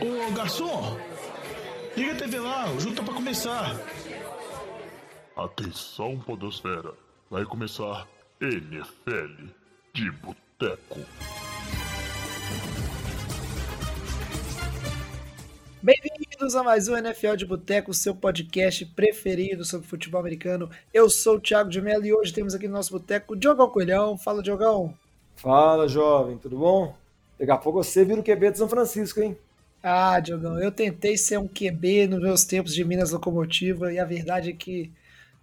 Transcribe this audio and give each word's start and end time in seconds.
Ô 0.00 0.32
garçom, 0.34 0.96
liga 1.96 2.12
a 2.12 2.16
TV 2.16 2.38
lá, 2.38 2.70
o 2.70 2.80
jogo 2.80 2.96
tá 2.96 3.02
pra 3.02 3.14
começar. 3.14 3.76
Atenção, 5.36 6.18
Podosfera, 6.18 6.92
vai 7.30 7.44
começar 7.44 8.06
NFL 8.40 9.46
de 9.92 10.10
Boteco. 10.12 11.00
Bem-vindos 15.80 16.56
a 16.56 16.62
mais 16.62 16.88
um 16.88 16.96
NFL 16.96 17.36
de 17.36 17.46
Boteco, 17.46 17.94
seu 17.94 18.14
podcast 18.14 18.84
preferido 18.84 19.64
sobre 19.64 19.86
futebol 19.86 20.20
americano. 20.20 20.68
Eu 20.92 21.08
sou 21.08 21.36
o 21.36 21.40
Thiago 21.40 21.70
de 21.70 21.80
Mello 21.80 22.04
e 22.04 22.12
hoje 22.12 22.32
temos 22.32 22.54
aqui 22.54 22.66
no 22.66 22.74
nosso 22.74 22.92
boteco 22.92 23.34
o 23.34 23.36
Diogão 23.36 23.70
Coelhão. 23.70 24.18
Fala, 24.18 24.42
Diogão. 24.42 24.92
Fala, 25.36 25.88
jovem, 25.88 26.36
tudo 26.36 26.58
bom? 26.58 26.96
Daqui 27.38 27.50
a 27.52 27.56
pouco 27.56 27.82
você 27.82 28.04
vira 28.04 28.20
o 28.20 28.24
QB 28.24 28.50
de 28.50 28.58
São 28.58 28.68
Francisco, 28.68 29.20
hein? 29.20 29.38
Ah, 29.82 30.18
Diogão, 30.18 30.60
eu 30.60 30.72
tentei 30.72 31.16
ser 31.16 31.38
um 31.38 31.46
QB 31.46 32.08
nos 32.08 32.20
meus 32.20 32.44
tempos 32.44 32.74
de 32.74 32.84
Minas 32.84 33.12
Locomotiva 33.12 33.92
e 33.92 33.98
a 33.98 34.04
verdade 34.04 34.50
é 34.50 34.52
que 34.52 34.90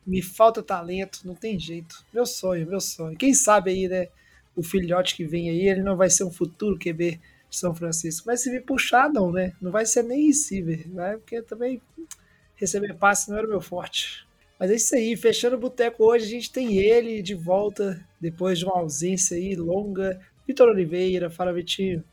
me 0.06 0.22
falta 0.22 0.62
talento, 0.62 1.22
não 1.26 1.34
tem 1.34 1.58
jeito. 1.58 2.06
Meu 2.14 2.26
sonho, 2.26 2.68
meu 2.68 2.82
sonho. 2.82 3.18
Quem 3.18 3.34
sabe 3.34 3.72
aí, 3.72 3.88
né? 3.88 4.08
O 4.56 4.62
filhote 4.62 5.16
que 5.16 5.26
vem 5.26 5.50
aí, 5.50 5.68
ele 5.68 5.82
não 5.82 5.96
vai 5.96 6.10
ser 6.10 6.26
um 6.26 6.32
futuro 6.32 6.78
QB 6.78 7.20
de 7.50 7.58
São 7.58 7.74
Francisco. 7.74 8.28
Mas 8.28 8.42
se 8.42 8.52
me 8.52 8.60
puxar, 8.60 9.10
não, 9.10 9.32
né? 9.32 9.54
Não 9.62 9.72
vai 9.72 9.86
ser 9.86 10.04
nem 10.04 10.28
receiver, 10.28 10.86
né? 10.90 11.14
Porque 11.18 11.42
também 11.42 11.82
receber 12.56 12.94
passe 12.94 13.30
não 13.30 13.38
era 13.38 13.48
o 13.48 13.50
meu 13.50 13.62
forte. 13.62 14.28
Mas 14.60 14.70
é 14.72 14.76
isso 14.76 14.96
aí, 14.96 15.16
fechando 15.16 15.56
o 15.56 15.60
boteco 15.60 16.04
hoje, 16.04 16.26
a 16.26 16.30
gente 16.30 16.52
tem 16.52 16.78
ele 16.78 17.22
de 17.22 17.36
volta, 17.36 18.06
depois 18.20 18.60
de 18.60 18.66
uma 18.66 18.78
ausência 18.78 19.36
aí 19.36 19.56
longa. 19.56 20.20
Vitor 20.48 20.70
Oliveira, 20.70 21.30
fala 21.30 21.54
Vitinho. 21.54 22.04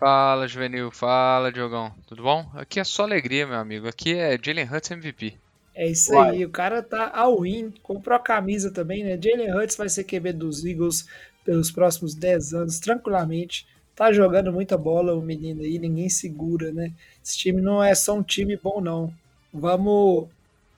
Fala, 0.00 0.48
Juvenil, 0.48 0.90
fala, 0.90 1.52
Diogão. 1.52 1.92
Tudo 2.06 2.22
bom? 2.22 2.50
Aqui 2.54 2.80
é 2.80 2.84
só 2.84 3.02
alegria, 3.02 3.46
meu 3.46 3.58
amigo. 3.58 3.86
Aqui 3.86 4.14
é 4.14 4.38
Jalen 4.42 4.64
Hurts 4.64 4.90
MVP. 4.92 5.34
É 5.74 5.90
isso 5.90 6.14
Uai. 6.14 6.30
aí, 6.30 6.44
o 6.46 6.48
cara 6.48 6.82
tá 6.82 7.12
all 7.14 7.44
in, 7.44 7.70
comprou 7.82 8.16
a 8.16 8.18
camisa 8.18 8.72
também, 8.72 9.04
né? 9.04 9.18
Jalen 9.22 9.52
Hurts 9.54 9.76
vai 9.76 9.90
ser 9.90 10.04
QB 10.04 10.32
dos 10.32 10.64
Eagles 10.64 11.06
pelos 11.44 11.70
próximos 11.70 12.14
10 12.14 12.54
anos, 12.54 12.80
tranquilamente. 12.80 13.66
Tá 13.94 14.10
jogando 14.10 14.50
muita 14.50 14.78
bola 14.78 15.14
o 15.14 15.20
menino 15.20 15.60
aí, 15.60 15.78
ninguém 15.78 16.08
segura, 16.08 16.72
né? 16.72 16.94
Esse 17.22 17.36
time 17.36 17.60
não 17.60 17.84
é 17.84 17.94
só 17.94 18.14
um 18.14 18.22
time 18.22 18.56
bom, 18.56 18.80
não. 18.80 19.12
Vamos 19.52 20.28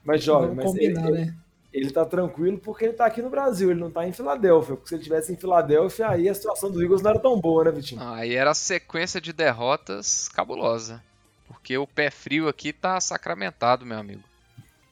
mas, 0.03 0.21
jovem, 0.21 0.53
mas 0.53 0.65
combinar, 0.65 1.07
ele, 1.07 1.25
né? 1.25 1.35
Ele 1.73 1.89
tá 1.89 2.05
tranquilo 2.05 2.59
porque 2.59 2.85
ele 2.85 2.93
tá 2.93 3.05
aqui 3.05 3.21
no 3.21 3.31
Brasil, 3.31 3.71
ele 3.71 3.79
não 3.79 3.89
tá 3.89 4.07
em 4.07 4.13
Filadélfia. 4.13 4.75
Porque 4.75 4.89
se 4.89 4.95
ele 4.95 5.03
tivesse 5.03 5.33
em 5.33 5.35
Filadélfia, 5.35 6.07
aí 6.07 6.29
a 6.29 6.33
situação 6.33 6.69
do 6.69 6.81
Eagles 6.81 7.01
não 7.01 7.09
era 7.09 7.19
tão 7.19 7.39
boa, 7.39 7.63
né, 7.63 7.71
Vitinho? 7.71 8.01
Aí 8.03 8.35
era 8.35 8.51
a 8.51 8.55
sequência 8.55 9.19
de 9.19 9.33
derrotas 9.33 10.29
cabulosa. 10.29 11.03
Porque 11.47 11.75
o 11.75 11.87
pé 11.87 12.11
frio 12.11 12.47
aqui 12.47 12.71
tá 12.71 13.01
sacramentado, 13.01 13.85
meu 13.85 13.97
amigo. 13.97 14.23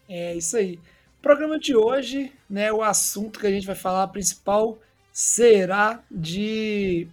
É 0.09 0.36
isso 0.36 0.58
aí. 0.58 0.80
programa 1.22 1.59
de 1.59 1.76
hoje, 1.76 2.34
né, 2.50 2.74
o 2.74 2.82
assunto 2.82 3.40
que 3.40 3.48
a 3.48 3.52
gente 3.52 3.68
vai 3.68 3.76
falar 3.76 4.08
principal 4.08 4.80
será 5.14 6.02
de 6.09 7.08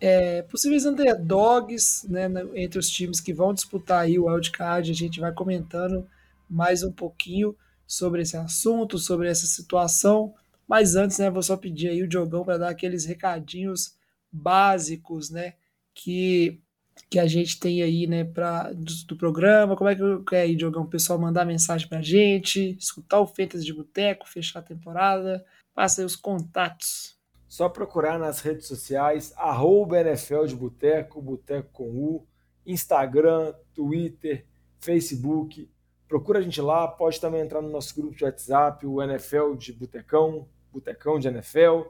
é, 0.00 0.42
possíveis 0.42 0.86
underdogs 0.86 2.06
né, 2.08 2.28
entre 2.54 2.78
os 2.78 2.88
times 2.88 3.20
que 3.20 3.32
vão 3.32 3.52
disputar 3.52 4.02
aí 4.02 4.16
o 4.16 4.26
wildcard. 4.26 4.90
A 4.90 4.94
gente 4.94 5.18
vai 5.18 5.32
comentando 5.32 6.06
mais 6.48 6.84
um 6.84 6.92
pouquinho 6.92 7.54
sobre 7.88 8.20
esse 8.20 8.36
assunto, 8.36 8.98
sobre 8.98 9.30
essa 9.30 9.46
situação. 9.46 10.34
Mas 10.68 10.94
antes, 10.94 11.18
né, 11.18 11.30
vou 11.30 11.42
só 11.42 11.56
pedir 11.56 11.88
aí 11.88 12.02
o 12.02 12.08
Diogão 12.08 12.44
para 12.44 12.58
dar 12.58 12.68
aqueles 12.68 13.06
recadinhos 13.06 13.96
básicos, 14.30 15.30
né, 15.30 15.54
que, 15.94 16.60
que 17.08 17.18
a 17.18 17.26
gente 17.26 17.58
tem 17.58 17.82
aí, 17.82 18.06
né, 18.06 18.24
pra, 18.24 18.70
do, 18.74 18.92
do 19.06 19.16
programa. 19.16 19.74
Como 19.74 19.88
é 19.88 19.96
que 19.96 20.02
quer 20.28 20.42
aí, 20.42 20.54
Diogão, 20.54 20.82
o 20.82 20.90
pessoal 20.90 21.18
mandar 21.18 21.46
mensagem 21.46 21.88
para 21.88 22.00
a 22.00 22.02
gente, 22.02 22.76
escutar 22.78 23.20
o 23.20 23.26
Feitas 23.26 23.64
de 23.64 23.72
Boteco, 23.72 24.28
fechar 24.28 24.58
a 24.58 24.62
temporada? 24.62 25.42
Passa 25.74 26.02
aí 26.02 26.04
os 26.04 26.14
contatos. 26.14 27.16
Só 27.48 27.70
procurar 27.70 28.18
nas 28.18 28.40
redes 28.40 28.66
sociais, 28.66 29.32
arroba 29.34 29.98
NFL 29.98 30.44
de 30.44 30.54
Boteco, 30.54 31.22
Boteco 31.22 31.70
com 31.72 31.88
U, 31.88 32.26
Instagram, 32.66 33.54
Twitter, 33.72 34.44
Facebook, 34.78 35.66
Procura 36.08 36.38
a 36.38 36.42
gente 36.42 36.60
lá, 36.62 36.88
pode 36.88 37.20
também 37.20 37.42
entrar 37.42 37.60
no 37.60 37.68
nosso 37.68 37.94
grupo 37.94 38.16
de 38.16 38.24
WhatsApp, 38.24 38.86
o 38.86 39.02
NFL 39.02 39.54
de 39.56 39.74
Botecão, 39.74 40.48
Botecão 40.72 41.18
de 41.18 41.28
NFL. 41.28 41.82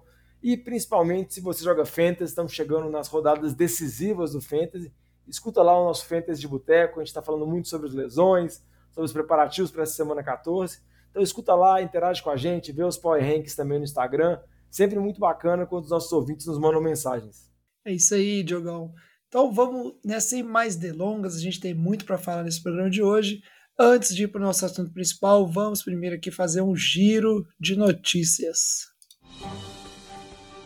E 0.42 0.56
principalmente 0.56 1.34
se 1.34 1.40
você 1.40 1.62
joga 1.62 1.84
Fantasy, 1.84 2.24
estamos 2.24 2.52
chegando 2.52 2.90
nas 2.90 3.06
rodadas 3.06 3.54
decisivas 3.54 4.32
do 4.32 4.40
Fantasy. 4.40 4.92
Escuta 5.26 5.62
lá 5.62 5.78
o 5.80 5.84
nosso 5.84 6.04
Fantasy 6.06 6.40
de 6.40 6.48
Boteco, 6.48 6.98
a 6.98 7.02
gente 7.02 7.08
está 7.08 7.22
falando 7.22 7.46
muito 7.46 7.68
sobre 7.68 7.86
as 7.86 7.94
lesões, 7.94 8.64
sobre 8.90 9.06
os 9.06 9.12
preparativos 9.12 9.70
para 9.70 9.84
essa 9.84 9.94
semana 9.94 10.22
14. 10.22 10.80
Então 11.10 11.22
escuta 11.22 11.54
lá, 11.54 11.80
interage 11.80 12.22
com 12.22 12.30
a 12.30 12.36
gente, 12.36 12.72
vê 12.72 12.82
os 12.82 12.96
Power 12.96 13.22
Ranks 13.22 13.54
também 13.54 13.78
no 13.78 13.84
Instagram. 13.84 14.40
Sempre 14.68 14.98
muito 14.98 15.20
bacana 15.20 15.64
quando 15.64 15.84
os 15.84 15.90
nossos 15.90 16.12
ouvintes 16.12 16.46
nos 16.46 16.58
mandam 16.58 16.80
mensagens. 16.80 17.48
É 17.84 17.92
isso 17.92 18.14
aí, 18.14 18.42
Diogão. 18.42 18.92
Então 19.28 19.52
vamos, 19.52 19.94
né, 20.04 20.18
sem 20.18 20.42
mais 20.42 20.74
delongas, 20.74 21.36
a 21.36 21.40
gente 21.40 21.60
tem 21.60 21.74
muito 21.74 22.04
para 22.04 22.18
falar 22.18 22.42
nesse 22.42 22.62
programa 22.62 22.90
de 22.90 23.02
hoje. 23.02 23.42
Antes 23.80 24.12
de 24.12 24.24
ir 24.24 24.28
para 24.28 24.40
o 24.40 24.44
nosso 24.44 24.66
assunto 24.66 24.92
principal, 24.92 25.46
vamos 25.46 25.84
primeiro 25.84 26.16
aqui 26.16 26.32
fazer 26.32 26.60
um 26.60 26.74
giro 26.74 27.46
de 27.60 27.76
notícias. 27.76 28.88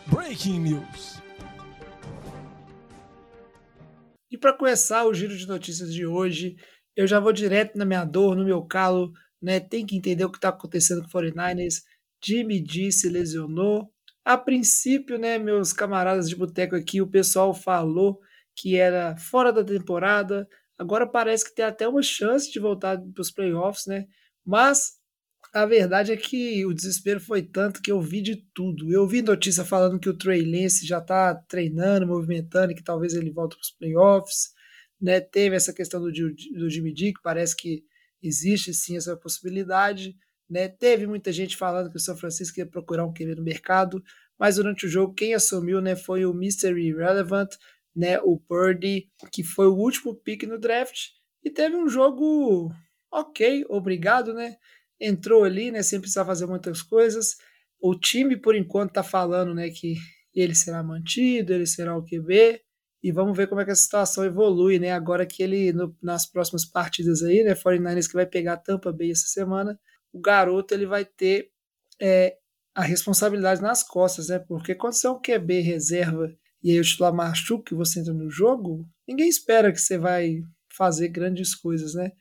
Breaking 0.07 0.59
News. 0.59 1.21
E 4.31 4.35
para 4.35 4.51
começar 4.51 5.05
o 5.05 5.13
giro 5.13 5.37
de 5.37 5.47
notícias 5.47 5.93
de 5.93 6.07
hoje, 6.07 6.55
eu 6.95 7.05
já 7.05 7.19
vou 7.19 7.31
direto 7.31 7.77
na 7.77 7.85
minha 7.85 8.03
dor, 8.03 8.35
no 8.35 8.43
meu 8.43 8.63
calo, 8.63 9.13
né? 9.39 9.59
Tem 9.59 9.85
que 9.85 9.95
entender 9.95 10.25
o 10.25 10.31
que 10.31 10.39
está 10.39 10.49
acontecendo 10.49 11.03
com 11.03 11.07
o 11.07 11.21
49ers. 11.21 11.83
Jimmy 12.19 12.65
G 12.67 12.91
se 12.91 13.09
lesionou. 13.09 13.93
A 14.25 14.39
princípio, 14.39 15.19
né, 15.19 15.37
meus 15.37 15.71
camaradas 15.71 16.27
de 16.27 16.35
boteco 16.35 16.75
aqui, 16.75 16.99
o 16.99 17.05
pessoal 17.05 17.53
falou 17.53 18.19
que 18.55 18.75
era 18.75 19.15
fora 19.17 19.53
da 19.53 19.63
temporada, 19.63 20.47
Agora 20.83 21.07
parece 21.07 21.45
que 21.45 21.55
tem 21.55 21.63
até 21.63 21.87
uma 21.87 22.01
chance 22.01 22.51
de 22.51 22.59
voltar 22.59 22.99
para 22.99 23.21
os 23.21 23.31
playoffs, 23.31 23.85
né? 23.85 24.05
Mas 24.45 24.97
a 25.53 25.65
verdade 25.65 26.11
é 26.11 26.17
que 26.17 26.65
o 26.65 26.73
desespero 26.73 27.21
foi 27.21 27.41
tanto 27.41 27.81
que 27.81 27.89
eu 27.89 28.01
vi 28.01 28.21
de 28.21 28.35
tudo. 28.53 28.91
Eu 28.91 29.07
vi 29.07 29.21
notícia 29.21 29.63
falando 29.63 29.97
que 29.97 30.09
o 30.09 30.17
Trey 30.17 30.43
Lance 30.43 30.85
já 30.85 30.97
está 30.97 31.33
treinando, 31.33 32.05
movimentando 32.05 32.73
e 32.73 32.75
que 32.75 32.83
talvez 32.83 33.13
ele 33.13 33.31
volte 33.31 33.55
para 33.55 33.61
os 33.61 33.71
playoffs. 33.71 34.49
Né? 34.99 35.21
Teve 35.21 35.55
essa 35.55 35.71
questão 35.71 36.01
do, 36.01 36.11
do 36.11 36.69
Jimmy 36.69 36.93
D, 36.93 37.13
que 37.13 37.21
parece 37.23 37.55
que 37.55 37.85
existe 38.21 38.73
sim 38.73 38.97
essa 38.97 39.15
possibilidade. 39.15 40.17
Né? 40.49 40.67
Teve 40.67 41.07
muita 41.07 41.31
gente 41.31 41.55
falando 41.55 41.89
que 41.89 41.97
o 41.97 42.01
São 42.01 42.17
Francisco 42.17 42.59
ia 42.59 42.65
procurar 42.65 43.05
um 43.05 43.13
QB 43.13 43.35
no 43.35 43.43
mercado, 43.43 44.03
mas 44.37 44.57
durante 44.57 44.85
o 44.85 44.89
jogo 44.89 45.13
quem 45.13 45.33
assumiu 45.33 45.79
né, 45.79 45.95
foi 45.95 46.25
o 46.25 46.33
Mystery 46.33 46.89
Irrelevant, 46.89 47.55
né, 47.95 48.19
o 48.19 48.39
Purdy, 48.39 49.09
que 49.31 49.43
foi 49.43 49.67
o 49.67 49.75
último 49.75 50.15
pick 50.15 50.43
no 50.43 50.59
draft, 50.59 51.09
e 51.43 51.49
teve 51.49 51.75
um 51.75 51.87
jogo 51.87 52.71
ok, 53.11 53.65
obrigado, 53.69 54.33
né? 54.33 54.55
Entrou 54.99 55.43
ali, 55.43 55.71
né, 55.71 55.83
sem 55.83 55.99
precisar 55.99 56.25
fazer 56.25 56.45
muitas 56.45 56.81
coisas. 56.81 57.35
O 57.79 57.95
time, 57.97 58.37
por 58.37 58.55
enquanto, 58.55 58.93
tá 58.93 59.03
falando, 59.03 59.53
né, 59.53 59.69
que 59.69 59.95
ele 60.33 60.55
será 60.55 60.81
mantido, 60.81 61.53
ele 61.53 61.67
será 61.67 61.95
o 61.95 62.03
QB, 62.03 62.61
e 63.03 63.11
vamos 63.11 63.35
ver 63.35 63.47
como 63.47 63.59
é 63.59 63.65
que 63.65 63.71
a 63.71 63.75
situação 63.75 64.23
evolui, 64.23 64.79
né? 64.79 64.91
Agora 64.91 65.25
que 65.25 65.43
ele, 65.43 65.73
no, 65.73 65.95
nas 66.01 66.25
próximas 66.25 66.63
partidas 66.65 67.21
aí, 67.21 67.43
né, 67.43 67.53
49ers 67.53 68.07
que 68.07 68.13
vai 68.13 68.25
pegar 68.25 68.53
a 68.53 68.57
Tampa 68.57 68.93
Bay 68.93 69.11
essa 69.11 69.27
semana, 69.27 69.77
o 70.13 70.21
garoto 70.21 70.73
ele 70.73 70.85
vai 70.85 71.03
ter 71.03 71.51
é, 72.01 72.37
a 72.73 72.81
responsabilidade 72.81 73.61
nas 73.61 73.83
costas, 73.83 74.29
né? 74.29 74.39
Porque 74.39 74.73
quando 74.73 74.93
você 74.93 75.07
é 75.07 75.09
um 75.09 75.19
QB 75.19 75.59
reserva 75.59 76.33
e 76.63 76.71
aí 76.71 76.79
o 76.79 76.83
titular 76.83 77.13
machuca 77.13 77.73
e 77.73 77.77
você 77.77 77.99
entra 77.99 78.13
no 78.13 78.29
jogo, 78.29 78.87
ninguém 79.07 79.27
espera 79.27 79.71
que 79.71 79.79
você 79.79 79.97
vai 79.97 80.41
fazer 80.75 81.09
grandes 81.09 81.53
coisas, 81.53 81.93
né? 81.93 82.11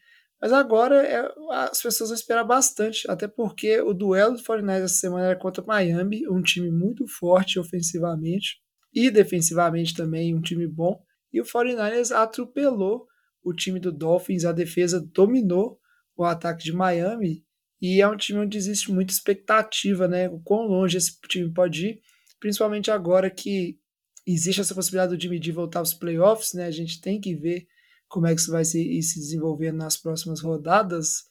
Mas 0.40 0.52
agora 0.52 1.06
é, 1.06 1.32
as 1.52 1.80
pessoas 1.80 2.10
vão 2.10 2.16
esperar 2.16 2.42
bastante, 2.42 3.08
até 3.08 3.28
porque 3.28 3.80
o 3.80 3.94
duelo 3.94 4.36
do 4.36 4.42
49 4.42 4.84
essa 4.84 4.94
semana 4.94 5.26
era 5.26 5.36
contra 5.36 5.64
Miami, 5.64 6.28
um 6.28 6.42
time 6.42 6.68
muito 6.68 7.06
forte 7.06 7.60
ofensivamente 7.60 8.56
e 8.92 9.08
defensivamente 9.08 9.94
também, 9.94 10.34
um 10.34 10.42
time 10.42 10.66
bom. 10.66 11.00
E 11.32 11.40
o 11.40 11.44
49ers 11.44 12.10
atropelou 12.10 13.06
o 13.42 13.54
time 13.54 13.78
do 13.78 13.92
Dolphins, 13.92 14.44
a 14.44 14.50
defesa 14.50 15.00
dominou 15.00 15.78
o 16.16 16.24
ataque 16.24 16.64
de 16.64 16.72
Miami 16.72 17.44
e 17.80 18.00
é 18.00 18.08
um 18.08 18.16
time 18.16 18.40
onde 18.40 18.58
existe 18.58 18.92
muita 18.92 19.12
expectativa, 19.12 20.08
né? 20.08 20.28
O 20.28 20.40
quão 20.40 20.66
longe 20.66 20.96
esse 20.96 21.18
time 21.28 21.52
pode 21.52 21.86
ir, 21.86 22.00
principalmente 22.40 22.90
agora 22.90 23.30
que 23.30 23.78
existe 24.26 24.60
essa 24.60 24.74
possibilidade 24.74 25.16
do 25.16 25.20
Jimmy 25.20 25.42
G 25.42 25.52
voltar 25.52 25.80
aos 25.80 25.94
playoffs, 25.94 26.52
né? 26.54 26.66
A 26.66 26.70
gente 26.70 27.00
tem 27.00 27.20
que 27.20 27.34
ver 27.34 27.66
como 28.08 28.26
é 28.26 28.34
que 28.34 28.40
isso 28.40 28.52
vai 28.52 28.64
se, 28.64 29.02
se 29.02 29.18
desenvolver 29.18 29.72
nas 29.72 29.96
próximas 29.96 30.40
rodadas, 30.40 31.24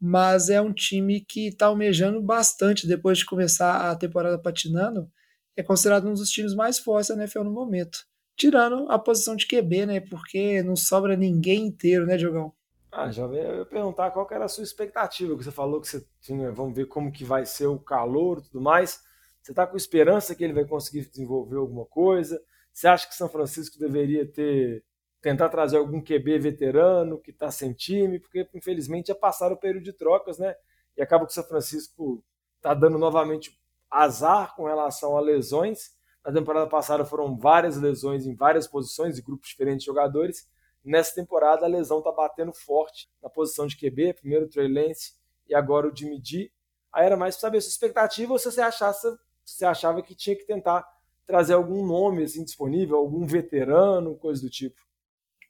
mas 0.00 0.48
é 0.48 0.60
um 0.60 0.72
time 0.72 1.20
que 1.20 1.48
está 1.48 1.66
almejando 1.66 2.22
bastante 2.22 2.86
depois 2.86 3.18
de 3.18 3.26
começar 3.26 3.90
a 3.90 3.96
temporada 3.96 4.38
patinando. 4.38 5.10
É 5.56 5.62
considerado 5.62 6.08
um 6.08 6.14
dos 6.14 6.30
times 6.30 6.54
mais 6.54 6.78
fortes 6.78 7.08
da 7.08 7.16
NFL 7.20 7.42
no 7.42 7.50
momento. 7.50 7.98
tirando 8.36 8.88
a 8.88 8.98
posição 8.98 9.34
de 9.34 9.46
QB, 9.46 9.86
né? 9.86 10.00
Porque 10.00 10.62
não 10.62 10.76
sobra 10.76 11.16
ninguém 11.16 11.66
inteiro, 11.66 12.06
né, 12.06 12.16
Diogão? 12.16 12.52
Ah, 12.90 13.10
já 13.10 13.26
ia 13.26 13.66
perguntar 13.66 14.12
qual 14.12 14.26
era 14.30 14.44
a 14.44 14.48
sua 14.48 14.64
expectativa, 14.64 15.36
que 15.36 15.44
você 15.44 15.50
falou 15.50 15.80
que 15.80 15.88
você 15.88 16.06
tinha, 16.20 16.50
vamos 16.52 16.74
ver 16.74 16.86
como 16.86 17.12
que 17.12 17.24
vai 17.24 17.44
ser 17.44 17.66
o 17.66 17.78
calor 17.78 18.38
e 18.38 18.42
tudo 18.42 18.60
mais. 18.60 19.00
Você 19.48 19.52
está 19.52 19.66
com 19.66 19.78
esperança 19.78 20.34
que 20.34 20.44
ele 20.44 20.52
vai 20.52 20.66
conseguir 20.66 21.08
desenvolver 21.08 21.56
alguma 21.56 21.86
coisa? 21.86 22.38
Você 22.70 22.86
acha 22.86 23.08
que 23.08 23.14
São 23.14 23.30
Francisco 23.30 23.78
deveria 23.78 24.30
ter 24.30 24.84
tentar 25.22 25.48
trazer 25.48 25.78
algum 25.78 26.02
QB 26.02 26.38
veterano 26.38 27.18
que 27.18 27.30
está 27.30 27.50
sem 27.50 27.72
time? 27.72 28.20
Porque 28.20 28.46
infelizmente 28.54 29.06
já 29.06 29.14
passaram 29.14 29.54
o 29.54 29.58
período 29.58 29.84
de 29.84 29.94
trocas, 29.94 30.38
né? 30.38 30.54
E 30.94 31.00
acaba 31.00 31.24
que 31.24 31.30
o 31.30 31.34
São 31.34 31.44
Francisco 31.44 32.22
está 32.56 32.74
dando 32.74 32.98
novamente 32.98 33.58
azar 33.90 34.54
com 34.54 34.66
relação 34.66 35.16
a 35.16 35.20
lesões. 35.20 35.96
Na 36.22 36.30
temporada 36.30 36.66
passada 36.66 37.02
foram 37.06 37.34
várias 37.34 37.78
lesões 37.78 38.26
em 38.26 38.34
várias 38.34 38.66
posições 38.66 39.16
e 39.16 39.22
grupos 39.22 39.48
diferentes 39.48 39.80
de 39.80 39.86
jogadores. 39.86 40.46
Nessa 40.84 41.14
temporada 41.14 41.64
a 41.64 41.68
lesão 41.68 42.00
está 42.00 42.12
batendo 42.12 42.52
forte 42.52 43.08
na 43.22 43.30
posição 43.30 43.66
de 43.66 43.78
QB, 43.78 44.12
primeiro 44.12 44.44
o 44.44 44.48
Trey 44.50 44.70
Lance 44.70 45.14
e 45.48 45.54
agora 45.54 45.88
o 45.88 45.96
Jimmy 45.96 46.20
G. 46.22 46.52
Aí 46.92 47.06
era 47.06 47.16
mais 47.16 47.34
para 47.36 47.40
saber 47.40 47.58
a 47.58 47.60
sua 47.62 47.70
expectativa 47.70 48.30
ou 48.30 48.38
se 48.38 48.50
você, 48.50 48.60
achasse, 48.60 49.00
se 49.00 49.27
você 49.48 49.64
achava 49.64 50.02
que 50.02 50.14
tinha 50.14 50.36
que 50.36 50.46
tentar 50.46 50.86
trazer 51.26 51.54
algum 51.54 51.86
nome 51.86 52.24
assim, 52.24 52.44
disponível, 52.44 52.96
algum 52.96 53.26
veterano, 53.26 54.16
coisa 54.16 54.42
do 54.42 54.50
tipo. 54.50 54.80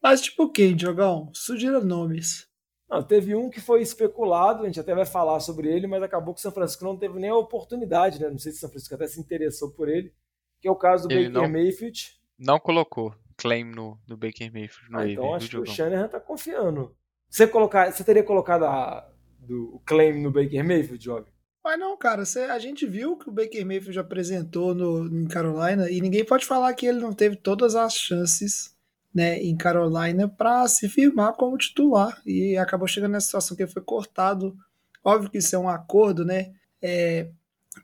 Mas 0.03 0.21
tipo 0.21 0.51
quem, 0.51 0.77
Diogão? 0.77 1.31
Sugira 1.35 1.81
nomes. 1.81 2.49
Não, 2.89 3.03
teve 3.03 3.35
um 3.35 3.51
que 3.51 3.61
foi 3.61 3.83
especulado, 3.83 4.63
a 4.63 4.67
gente 4.67 4.81
até 4.81 4.95
vai 4.95 5.05
falar 5.05 5.41
sobre 5.41 5.69
ele, 5.69 5.87
mas 5.87 6.03
acabou 6.03 6.33
que 6.33 6.39
o 6.39 6.43
São 6.43 6.53
Francisco 6.53 6.85
não 6.85 6.97
teve 6.97 7.19
nem 7.19 7.29
a 7.29 7.37
oportunidade, 7.37 8.19
né? 8.19 8.31
Não 8.31 8.39
sei 8.39 8.53
se 8.53 8.59
o 8.59 8.61
São 8.63 8.71
Francisco 8.71 8.95
até 8.95 9.07
se 9.07 9.21
interessou 9.21 9.71
por 9.71 9.89
ele, 9.89 10.13
que 10.61 10.67
é 10.67 10.71
o 10.71 10.77
caso 10.77 11.07
do 11.07 11.13
ele 11.13 11.29
Baker 11.29 11.43
não, 11.43 11.53
Mayfield. 11.53 12.19
Não 12.39 12.59
colocou 12.59 13.15
claim 13.37 13.65
no, 13.65 14.01
no 14.09 14.17
Baker 14.17 14.51
Mayfield. 14.53 14.91
No 14.91 14.99
ah, 14.99 15.09
então 15.09 15.35
acho 15.35 15.51
que 15.51 15.59
o 15.59 15.67
Shanahan 15.67 16.09
tá 16.09 16.19
confiando. 16.19 16.97
Você, 17.29 17.47
colocar, 17.47 17.93
você 17.93 18.03
teria 18.03 18.23
colocado 18.23 18.65
a, 18.65 19.07
do, 19.39 19.77
o 19.77 19.81
claim 19.81 20.23
no 20.23 20.31
Baker 20.31 20.65
Mayfield, 20.65 21.05
Jovem? 21.05 21.33
Mas 21.69 21.79
não, 21.79 21.95
cara, 21.99 22.25
você, 22.25 22.45
a 22.45 22.59
gente 22.59 22.87
viu 22.87 23.15
que 23.15 23.29
o 23.29 23.31
Baker 23.31 23.67
Mayfield 23.67 23.99
apresentou 23.99 24.75
no, 24.75 25.05
em 25.05 25.29
Carolina 25.29 25.91
e 25.91 26.01
ninguém 26.01 26.25
pode 26.25 26.47
falar 26.47 26.73
que 26.73 26.87
ele 26.87 26.99
não 26.99 27.13
teve 27.13 27.37
todas 27.37 27.75
as 27.75 27.93
chances 27.93 28.75
né, 29.15 29.39
em 29.43 29.55
Carolina 29.55 30.27
para 30.27 30.67
se 30.67 30.89
firmar 30.89 31.35
como 31.35 31.59
titular 31.59 32.23
e 32.25 32.57
acabou 32.57 32.89
chegando 32.89 33.13
nessa 33.13 33.27
situação 33.27 33.55
que 33.55 33.65
ele 33.65 33.71
foi 33.71 33.83
cortado. 33.83 34.57
Óbvio 35.05 35.31
que 35.31 35.37
isso 35.37 35.55
é 35.55 35.59
um 35.59 35.69
acordo, 35.69 36.25
né, 36.25 36.55
é, 36.81 37.29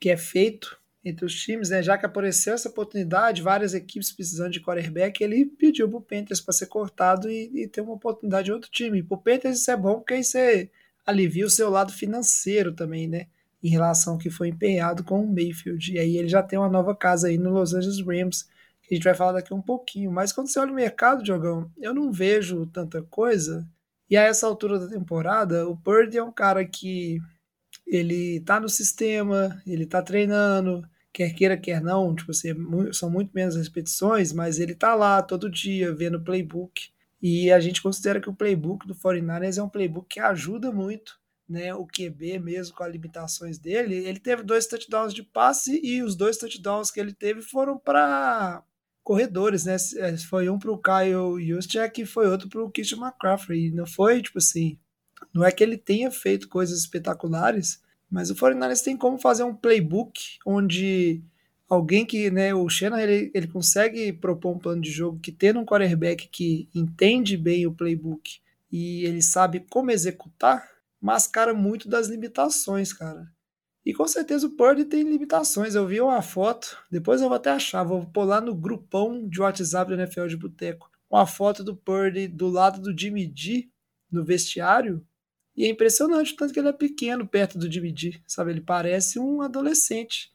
que 0.00 0.08
é 0.08 0.16
feito 0.16 0.80
entre 1.04 1.26
os 1.26 1.34
times, 1.34 1.68
né, 1.68 1.82
já 1.82 1.98
que 1.98 2.06
apareceu 2.06 2.54
essa 2.54 2.70
oportunidade, 2.70 3.42
várias 3.42 3.74
equipes 3.74 4.10
precisando 4.10 4.50
de 4.50 4.62
quarterback, 4.62 5.22
ele 5.22 5.44
pediu 5.44 5.90
pro 5.90 6.00
Panthers 6.00 6.40
para 6.40 6.54
ser 6.54 6.68
cortado 6.68 7.30
e, 7.30 7.50
e, 7.52 7.68
ter 7.68 7.82
uma 7.82 7.92
oportunidade 7.92 8.50
em 8.50 8.54
outro 8.54 8.70
time. 8.70 9.02
Pro 9.02 9.18
Panthers 9.18 9.60
isso 9.60 9.70
é 9.70 9.76
bom 9.76 9.96
porque 9.96 10.14
aí 10.14 10.24
você 10.24 10.70
alivia 11.04 11.44
o 11.44 11.50
seu 11.50 11.68
lado 11.68 11.92
financeiro 11.92 12.72
também, 12.72 13.06
né, 13.06 13.26
em 13.64 13.70
relação 13.70 14.12
ao 14.12 14.18
que 14.18 14.28
foi 14.28 14.48
empenhado 14.48 15.02
com 15.02 15.24
o 15.24 15.26
Mayfield. 15.26 15.94
E 15.94 15.98
aí 15.98 16.18
ele 16.18 16.28
já 16.28 16.42
tem 16.42 16.58
uma 16.58 16.68
nova 16.68 16.94
casa 16.94 17.28
aí 17.28 17.38
no 17.38 17.50
Los 17.50 17.72
Angeles 17.72 17.98
Rams 18.06 18.42
que 18.82 18.92
a 18.92 18.94
gente 18.94 19.04
vai 19.04 19.14
falar 19.14 19.32
daqui 19.32 19.54
um 19.54 19.62
pouquinho. 19.62 20.12
Mas 20.12 20.34
quando 20.34 20.48
você 20.48 20.60
olha 20.60 20.70
o 20.70 20.74
mercado, 20.74 21.22
Diogão, 21.22 21.70
eu 21.78 21.94
não 21.94 22.12
vejo 22.12 22.66
tanta 22.66 23.00
coisa. 23.04 23.66
E 24.10 24.18
a 24.18 24.22
essa 24.22 24.46
altura 24.46 24.78
da 24.78 24.86
temporada, 24.86 25.66
o 25.66 25.74
Purdy 25.74 26.18
é 26.18 26.22
um 26.22 26.30
cara 26.30 26.62
que 26.62 27.18
ele 27.86 28.40
tá 28.40 28.60
no 28.60 28.68
sistema, 28.68 29.62
ele 29.66 29.86
tá 29.86 30.02
treinando, 30.02 30.86
quer 31.10 31.32
queira, 31.32 31.56
quer 31.56 31.80
não, 31.80 32.14
tipo 32.14 32.32
assim, 32.32 32.50
são 32.92 33.08
muito 33.08 33.30
menos 33.34 33.56
repetições, 33.56 34.30
mas 34.30 34.58
ele 34.58 34.74
tá 34.74 34.94
lá 34.94 35.22
todo 35.22 35.50
dia 35.50 35.94
vendo 35.94 36.20
playbook. 36.20 36.90
E 37.22 37.50
a 37.50 37.58
gente 37.58 37.80
considera 37.80 38.20
que 38.20 38.28
o 38.28 38.34
playbook 38.34 38.86
do 38.86 38.94
49ers 38.94 39.56
é 39.56 39.62
um 39.62 39.70
playbook 39.70 40.06
que 40.06 40.20
ajuda 40.20 40.70
muito 40.70 41.18
né, 41.48 41.74
o 41.74 41.86
QB 41.86 42.38
mesmo 42.38 42.74
com 42.74 42.84
as 42.84 42.92
limitações 42.92 43.58
dele. 43.58 43.94
Ele 43.94 44.18
teve 44.18 44.42
dois 44.42 44.66
touchdowns 44.66 45.12
de 45.12 45.22
passe 45.22 45.80
e 45.82 46.02
os 46.02 46.16
dois 46.16 46.38
touchdowns 46.38 46.90
que 46.90 47.00
ele 47.00 47.12
teve 47.12 47.42
foram 47.42 47.78
para 47.78 48.62
corredores, 49.02 49.64
né? 49.66 49.76
É, 49.98 50.16
foi 50.16 50.48
um 50.48 50.58
para 50.58 50.72
o 50.72 50.80
Kyle 50.80 51.46
Juszczyk 51.46 52.00
e 52.00 52.06
foi 52.06 52.26
outro 52.26 52.48
para 52.48 52.62
o 52.62 52.70
Christian 52.70 52.98
McCaffrey. 52.98 53.70
Não 53.70 53.86
foi, 53.86 54.22
tipo 54.22 54.38
assim, 54.38 54.78
não 55.32 55.44
é 55.44 55.52
que 55.52 55.62
ele 55.62 55.76
tenha 55.76 56.10
feito 56.10 56.48
coisas 56.48 56.80
espetaculares, 56.80 57.82
mas 58.10 58.30
o 58.30 58.34
49ers 58.34 58.82
tem 58.82 58.96
como 58.96 59.18
fazer 59.18 59.44
um 59.44 59.54
playbook 59.54 60.38
onde 60.46 61.22
alguém 61.68 62.06
que, 62.06 62.30
né, 62.30 62.54
o 62.54 62.68
Shannon, 62.68 62.98
ele, 62.98 63.30
ele 63.34 63.46
consegue 63.48 64.12
propor 64.12 64.54
um 64.54 64.58
plano 64.58 64.80
de 64.80 64.90
jogo 64.90 65.18
que 65.18 65.32
tendo 65.32 65.60
um 65.60 65.64
quarterback 65.64 66.28
que 66.28 66.68
entende 66.74 67.36
bem 67.36 67.66
o 67.66 67.74
playbook 67.74 68.38
e 68.70 69.04
ele 69.04 69.22
sabe 69.22 69.64
como 69.70 69.90
executar, 69.90 70.68
mascara 71.04 71.52
muito 71.52 71.86
das 71.86 72.08
limitações, 72.08 72.90
cara. 72.90 73.30
E 73.84 73.92
com 73.92 74.08
certeza 74.08 74.46
o 74.46 74.56
Purdy 74.56 74.86
tem 74.86 75.02
limitações. 75.02 75.74
Eu 75.74 75.86
vi 75.86 76.00
uma 76.00 76.22
foto, 76.22 76.78
depois 76.90 77.20
eu 77.20 77.28
vou 77.28 77.36
até 77.36 77.50
achar, 77.50 77.84
vou 77.84 78.06
pôr 78.06 78.24
lá 78.24 78.40
no 78.40 78.54
grupão 78.54 79.28
de 79.28 79.38
WhatsApp 79.38 79.90
do 79.90 80.00
NFL 80.00 80.28
de 80.28 80.38
Boteco, 80.38 80.90
uma 81.10 81.26
foto 81.26 81.62
do 81.62 81.76
Purdy 81.76 82.26
do 82.26 82.48
lado 82.48 82.80
do 82.80 82.98
Jimmy 82.98 83.30
G 83.36 83.68
no 84.10 84.24
vestiário. 84.24 85.06
E 85.54 85.66
é 85.66 85.68
impressionante 85.68 86.32
o 86.32 86.36
tanto 86.36 86.54
que 86.54 86.58
ele 86.58 86.68
é 86.68 86.72
pequeno 86.72 87.28
perto 87.28 87.58
do 87.58 87.70
Jimmy 87.70 87.94
G, 87.94 88.18
sabe? 88.26 88.52
Ele 88.52 88.62
parece 88.62 89.18
um 89.18 89.42
adolescente. 89.42 90.32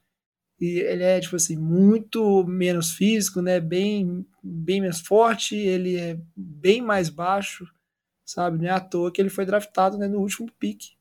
E 0.60 0.82
ele 0.82 1.04
é, 1.04 1.20
tipo 1.20 1.36
assim, 1.36 1.58
muito 1.58 2.44
menos 2.44 2.92
físico, 2.92 3.42
né? 3.42 3.60
Bem, 3.60 4.24
bem 4.44 4.82
menos 4.82 5.00
forte, 5.00 5.56
ele 5.56 5.98
é 5.98 6.20
bem 6.38 6.80
mais 6.80 7.10
baixo, 7.10 7.66
sabe? 8.30 8.60
Não 8.60 8.66
é 8.66 8.70
à 8.70 8.80
toa 8.80 9.12
que 9.12 9.20
ele 9.20 9.30
foi 9.30 9.46
draftado 9.46 9.98
né, 9.98 10.08
no 10.08 10.20
último 10.20 10.48
pick 10.60 10.92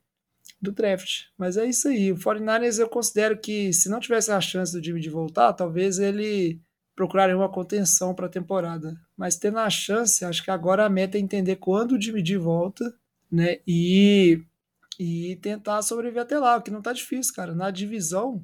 do 0.61 0.73
draft. 0.73 1.25
Mas 1.37 1.57
é 1.57 1.67
isso 1.67 1.89
aí. 1.89 2.11
O 2.11 2.17
49ers 2.17 2.79
eu 2.79 2.89
considero 2.89 3.39
que 3.39 3.73
se 3.73 3.89
não 3.91 4.01
tivesse 4.01 4.33
a 4.33 4.41
chance 4.41 4.73
do 4.73 4.83
Jimmy 4.83 5.01
de 5.01 5.11
voltar, 5.11 5.53
talvez 5.53 5.99
ele 5.99 6.61
procuraria 6.97 7.37
uma 7.37 7.51
contenção 7.51 8.15
para 8.15 8.27
a 8.27 8.31
temporada. 8.31 8.97
Mas 9.17 9.37
tendo 9.37 9.59
a 9.59 9.69
chance, 9.69 10.25
acho 10.25 10.43
que 10.43 10.51
agora 10.51 10.87
a 10.87 10.89
meta 10.89 11.19
é 11.19 11.21
entender 11.21 11.57
quando 11.57 11.93
o 11.93 12.01
Jimmy 12.01 12.23
de 12.23 12.39
volta, 12.39 12.93
né? 13.31 13.59
E, 13.67 14.43
e 14.99 15.37
tentar 15.37 15.83
sobreviver 15.83 16.23
até 16.23 16.39
lá, 16.39 16.57
o 16.57 16.63
que 16.63 16.71
não 16.71 16.81
tá 16.83 16.95
difícil, 16.95 17.35
cara. 17.35 17.55
Na 17.55 17.71
divisão, 17.71 18.43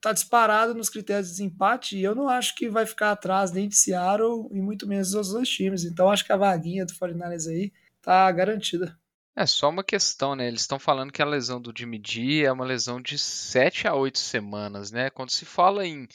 tá 0.00 0.12
disparado 0.12 0.74
nos 0.74 0.90
critérios 0.90 1.28
de 1.28 1.34
desempate 1.34 1.96
e 1.96 2.02
eu 2.02 2.16
não 2.16 2.28
acho 2.28 2.56
que 2.56 2.68
vai 2.68 2.84
ficar 2.84 3.12
atrás 3.12 3.52
nem 3.52 3.68
de 3.68 3.76
Seattle 3.76 4.48
e 4.50 4.60
muito 4.60 4.88
menos 4.88 5.12
dos 5.12 5.30
dois 5.30 5.48
times. 5.48 5.84
Então 5.84 6.10
acho 6.10 6.26
que 6.26 6.32
a 6.32 6.36
vaguinha 6.36 6.84
do 6.84 6.92
49ers 6.92 7.48
aí 7.48 7.72
tá 8.02 8.30
garantida. 8.30 8.98
É 9.34 9.46
só 9.46 9.70
uma 9.70 9.82
questão, 9.82 10.36
né? 10.36 10.46
Eles 10.46 10.60
estão 10.60 10.78
falando 10.78 11.12
que 11.12 11.22
a 11.22 11.26
lesão 11.26 11.60
do 11.60 11.72
Jimmy 11.74 12.02
G 12.04 12.44
é 12.44 12.52
uma 12.52 12.66
lesão 12.66 13.00
de 13.00 13.18
7 13.18 13.88
a 13.88 13.94
8 13.94 14.18
semanas, 14.18 14.90
né? 14.90 15.08
Quando 15.08 15.30
se 15.30 15.46
fala 15.46 15.86
em 15.86 16.06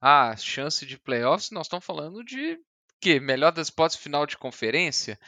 ah, 0.00 0.36
chance 0.36 0.86
de 0.86 0.96
playoffs, 0.96 1.50
nós 1.50 1.66
estamos 1.66 1.84
falando 1.84 2.22
de 2.22 2.58
que 3.00 3.18
melhor 3.18 3.50
das 3.50 3.68
hipóteses 3.68 4.00
final 4.00 4.24
de 4.24 4.36
conferência. 4.36 5.18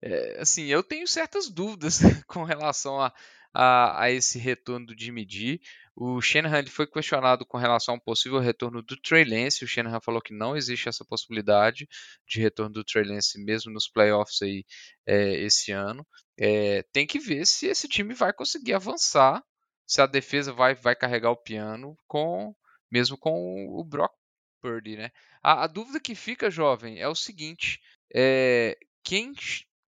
É, 0.00 0.40
assim, 0.40 0.66
eu 0.66 0.82
tenho 0.82 1.06
certas 1.08 1.48
dúvidas 1.48 2.00
com 2.26 2.44
relação 2.44 3.00
a, 3.00 3.12
a, 3.52 4.04
a, 4.04 4.10
esse 4.10 4.38
retorno 4.38 4.86
do 4.86 4.98
Jimmy 4.98 5.26
G. 5.28 5.60
O 5.94 6.20
Shanahan 6.20 6.64
foi 6.66 6.86
questionado 6.86 7.44
com 7.44 7.58
relação 7.58 7.94
ao 7.94 8.00
possível 8.00 8.38
retorno 8.38 8.82
do 8.82 8.96
Trey 8.96 9.24
Lance. 9.24 9.64
O 9.64 9.68
Shanahan 9.68 10.00
falou 10.00 10.22
que 10.22 10.34
não 10.34 10.56
existe 10.56 10.88
essa 10.88 11.04
possibilidade 11.04 11.86
de 12.26 12.40
retorno 12.40 12.72
do 12.72 12.84
Trey 12.84 13.04
Lance 13.04 13.42
mesmo 13.42 13.72
nos 13.72 13.88
playoffs 13.88 14.40
aí 14.42 14.64
é, 15.06 15.34
esse 15.40 15.70
ano. 15.70 16.06
É, 16.38 16.82
tem 16.92 17.06
que 17.06 17.18
ver 17.18 17.46
se 17.46 17.66
esse 17.66 17.86
time 17.88 18.14
vai 18.14 18.32
conseguir 18.32 18.72
avançar, 18.72 19.42
se 19.86 20.00
a 20.00 20.06
defesa 20.06 20.52
vai, 20.52 20.74
vai 20.74 20.96
carregar 20.96 21.30
o 21.30 21.36
piano 21.36 21.96
com 22.06 22.54
mesmo 22.90 23.16
com 23.16 23.66
o 23.68 23.84
Brock 23.84 24.12
Purdy, 24.60 24.96
né? 24.96 25.10
A, 25.42 25.64
a 25.64 25.66
dúvida 25.66 25.98
que 25.98 26.14
fica, 26.14 26.50
jovem, 26.50 27.00
é 27.00 27.08
o 27.08 27.14
seguinte: 27.14 27.80
é, 28.14 28.78
quem 29.02 29.34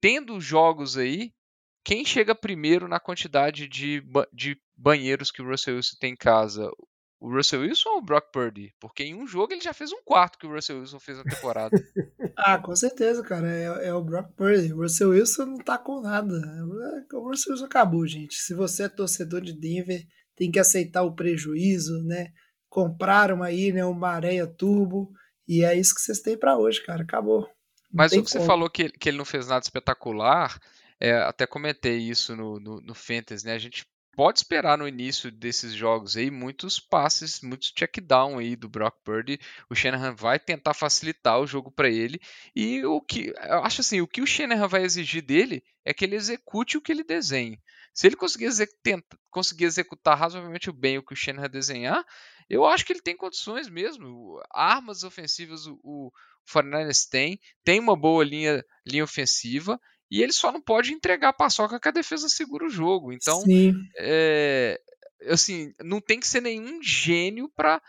tendo 0.00 0.40
jogos 0.40 0.98
aí, 0.98 1.32
quem 1.84 2.04
chega 2.04 2.34
primeiro 2.34 2.88
na 2.88 2.98
quantidade 2.98 3.68
de, 3.68 4.02
de 4.32 4.58
banheiros 4.76 5.30
que 5.30 5.42
o 5.42 5.48
Russell 5.48 5.76
Wilson 5.76 5.96
tem 6.00 6.12
em 6.12 6.16
casa? 6.16 6.70
o 7.24 7.30
Russell 7.34 7.62
Wilson 7.62 7.88
ou 7.88 7.98
o 7.98 8.02
Brock 8.02 8.30
Purdy? 8.30 8.74
Porque 8.78 9.02
em 9.02 9.14
um 9.14 9.26
jogo 9.26 9.54
ele 9.54 9.62
já 9.62 9.72
fez 9.72 9.90
um 9.90 10.02
quarto 10.04 10.38
que 10.38 10.46
o 10.46 10.52
Russell 10.52 10.80
Wilson 10.80 11.00
fez 11.00 11.16
na 11.16 11.24
temporada. 11.24 11.74
ah, 12.36 12.58
com 12.58 12.76
certeza, 12.76 13.22
cara. 13.22 13.50
É, 13.50 13.88
é, 13.88 13.94
o 13.94 14.04
Brock 14.04 14.30
Purdy. 14.36 14.74
O 14.74 14.82
Russell 14.82 15.08
Wilson 15.08 15.46
não 15.46 15.56
tá 15.56 15.78
com 15.78 16.02
nada. 16.02 16.34
O 17.14 17.30
Russell 17.30 17.52
Wilson 17.52 17.64
acabou, 17.64 18.06
gente. 18.06 18.34
Se 18.34 18.52
você 18.52 18.82
é 18.82 18.88
torcedor 18.90 19.40
de 19.40 19.54
Denver, 19.54 20.02
tem 20.36 20.50
que 20.50 20.58
aceitar 20.58 21.02
o 21.02 21.14
prejuízo, 21.14 22.04
né? 22.04 22.28
Compraram 22.68 23.42
aí, 23.42 23.72
né, 23.72 23.86
uma 23.86 24.10
areia 24.10 24.46
turbo. 24.46 25.10
E 25.48 25.64
é 25.64 25.74
isso 25.74 25.94
que 25.94 26.02
vocês 26.02 26.20
têm 26.20 26.36
para 26.36 26.58
hoje, 26.58 26.84
cara. 26.84 27.04
Acabou. 27.04 27.40
Não 27.40 27.48
Mas 27.90 28.12
o 28.12 28.16
que 28.16 28.30
como. 28.30 28.42
você 28.42 28.46
falou 28.46 28.68
que, 28.68 28.90
que 28.90 29.08
ele 29.08 29.18
não 29.18 29.24
fez 29.24 29.46
nada 29.46 29.62
espetacular, 29.62 30.60
é, 31.04 31.22
até 31.22 31.46
comentei 31.46 31.98
isso 31.98 32.34
no, 32.34 32.58
no, 32.58 32.80
no 32.80 32.94
Fantasy, 32.94 33.44
né? 33.44 33.52
A 33.52 33.58
gente 33.58 33.86
pode 34.16 34.38
esperar 34.38 34.78
no 34.78 34.88
início 34.88 35.30
desses 35.30 35.74
jogos 35.74 36.16
aí 36.16 36.30
muitos 36.30 36.80
passes, 36.80 37.40
muitos 37.40 37.72
check 37.72 38.00
down 38.00 38.38
aí 38.38 38.56
do 38.56 38.68
Brock 38.68 38.96
Purdy. 39.04 39.38
O 39.68 39.74
Shanahan 39.74 40.14
vai 40.14 40.38
tentar 40.38 40.72
facilitar 40.72 41.38
o 41.40 41.46
jogo 41.46 41.70
para 41.70 41.90
ele 41.90 42.18
e 42.56 42.84
o 42.86 43.00
que 43.00 43.34
eu 43.36 43.62
acho 43.64 43.82
assim, 43.82 44.00
o 44.00 44.08
que 44.08 44.22
o 44.22 44.26
Shanahan 44.26 44.66
vai 44.66 44.82
exigir 44.82 45.22
dele 45.22 45.62
é 45.84 45.92
que 45.92 46.04
ele 46.04 46.16
execute 46.16 46.78
o 46.78 46.80
que 46.80 46.90
ele 46.90 47.04
desenhe. 47.04 47.60
Se 47.92 48.06
ele 48.06 48.16
conseguir, 48.16 48.50
tenta, 48.82 49.18
conseguir 49.30 49.64
executar 49.64 50.18
razoavelmente 50.18 50.72
bem 50.72 50.96
o 50.96 51.02
que 51.02 51.12
o 51.12 51.16
Shanahan 51.16 51.50
desenhar, 51.50 52.04
eu 52.48 52.64
acho 52.64 52.84
que 52.84 52.92
ele 52.92 53.02
tem 53.02 53.16
condições 53.16 53.68
mesmo. 53.68 54.40
Armas 54.50 55.02
ofensivas 55.02 55.66
o, 55.66 55.78
o 55.82 56.12
49ers 56.50 57.08
tem, 57.08 57.38
tem 57.62 57.80
uma 57.80 57.96
boa 57.96 58.24
linha, 58.24 58.64
linha 58.86 59.04
ofensiva 59.04 59.78
e 60.10 60.22
ele 60.22 60.32
só 60.32 60.52
não 60.52 60.60
pode 60.60 60.92
entregar 60.92 61.30
a 61.30 61.34
paçoca 61.34 61.80
que 61.80 61.88
a 61.88 61.92
defesa 61.92 62.28
segura 62.28 62.66
o 62.66 62.70
jogo. 62.70 63.12
Então, 63.12 63.42
é, 63.98 64.80
assim, 65.28 65.72
não 65.80 66.00
tem 66.00 66.20
que 66.20 66.26
ser 66.26 66.40
nenhum 66.40 66.82
gênio 66.82 67.50
para 67.54 67.80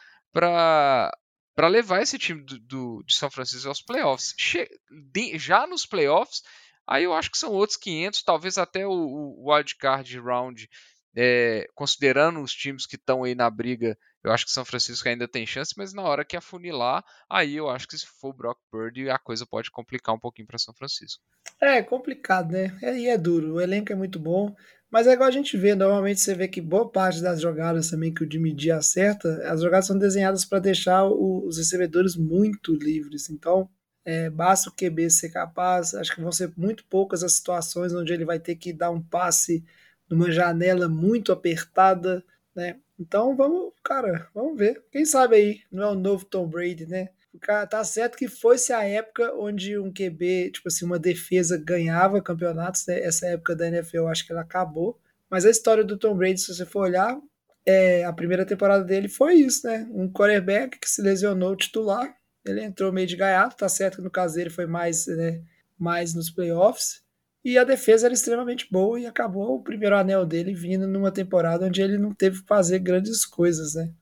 para 1.55 1.69
levar 1.69 2.01
esse 2.01 2.19
time 2.19 2.43
do, 2.43 2.60
do, 2.60 3.03
de 3.07 3.15
São 3.15 3.31
Francisco 3.31 3.69
aos 3.69 3.81
playoffs. 3.81 4.34
Che 4.38 4.67
de, 5.13 5.38
já 5.39 5.65
nos 5.65 5.86
playoffs, 5.86 6.41
aí 6.86 7.05
eu 7.05 7.13
acho 7.13 7.31
que 7.31 7.38
são 7.38 7.53
outros 7.53 7.77
500, 7.77 8.24
talvez 8.24 8.57
até 8.57 8.86
o, 8.86 8.91
o 8.91 9.50
wildcard 9.50 10.19
round, 10.19 10.69
é, 11.15 11.67
considerando 11.74 12.41
os 12.41 12.53
times 12.53 12.86
que 12.86 12.95
estão 12.95 13.24
aí 13.24 13.34
na 13.34 13.50
briga, 13.50 13.98
eu 14.24 14.31
acho 14.31 14.45
que 14.45 14.51
São 14.51 14.65
Francisco 14.65 15.07
ainda 15.07 15.27
tem 15.27 15.45
chance, 15.45 15.74
mas 15.77 15.93
na 15.93 16.01
hora 16.01 16.25
que 16.25 16.36
afunilar, 16.36 17.03
aí 17.29 17.55
eu 17.55 17.69
acho 17.69 17.88
que 17.88 17.98
se 17.98 18.05
for 18.05 18.34
Brock 18.34 18.60
Purdy, 18.69 19.10
a 19.10 19.17
coisa 19.17 19.45
pode 19.45 19.72
complicar 19.72 20.13
um 20.13 20.19
pouquinho 20.19 20.48
para 20.48 20.60
São 20.60 20.74
Francisco. 20.74 21.24
É 21.62 21.81
complicado, 21.81 22.51
né? 22.51 22.77
E 22.81 23.07
é 23.07 23.17
duro. 23.17 23.53
O 23.53 23.62
elenco 23.62 23.93
é 23.93 23.95
muito 23.95 24.19
bom. 24.19 24.53
Mas 24.91 25.07
é 25.07 25.13
igual 25.13 25.27
a 25.27 25.31
gente 25.31 25.57
vê, 25.57 25.75
normalmente 25.75 26.22
você 26.22 26.34
vê 26.34 26.48
que 26.48 26.62
boa 26.62 26.89
parte 26.89 27.22
das 27.22 27.41
jogadas 27.41 27.89
também 27.89 28.13
que 28.13 28.24
o 28.24 28.31
Jimmy 28.31 28.53
D 28.53 28.72
acerta, 28.72 29.41
as 29.51 29.62
jogadas 29.62 29.88
são 29.88 29.98
desenhadas 29.98 30.45
para 30.45 30.60
deixar 30.60 31.05
o, 31.05 31.45
os 31.45 31.57
recebedores 31.57 32.15
muito 32.15 32.74
livres. 32.74 33.29
Então, 33.29 33.69
é, 34.05 34.29
basta 34.29 34.69
o 34.69 34.74
QB 34.74 35.10
ser 35.10 35.29
capaz. 35.29 35.93
Acho 35.93 36.13
que 36.15 36.22
vão 36.22 36.31
ser 36.31 36.53
muito 36.55 36.86
poucas 36.86 37.24
as 37.24 37.34
situações 37.34 37.93
onde 37.93 38.13
ele 38.13 38.25
vai 38.25 38.39
ter 38.39 38.55
que 38.55 38.72
dar 38.72 38.91
um 38.91 39.01
passe 39.01 39.65
numa 40.09 40.31
janela 40.31 40.88
muito 40.88 41.31
apertada, 41.31 42.24
né? 42.55 42.77
Então 43.00 43.35
vamos, 43.35 43.74
cara, 43.83 44.29
vamos 44.33 44.57
ver. 44.57 44.83
Quem 44.91 45.05
sabe 45.05 45.35
aí 45.35 45.62
não 45.71 45.83
é 45.83 45.91
o 45.91 45.95
novo 45.95 46.25
Tom 46.25 46.47
Brady, 46.47 46.85
né? 46.85 47.09
tá 47.69 47.83
certo 47.83 48.17
que 48.17 48.27
fosse 48.27 48.71
a 48.71 48.83
época 48.83 49.33
onde 49.35 49.77
um 49.77 49.91
QB, 49.91 50.51
tipo 50.51 50.67
assim, 50.67 50.85
uma 50.85 50.97
defesa 50.97 51.57
ganhava 51.57 52.21
campeonatos, 52.21 52.85
né? 52.88 53.01
essa 53.01 53.27
época 53.27 53.55
da 53.55 53.67
NFL 53.67 53.97
eu 53.97 54.07
acho 54.07 54.25
que 54.25 54.31
ela 54.31 54.41
acabou, 54.41 54.97
mas 55.29 55.45
a 55.45 55.50
história 55.50 55.83
do 55.83 55.97
Tom 55.97 56.15
Brady, 56.15 56.39
se 56.39 56.53
você 56.53 56.65
for 56.65 56.83
olhar, 56.83 57.19
é, 57.65 58.05
a 58.05 58.13
primeira 58.13 58.45
temporada 58.45 58.83
dele 58.83 59.09
foi 59.09 59.35
isso, 59.35 59.67
né? 59.67 59.88
Um 59.91 60.09
quarterback 60.12 60.79
que 60.79 60.89
se 60.89 61.01
lesionou 61.01 61.55
titular, 61.55 62.15
ele 62.45 62.63
entrou 62.63 62.93
meio 62.93 63.07
de 63.07 63.15
gaiato, 63.15 63.57
tá 63.57 63.67
certo 63.67 63.97
que 63.97 64.01
no 64.03 64.33
dele 64.33 64.51
foi 64.51 64.67
mais, 64.67 65.07
né, 65.07 65.41
mais 65.77 66.13
nos 66.13 66.29
playoffs, 66.29 67.01
e 67.46 67.58
a 67.58 67.64
defesa 67.64 68.08
era 68.08 68.14
extremamente 68.14 68.68
boa 68.70 69.00
e 69.00 69.06
acabou 69.06 69.56
o 69.56 69.64
primeiro 69.64 69.96
anel 69.96 70.25
dele 70.25 70.54
vindo 70.54 70.88
numa 70.88 71.12
temporada 71.12 71.68
onde 71.68 71.82
ele 71.82 71.98
não 71.98 72.14
teve 72.14 72.42
que 72.42 72.48
fazer 72.48 72.80
grandes 72.80 73.25
coisas, 73.25 73.75
né? 73.75 73.94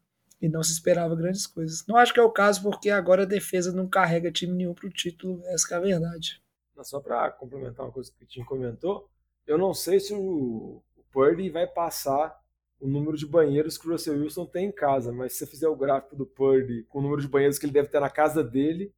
e 0.44 0.50
não 0.50 0.62
se 0.62 0.74
esperava 0.74 1.16
grandes 1.16 1.48
coisas. 1.48 1.86
Não 1.88 1.96
acho 1.96 2.14
que 2.14 2.20
é 2.20 2.24
o 2.24 2.30
caso, 2.30 2.62
porque 2.64 2.90
agora 2.90 3.24
a 3.24 3.26
defesa 3.26 3.72
não 3.72 3.88
carrega 3.88 4.30
time 4.30 4.52
nenhum 4.52 4.74
para 4.74 4.88
o 4.88 4.92
título, 4.92 5.42
essa 5.46 5.74
é 5.74 5.78
a 5.78 5.80
verdade. 5.80 6.44
Só 6.82 7.00
para 7.00 7.32
complementar 7.32 7.86
uma 7.86 7.94
coisa 7.94 8.12
que 8.12 8.26
o 8.26 8.28
Tim 8.28 8.44
comentou, 8.44 9.10
eu 9.48 9.58
não 9.58 9.74
sei 9.74 10.02
se 10.02 10.14
o 10.14 10.84
Purdy 11.14 11.50
vai 11.50 11.66
passar 11.66 12.38
o 12.78 12.86
número 12.86 13.16
de 13.16 13.26
banheiros 13.26 13.78
que 13.78 13.88
o 13.88 13.92
Russell 13.92 14.20
Wilson 14.20 14.46
tem 14.46 14.66
em 14.66 14.72
casa, 14.72 15.14
mas 15.14 15.32
se 15.32 15.40
você 15.40 15.46
fizer 15.46 15.70
o 15.70 15.78
gráfico 15.78 16.14
do 16.14 16.26
Purdy 16.26 16.84
com 16.90 17.00
o 17.00 17.02
número 17.02 17.22
de 17.22 17.28
banheiros 17.30 17.58
que 17.58 17.66
ele 17.66 17.72
deve 17.72 17.88
ter 17.88 18.02
na 18.02 18.10
casa 18.10 18.44
dele, 18.44 18.94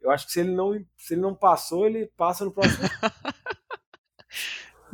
eu 0.00 0.10
acho 0.10 0.24
que 0.24 0.32
se 0.32 0.40
ele 0.40 0.52
não, 0.52 0.82
se 0.96 1.12
ele 1.12 1.20
não 1.20 1.34
passou, 1.34 1.86
ele 1.86 2.06
passa 2.16 2.42
no 2.42 2.52
próximo. 2.52 2.88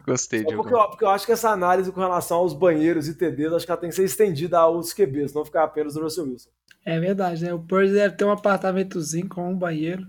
Gostei, 0.06 0.44
de 0.44 0.54
porque, 0.54 0.74
eu, 0.74 0.88
porque 0.88 1.04
eu 1.04 1.10
acho 1.10 1.24
que 1.24 1.32
essa 1.32 1.50
análise 1.50 1.92
com 1.92 2.00
relação 2.00 2.38
aos 2.38 2.52
banheiros 2.52 3.08
e 3.08 3.14
TDs, 3.14 3.52
acho 3.52 3.64
que 3.64 3.70
ela 3.70 3.80
tem 3.80 3.90
que 3.90 3.96
ser 3.96 4.04
estendida 4.04 4.58
aos 4.58 4.92
QBs, 4.92 5.32
não 5.32 5.44
ficar 5.44 5.64
apenas 5.64 5.94
no 5.94 6.02
Russell 6.02 6.24
Wilson. 6.24 6.50
É 6.84 6.98
verdade, 6.98 7.44
né? 7.44 7.54
O 7.54 7.60
Purdy 7.60 7.92
deve 7.92 8.16
ter 8.16 8.24
um 8.24 8.30
apartamentozinho 8.30 9.28
com 9.28 9.48
um 9.48 9.56
banheiro, 9.56 10.06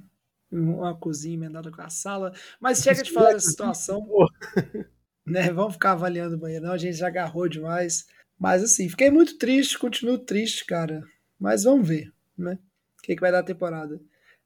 uma 0.52 0.96
cozinha 0.96 1.36
emendada 1.36 1.70
com 1.72 1.82
a 1.82 1.90
sala. 1.90 2.34
Mas 2.60 2.80
chega 2.80 3.04
de 3.04 3.12
falar 3.12 3.34
dessa 3.34 3.50
situação. 3.50 4.08
né? 5.26 5.52
Vamos 5.52 5.74
ficar 5.74 5.92
avaliando 5.92 6.36
o 6.36 6.40
banheiro, 6.40 6.66
não. 6.66 6.74
A 6.74 6.78
gente 6.78 6.98
já 6.98 7.08
agarrou 7.08 7.48
demais. 7.48 8.08
Mas 8.40 8.64
assim, 8.64 8.90
fiquei 8.90 9.12
muito 9.12 9.38
triste, 9.38 9.78
continuo 9.78 10.18
triste, 10.18 10.66
cara. 10.66 11.04
Mas 11.40 11.64
vamos 11.64 11.88
ver, 11.88 12.12
né? 12.38 12.58
O 13.00 13.04
que, 13.04 13.16
que 13.16 13.22
vai 13.22 13.32
dar 13.32 13.40
a 13.40 13.44
temporada. 13.44 14.00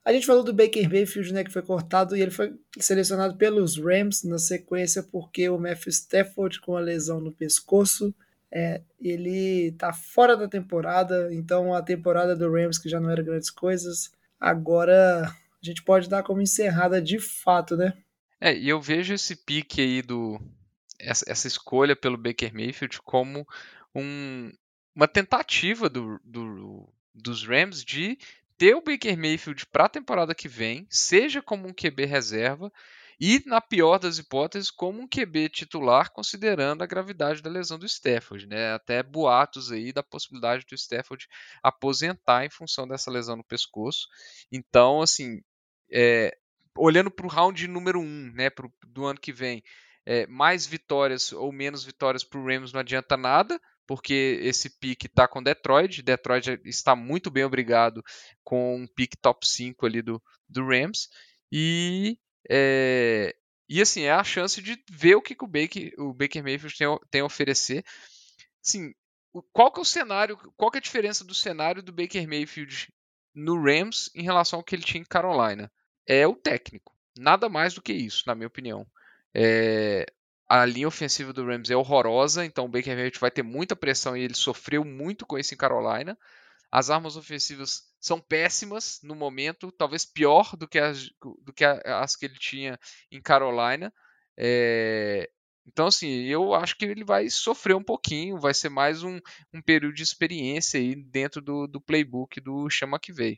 A 0.07 0.13
gente 0.13 0.25
falou 0.25 0.41
do 0.41 0.53
Baker 0.53 0.89
Mayfield, 0.89 1.33
né, 1.33 1.43
que 1.43 1.51
foi 1.51 1.61
cortado 1.61 2.15
e 2.15 2.21
ele 2.21 2.31
foi 2.31 2.57
selecionado 2.79 3.35
pelos 3.35 3.77
Rams 3.77 4.23
na 4.23 4.39
sequência 4.39 5.03
porque 5.03 5.49
o 5.49 5.59
Matthew 5.59 5.89
Stafford 5.89 6.61
com 6.61 6.77
a 6.77 6.79
lesão 6.79 7.19
no 7.19 7.29
pescoço, 7.29 8.15
é, 8.49 8.81
ele 9.01 9.73
tá 9.73 9.91
fora 9.91 10.37
da 10.37 10.47
temporada, 10.47 11.27
então 11.33 11.73
a 11.73 11.81
temporada 11.81 12.37
do 12.37 12.49
Rams 12.49 12.77
que 12.77 12.87
já 12.87 13.01
não 13.01 13.09
era 13.09 13.21
grandes 13.21 13.49
coisas, 13.49 14.09
agora 14.39 15.23
a 15.25 15.35
gente 15.61 15.83
pode 15.83 16.07
dar 16.07 16.23
como 16.23 16.41
encerrada 16.41 17.01
de 17.01 17.19
fato, 17.19 17.75
né? 17.75 17.93
É, 18.39 18.57
e 18.57 18.69
eu 18.69 18.79
vejo 18.79 19.13
esse 19.13 19.35
pique 19.35 19.81
aí 19.81 20.01
do 20.01 20.39
essa, 20.97 21.25
essa 21.27 21.49
escolha 21.49 21.97
pelo 21.97 22.15
Baker 22.15 22.53
Mayfield 22.53 23.01
como 23.01 23.45
um, 23.93 24.53
uma 24.95 25.05
tentativa 25.09 25.89
do, 25.89 26.17
do, 26.23 26.87
dos 27.13 27.45
Rams 27.45 27.83
de 27.83 28.17
ter 28.57 28.75
o 28.75 28.81
Baker 28.81 29.17
Mayfield 29.17 29.65
para 29.67 29.85
a 29.85 29.89
temporada 29.89 30.33
que 30.33 30.47
vem, 30.47 30.87
seja 30.89 31.41
como 31.41 31.67
um 31.67 31.73
QB 31.73 32.05
reserva 32.05 32.71
e, 33.19 33.41
na 33.45 33.59
pior 33.59 33.97
das 33.97 34.17
hipóteses, 34.17 34.69
como 34.69 35.01
um 35.01 35.07
QB 35.07 35.49
titular, 35.49 36.11
considerando 36.11 36.83
a 36.83 36.87
gravidade 36.87 37.41
da 37.41 37.49
lesão 37.49 37.77
do 37.79 37.85
Stafford. 37.85 38.47
Né? 38.47 38.73
Até 38.73 39.01
boatos 39.01 39.71
aí 39.71 39.91
da 39.91 40.03
possibilidade 40.03 40.65
do 40.65 40.75
Stafford 40.75 41.27
aposentar 41.63 42.45
em 42.45 42.49
função 42.49 42.87
dessa 42.87 43.09
lesão 43.09 43.35
no 43.35 43.43
pescoço. 43.43 44.07
Então, 44.51 45.01
assim, 45.01 45.41
é, 45.91 46.37
olhando 46.75 47.09
para 47.09 47.25
o 47.25 47.29
round 47.29 47.67
número 47.67 47.99
1 47.99 48.03
um, 48.03 48.31
né, 48.33 48.49
do 48.87 49.05
ano 49.05 49.19
que 49.19 49.33
vem, 49.33 49.63
é, 50.05 50.25
mais 50.27 50.65
vitórias 50.65 51.31
ou 51.33 51.51
menos 51.51 51.83
vitórias 51.83 52.23
para 52.23 52.39
o 52.39 52.45
Rams 52.45 52.71
não 52.71 52.79
adianta 52.79 53.17
nada, 53.17 53.59
porque 53.87 54.39
esse 54.43 54.69
pique 54.69 55.07
está 55.07 55.27
com 55.27 55.41
Detroit. 55.41 56.01
Detroit 56.01 56.59
está 56.65 56.95
muito 56.95 57.31
bem 57.31 57.45
obrigado 57.45 58.03
com 58.43 58.75
um 58.75 58.87
pique 58.87 59.17
top 59.17 59.47
5 59.47 59.85
ali 59.85 60.01
do, 60.01 60.21
do 60.47 60.67
Rams. 60.67 61.07
E, 61.51 62.19
é, 62.49 63.33
e 63.69 63.81
assim, 63.81 64.03
é 64.03 64.11
a 64.11 64.23
chance 64.23 64.61
de 64.61 64.77
ver 64.91 65.15
o 65.15 65.21
que, 65.21 65.33
que 65.33 65.45
o, 65.45 65.47
Baker, 65.47 65.93
o 65.97 66.13
Baker 66.13 66.43
Mayfield 66.43 66.77
tem, 66.77 66.87
tem 67.09 67.21
a 67.21 67.25
oferecer. 67.25 67.83
Assim, 68.63 68.93
qual 69.53 69.71
que 69.71 69.79
é 69.79 69.81
o 69.81 69.85
cenário, 69.85 70.37
qual 70.57 70.69
que 70.69 70.77
é 70.77 70.79
a 70.79 70.83
diferença 70.83 71.23
do 71.23 71.33
cenário 71.33 71.81
do 71.81 71.93
Baker 71.93 72.27
Mayfield 72.27 72.89
no 73.33 73.61
Rams 73.61 74.11
em 74.13 74.23
relação 74.23 74.59
ao 74.59 74.63
que 74.63 74.75
ele 74.75 74.83
tinha 74.83 75.01
em 75.01 75.05
Carolina? 75.05 75.71
É 76.05 76.27
o 76.27 76.35
técnico. 76.35 76.93
Nada 77.17 77.47
mais 77.47 77.73
do 77.73 77.81
que 77.81 77.93
isso, 77.93 78.23
na 78.27 78.35
minha 78.35 78.47
opinião. 78.47 78.85
É, 79.33 80.05
a 80.47 80.65
linha 80.65 80.87
ofensiva 80.87 81.33
do 81.33 81.45
Rams 81.45 81.69
é 81.69 81.75
horrorosa, 81.75 82.45
então 82.45 82.65
o 82.65 82.69
Baker 82.69 82.95
Mayfield 82.95 83.19
vai 83.19 83.31
ter 83.31 83.43
muita 83.43 83.75
pressão 83.75 84.15
e 84.15 84.21
ele 84.21 84.33
sofreu 84.33 84.83
muito 84.83 85.25
com 85.25 85.37
isso 85.37 85.53
em 85.53 85.57
Carolina. 85.57 86.17
As 86.71 86.89
armas 86.89 87.17
ofensivas 87.17 87.83
são 87.99 88.19
péssimas 88.19 88.99
no 89.03 89.15
momento, 89.15 89.71
talvez 89.71 90.05
pior 90.05 90.55
do 90.55 90.67
que 90.67 90.79
as, 90.79 91.09
do 91.41 91.53
que 91.53 91.63
as 91.63 92.15
que 92.15 92.25
ele 92.25 92.37
tinha 92.39 92.79
em 93.11 93.21
Carolina. 93.21 93.93
É, 94.37 95.29
então, 95.65 95.87
assim, 95.87 96.23
eu 96.23 96.53
acho 96.53 96.77
que 96.77 96.85
ele 96.85 97.03
vai 97.03 97.29
sofrer 97.29 97.75
um 97.75 97.83
pouquinho, 97.83 98.39
vai 98.39 98.53
ser 98.53 98.69
mais 98.69 99.03
um, 99.03 99.19
um 99.53 99.61
período 99.61 99.95
de 99.95 100.03
experiência 100.03 100.79
aí 100.79 100.95
dentro 100.95 101.41
do, 101.41 101.67
do 101.67 101.81
playbook 101.81 102.39
do 102.39 102.69
Chama 102.69 102.99
que 102.99 103.11
veio. 103.11 103.37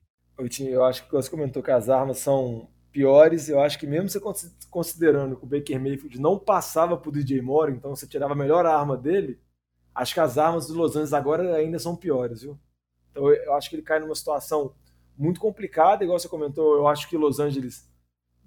Eu 0.60 0.86
acho 0.86 1.06
que 1.06 1.12
você 1.12 1.30
comentou 1.30 1.64
que 1.64 1.72
as 1.72 1.90
armas 1.90 2.20
são 2.20 2.70
piores. 2.92 3.50
Eu 3.50 3.60
acho 3.60 3.78
que 3.78 3.88
mesmo 3.88 4.10
você 4.10 4.20
considerando 4.70 5.36
que 5.36 5.44
o 5.44 5.48
Baker 5.48 5.80
Mayfield 5.80 6.20
não 6.20 6.38
passava 6.38 6.96
o 7.04 7.12
DJ 7.12 7.42
Moore, 7.42 7.74
então 7.74 7.96
você 7.96 8.08
tirava 8.08 8.34
a 8.34 8.36
melhor 8.36 8.66
arma 8.66 8.98
dele, 8.98 9.40
acho 9.94 10.14
que 10.14 10.20
as 10.20 10.38
armas 10.38 10.68
do 10.68 10.76
Los 10.76 10.92
Angeles 10.92 11.14
agora 11.14 11.56
ainda 11.56 11.80
são 11.80 11.96
piores, 11.96 12.42
viu? 12.42 12.60
Então 13.12 13.30
eu 13.30 13.54
acho 13.54 13.70
que 13.70 13.76
ele 13.76 13.84
cai 13.84 14.00
numa 14.00 14.16
situação 14.16 14.74
muito 15.18 15.40
complicada, 15.40 16.04
igual 16.04 16.18
você 16.18 16.30
comentou, 16.30 16.76
eu 16.76 16.88
acho 16.88 17.10
que 17.10 17.18
Los 17.18 17.40
Angeles 17.40 17.90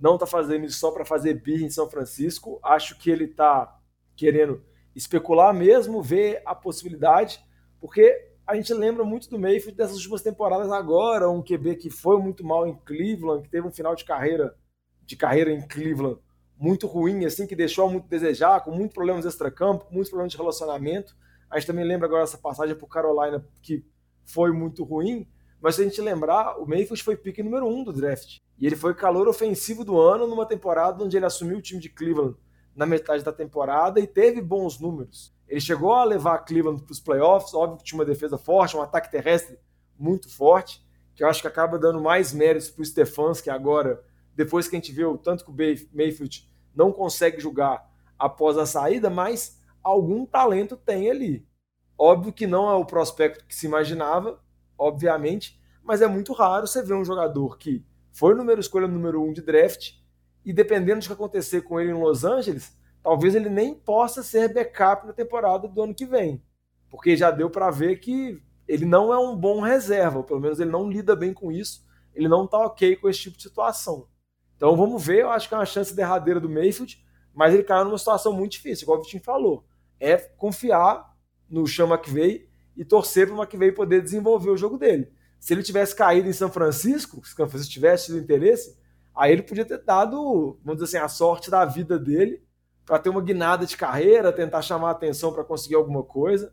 não 0.01 0.15
está 0.15 0.27
fazendo 0.27 0.65
isso 0.65 0.79
só 0.79 0.91
para 0.91 1.05
fazer 1.05 1.35
birra 1.35 1.65
em 1.65 1.71
São 1.71 1.89
Francisco, 1.89 2.59
acho 2.63 2.99
que 2.99 3.11
ele 3.11 3.25
está 3.25 3.79
querendo 4.17 4.63
especular 4.95 5.55
mesmo, 5.55 6.03
ver 6.03 6.43
a 6.45 6.55
possibilidade, 6.55 7.45
porque 7.81 8.32
a 8.47 8.55
gente 8.57 8.73
lembra 8.75 9.05
muito 9.05 9.31
do 9.31 9.39
Mayfield 9.39 9.77
dessas 9.77 9.97
últimas 9.97 10.23
temporadas 10.23 10.71
agora, 10.71 11.31
um 11.31 11.43
QB 11.43 11.77
que 11.77 11.91
foi 11.91 12.19
muito 12.19 12.45
mal 12.45 12.67
em 12.67 12.75
Cleveland, 12.85 13.43
que 13.43 13.51
teve 13.51 13.67
um 13.67 13.73
final 13.73 13.95
de 13.95 14.05
carreira 14.05 14.57
de 15.05 15.17
carreira 15.17 15.51
em 15.51 15.67
Cleveland 15.67 16.19
muito 16.63 16.87
ruim, 16.87 17.25
assim, 17.25 17.45
que 17.45 17.57
deixou 17.57 17.91
muito 17.91 18.05
a 18.05 18.09
desejar, 18.09 18.61
com 18.61 18.71
muitos 18.71 18.95
problemas 18.95 19.27
extra-campo, 19.27 19.85
muitos 19.91 20.11
problemas 20.11 20.31
de 20.31 20.39
relacionamento. 20.39 21.17
A 21.51 21.59
gente 21.59 21.67
também 21.67 21.85
lembra 21.85 22.07
agora 22.07 22.23
essa 22.23 22.39
passagem 22.39 22.77
por 22.77 22.87
Carolina, 22.87 23.45
que 23.61 23.85
foi 24.25 24.53
muito 24.53 24.85
ruim, 24.85 25.27
mas 25.61 25.75
se 25.75 25.83
a 25.83 25.85
gente 25.85 26.01
lembrar, 26.01 26.57
o 26.61 26.67
Mayfield 26.67 27.03
foi 27.03 27.17
pique 27.17 27.43
número 27.43 27.67
um 27.67 27.83
do 27.83 27.93
draft. 27.93 28.39
E 28.57 28.65
ele 28.65 28.77
foi 28.77 28.95
calor 28.95 29.27
ofensivo 29.27 29.85
do 29.85 30.01
ano 30.01 30.25
numa 30.25 30.47
temporada 30.47 31.03
onde 31.03 31.17
ele 31.17 31.27
assumiu 31.27 31.59
o 31.59 31.63
time 31.63 31.81
de 31.81 31.89
Cleveland 31.89 32.37
na 32.77 32.87
metade 32.87 33.25
da 33.25 33.33
temporada 33.33 33.99
e 33.99 34.07
teve 34.07 34.41
bons 34.41 34.79
números. 34.79 35.35
Ele 35.53 35.61
chegou 35.61 35.93
a 35.93 36.03
levar 36.03 36.39
Cleveland 36.39 36.83
para 36.83 36.93
os 36.93 36.99
playoffs, 36.99 37.53
óbvio 37.53 37.77
que 37.77 37.85
tinha 37.85 37.99
uma 37.99 38.07
defesa 38.07 38.39
forte, 38.39 38.75
um 38.75 38.81
ataque 38.81 39.11
terrestre 39.11 39.59
muito 39.99 40.35
forte, 40.35 40.83
que 41.15 41.23
eu 41.23 41.29
acho 41.29 41.43
que 41.43 41.47
acaba 41.47 41.79
dando 41.79 42.01
mais 42.01 42.33
méritos 42.33 42.71
para 42.71 42.81
o 42.81 42.85
Stefanski 42.87 43.51
agora, 43.51 44.03
depois 44.35 44.67
que 44.67 44.75
a 44.75 44.79
gente 44.79 44.91
viu 44.93 45.19
tanto 45.19 45.45
que 45.45 45.51
o 45.51 45.55
Mayfield 45.95 46.51
não 46.75 46.91
consegue 46.91 47.39
jogar 47.39 47.87
após 48.19 48.57
a 48.57 48.65
saída, 48.65 49.11
mas 49.11 49.61
algum 49.83 50.25
talento 50.25 50.75
tem 50.75 51.11
ali. 51.11 51.47
Óbvio 51.99 52.33
que 52.33 52.47
não 52.47 52.71
é 52.71 52.75
o 52.75 52.87
prospecto 52.87 53.45
que 53.45 53.55
se 53.55 53.67
imaginava, 53.67 54.43
obviamente, 54.79 55.61
mas 55.85 56.01
é 56.01 56.07
muito 56.07 56.33
raro 56.33 56.67
você 56.67 56.83
ver 56.83 56.95
um 56.95 57.05
jogador 57.05 57.59
que 57.59 57.85
foi 58.11 58.35
número 58.35 58.59
escolha 58.59 58.89
número 58.89 59.23
um 59.23 59.35
de 59.35 59.43
draft 59.43 59.97
e 60.47 60.51
dependendo 60.51 61.01
do 61.01 61.07
que 61.09 61.13
acontecer 61.13 61.61
com 61.61 61.79
ele 61.79 61.91
em 61.91 62.01
Los 62.01 62.25
Angeles, 62.25 62.75
talvez 63.03 63.35
ele 63.35 63.49
nem 63.49 63.75
possa 63.75 64.23
ser 64.23 64.53
backup 64.53 65.07
na 65.07 65.13
temporada 65.13 65.67
do 65.67 65.83
ano 65.83 65.95
que 65.95 66.07
vem, 66.07 66.43
porque 66.89 67.17
já 67.17 67.31
deu 67.31 67.51
para 67.51 67.71
ver 67.71 67.97
que 67.97 68.41
ele 68.69 68.85
não 68.85 69.13
é 69.13 69.19
um 69.19 69.37
bom 69.37 69.61
reserva, 69.61 70.23
pelo 70.23 70.41
menos 70.41 70.61
ele 70.61 70.71
não 70.71 70.89
lida 70.89 71.17
bem 71.17 71.35
com 71.35 71.51
isso, 71.51 71.85
ele 72.15 72.29
não 72.29 72.45
está 72.45 72.59
ok 72.59 72.97
com 72.97 73.09
esse 73.09 73.21
tipo 73.21 73.37
de 73.37 73.43
situação. 73.43 74.07
Então 74.57 74.77
vamos 74.77 75.05
ver, 75.05 75.23
eu 75.23 75.31
acho 75.31 75.49
que 75.49 75.55
é 75.55 75.59
uma 75.59 75.67
chance 75.67 75.95
derradeira 75.95 76.39
do 76.39 76.49
Mayfield, 76.49 77.05
mas 77.35 77.53
ele 77.53 77.65
caiu 77.65 77.85
numa 77.85 77.99
situação 77.99 78.33
muito 78.33 78.53
difícil, 78.53 78.85
igual 78.85 78.99
o 78.99 79.03
Vitinho 79.03 79.23
falou. 79.23 79.65
É 79.99 80.17
confiar 80.17 81.17
no 81.49 81.67
Sean 81.67 81.89
McVay 81.89 82.49
e 82.77 82.85
torcer 82.85 83.27
para 83.27 83.37
o 83.37 83.43
McVay 83.43 83.73
poder 83.73 84.03
desenvolver 84.03 84.51
o 84.51 84.57
jogo 84.57 84.79
dele. 84.79 85.11
Se 85.41 85.53
ele 85.53 85.63
tivesse 85.63 85.95
caído 85.95 86.29
em 86.29 86.33
São 86.33 86.51
Francisco, 86.51 87.25
se 87.27 87.35
São 87.35 87.49
Francisco 87.49 87.73
tivesse 87.73 88.07
tido 88.07 88.19
interesse, 88.19 88.79
aí 89.15 89.33
ele 89.33 89.43
podia 89.43 89.65
ter 89.65 89.83
dado, 89.83 90.59
vamos 90.65 90.81
dizer 90.81 90.97
assim, 90.97 91.05
a 91.05 91.09
sorte 91.09 91.51
da 91.51 91.65
vida 91.65 91.99
dele 91.99 92.43
para 92.93 92.99
ter 92.99 93.09
uma 93.09 93.23
guinada 93.23 93.65
de 93.65 93.75
carreira, 93.75 94.31
tentar 94.31 94.61
chamar 94.61 94.89
a 94.89 94.93
atenção 94.93 95.33
para 95.33 95.43
conseguir 95.43 95.77
alguma 95.77 96.03
coisa. 96.03 96.53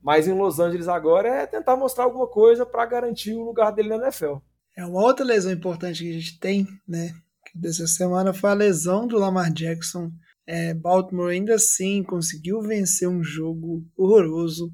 Mas 0.00 0.28
em 0.28 0.32
Los 0.32 0.60
Angeles 0.60 0.86
agora 0.86 1.28
é 1.28 1.46
tentar 1.48 1.74
mostrar 1.74 2.04
alguma 2.04 2.28
coisa 2.28 2.64
para 2.64 2.86
garantir 2.86 3.32
o 3.32 3.42
lugar 3.42 3.72
dele 3.72 3.88
na 3.88 4.04
NFL. 4.04 4.36
É 4.78 4.86
uma 4.86 5.02
outra 5.02 5.24
lesão 5.24 5.50
importante 5.50 6.04
que 6.04 6.10
a 6.10 6.12
gente 6.12 6.38
tem, 6.38 6.64
né? 6.86 7.12
Dessa 7.52 7.88
semana 7.88 8.32
foi 8.32 8.50
a 8.50 8.54
lesão 8.54 9.04
do 9.04 9.18
Lamar 9.18 9.52
Jackson. 9.52 10.12
É, 10.46 10.72
Baltimore 10.74 11.32
ainda 11.32 11.56
assim 11.56 12.04
conseguiu 12.04 12.62
vencer 12.62 13.08
um 13.08 13.24
jogo 13.24 13.84
horroroso 13.96 14.72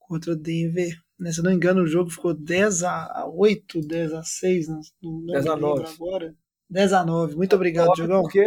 contra 0.00 0.36
Denver. 0.36 0.94
Né, 1.18 1.32
se 1.32 1.40
eu 1.40 1.44
não 1.44 1.50
me 1.50 1.56
engano, 1.56 1.80
o 1.80 1.86
jogo 1.86 2.10
ficou 2.10 2.34
10 2.34 2.82
a 2.82 3.26
8, 3.26 3.80
10 3.80 4.12
a 4.12 4.22
6, 4.22 4.68
não, 4.68 4.80
não 5.02 5.26
10 5.32 5.46
a 5.46 5.56
9. 5.56 5.94
agora. 5.94 6.34
10 6.68 6.92
a 6.92 7.06
9. 7.06 7.36
Muito 7.36 7.56
obrigado, 7.56 7.94
Diogão. 7.94 8.20
Porque 8.20 8.46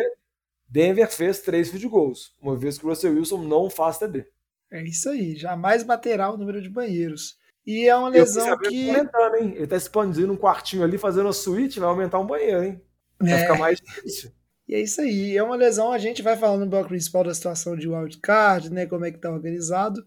Denver 0.72 1.12
fez 1.12 1.40
três 1.40 1.70
field 1.70 1.86
goals, 1.90 2.34
uma 2.42 2.56
vez 2.56 2.78
que 2.78 2.86
o 2.86 2.90
Russell 2.90 3.14
Wilson 3.14 3.44
não 3.44 3.70
faz 3.70 3.98
TD. 3.98 4.26
É 4.72 4.82
isso 4.82 5.10
aí, 5.10 5.36
jamais 5.36 5.84
baterá 5.84 6.32
o 6.32 6.38
número 6.38 6.62
de 6.62 6.70
banheiros. 6.70 7.38
E 7.68 7.90
é 7.90 7.96
uma 7.96 8.08
lesão 8.08 8.58
que. 8.58 8.90
Aumentando, 8.90 9.36
hein? 9.36 9.54
Ele 9.58 9.68
tá 9.68 9.76
expandindo 9.76 10.32
um 10.32 10.38
quartinho 10.38 10.84
ali, 10.84 10.98
fazendo 10.98 11.28
a 11.28 11.34
suíte, 11.34 11.78
vai 11.78 11.90
aumentar 11.90 12.20
um 12.20 12.26
banheiro, 12.26 12.64
hein? 12.64 12.82
Vai 13.20 13.34
é. 13.34 13.40
ficar 13.40 13.58
mais 13.58 13.82
difícil. 13.82 14.32
E 14.66 14.74
é 14.74 14.80
isso 14.80 15.02
aí, 15.02 15.36
é 15.36 15.44
uma 15.44 15.58
lesão, 15.58 15.92
a 15.92 15.98
gente 15.98 16.22
vai 16.22 16.38
falando 16.38 16.62
no 16.62 16.70
bloco 16.70 16.88
principal 16.88 17.26
da 17.26 17.34
situação 17.34 17.76
de 17.76 17.90
wildcard, 17.90 18.72
né, 18.72 18.86
como 18.86 19.04
é 19.04 19.12
que 19.12 19.18
tá 19.18 19.30
organizado, 19.30 20.02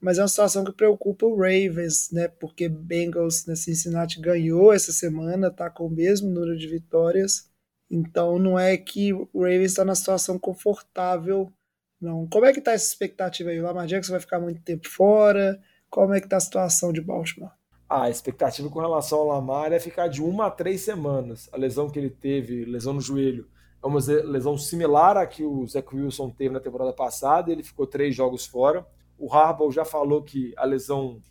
mas 0.00 0.16
é 0.16 0.22
uma 0.22 0.28
situação 0.28 0.64
que 0.64 0.72
preocupa 0.72 1.26
o 1.26 1.36
Ravens, 1.36 2.10
né, 2.10 2.26
porque 2.26 2.66
Bengals, 2.66 3.44
né, 3.44 3.54
Cincinnati 3.54 4.18
ganhou 4.18 4.72
essa 4.72 4.90
semana, 4.90 5.50
tá 5.50 5.68
com 5.68 5.86
o 5.86 5.90
mesmo 5.90 6.30
número 6.30 6.56
de 6.56 6.66
vitórias, 6.66 7.50
então 7.90 8.38
não 8.38 8.58
é 8.58 8.76
que 8.76 9.12
o 9.12 9.28
Ravens 9.34 9.72
está 9.72 9.84
na 9.84 9.94
situação 9.94 10.38
confortável, 10.38 11.52
não. 12.00 12.26
Como 12.26 12.44
é 12.44 12.52
que 12.52 12.60
tá 12.60 12.72
essa 12.72 12.86
expectativa 12.86 13.50
aí? 13.50 13.60
O 13.60 13.64
Lamar 13.64 13.86
Jackson 13.86 14.12
vai 14.12 14.20
ficar 14.20 14.38
muito 14.38 14.60
tempo 14.62 14.88
fora? 14.88 15.60
Como 15.88 16.12
é 16.14 16.20
que 16.20 16.28
tá 16.28 16.36
a 16.36 16.40
situação 16.40 16.92
de 16.92 17.00
Baltimore? 17.00 17.52
Ah, 17.88 18.04
a 18.04 18.10
expectativa 18.10 18.68
com 18.68 18.80
relação 18.80 19.20
ao 19.20 19.28
Lamar 19.28 19.72
é 19.72 19.78
ficar 19.78 20.08
de 20.08 20.20
uma 20.20 20.46
a 20.46 20.50
três 20.50 20.80
semanas. 20.80 21.48
A 21.52 21.56
lesão 21.56 21.88
que 21.88 21.98
ele 21.98 22.10
teve, 22.10 22.64
lesão 22.64 22.92
no 22.92 23.00
joelho, 23.00 23.48
é 23.82 23.86
uma 23.86 24.00
lesão 24.00 24.58
similar 24.58 25.16
à 25.16 25.26
que 25.26 25.44
o 25.44 25.66
Zach 25.66 25.94
Wilson 25.94 26.30
teve 26.30 26.52
na 26.52 26.60
temporada 26.60 26.92
passada. 26.92 27.52
Ele 27.52 27.62
ficou 27.62 27.86
três 27.86 28.14
jogos 28.14 28.44
fora. 28.44 28.84
O 29.16 29.32
Harbaugh 29.32 29.70
já 29.70 29.84
falou 29.84 30.22
que 30.22 30.52
a 30.56 30.64
lesão 30.64 31.22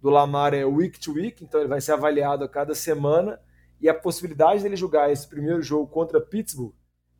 do 0.00 0.10
Lamar 0.10 0.52
é 0.52 0.64
week 0.64 0.98
to 0.98 1.12
week, 1.12 1.44
então 1.44 1.60
ele 1.60 1.68
vai 1.68 1.80
ser 1.80 1.92
avaliado 1.92 2.44
a 2.44 2.48
cada 2.48 2.74
semana. 2.74 3.38
E 3.82 3.88
a 3.88 3.94
possibilidade 3.94 4.62
dele 4.62 4.76
jogar 4.76 5.10
esse 5.10 5.26
primeiro 5.26 5.60
jogo 5.60 5.88
contra 5.88 6.20
Pittsburgh 6.20 6.72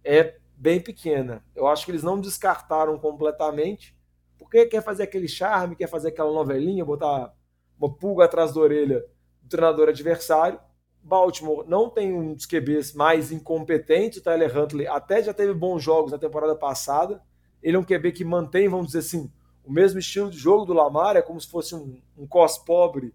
é 0.04 0.36
bem 0.56 0.80
pequena. 0.80 1.44
Eu 1.56 1.66
acho 1.66 1.84
que 1.84 1.90
eles 1.90 2.04
não 2.04 2.20
descartaram 2.20 2.96
completamente, 3.00 3.98
porque 4.38 4.66
quer 4.66 4.80
fazer 4.80 5.02
aquele 5.02 5.26
charme, 5.26 5.74
quer 5.74 5.88
fazer 5.88 6.10
aquela 6.10 6.32
novelinha, 6.32 6.84
botar 6.84 7.34
uma 7.76 7.92
pulga 7.92 8.26
atrás 8.26 8.54
da 8.54 8.60
orelha 8.60 9.04
do 9.42 9.48
treinador 9.48 9.88
adversário. 9.88 10.60
Baltimore 11.02 11.64
não 11.66 11.90
tem 11.90 12.14
um 12.14 12.32
dos 12.32 12.46
QBs 12.46 12.92
mais 12.92 13.32
incompetentes, 13.32 14.18
o 14.18 14.22
Tyler 14.22 14.56
Huntley 14.56 14.86
até 14.86 15.20
já 15.20 15.34
teve 15.34 15.52
bons 15.52 15.82
jogos 15.82 16.12
na 16.12 16.18
temporada 16.18 16.54
passada. 16.54 17.20
Ele 17.60 17.76
é 17.76 17.80
um 17.80 17.84
QB 17.84 18.12
que 18.12 18.24
mantém, 18.24 18.68
vamos 18.68 18.86
dizer 18.86 19.00
assim, 19.00 19.32
o 19.64 19.72
mesmo 19.72 19.98
estilo 19.98 20.30
de 20.30 20.38
jogo 20.38 20.64
do 20.64 20.72
Lamar, 20.72 21.16
é 21.16 21.22
como 21.22 21.40
se 21.40 21.48
fosse 21.48 21.74
um, 21.74 22.00
um 22.16 22.24
cos 22.24 22.56
pobre 22.56 23.12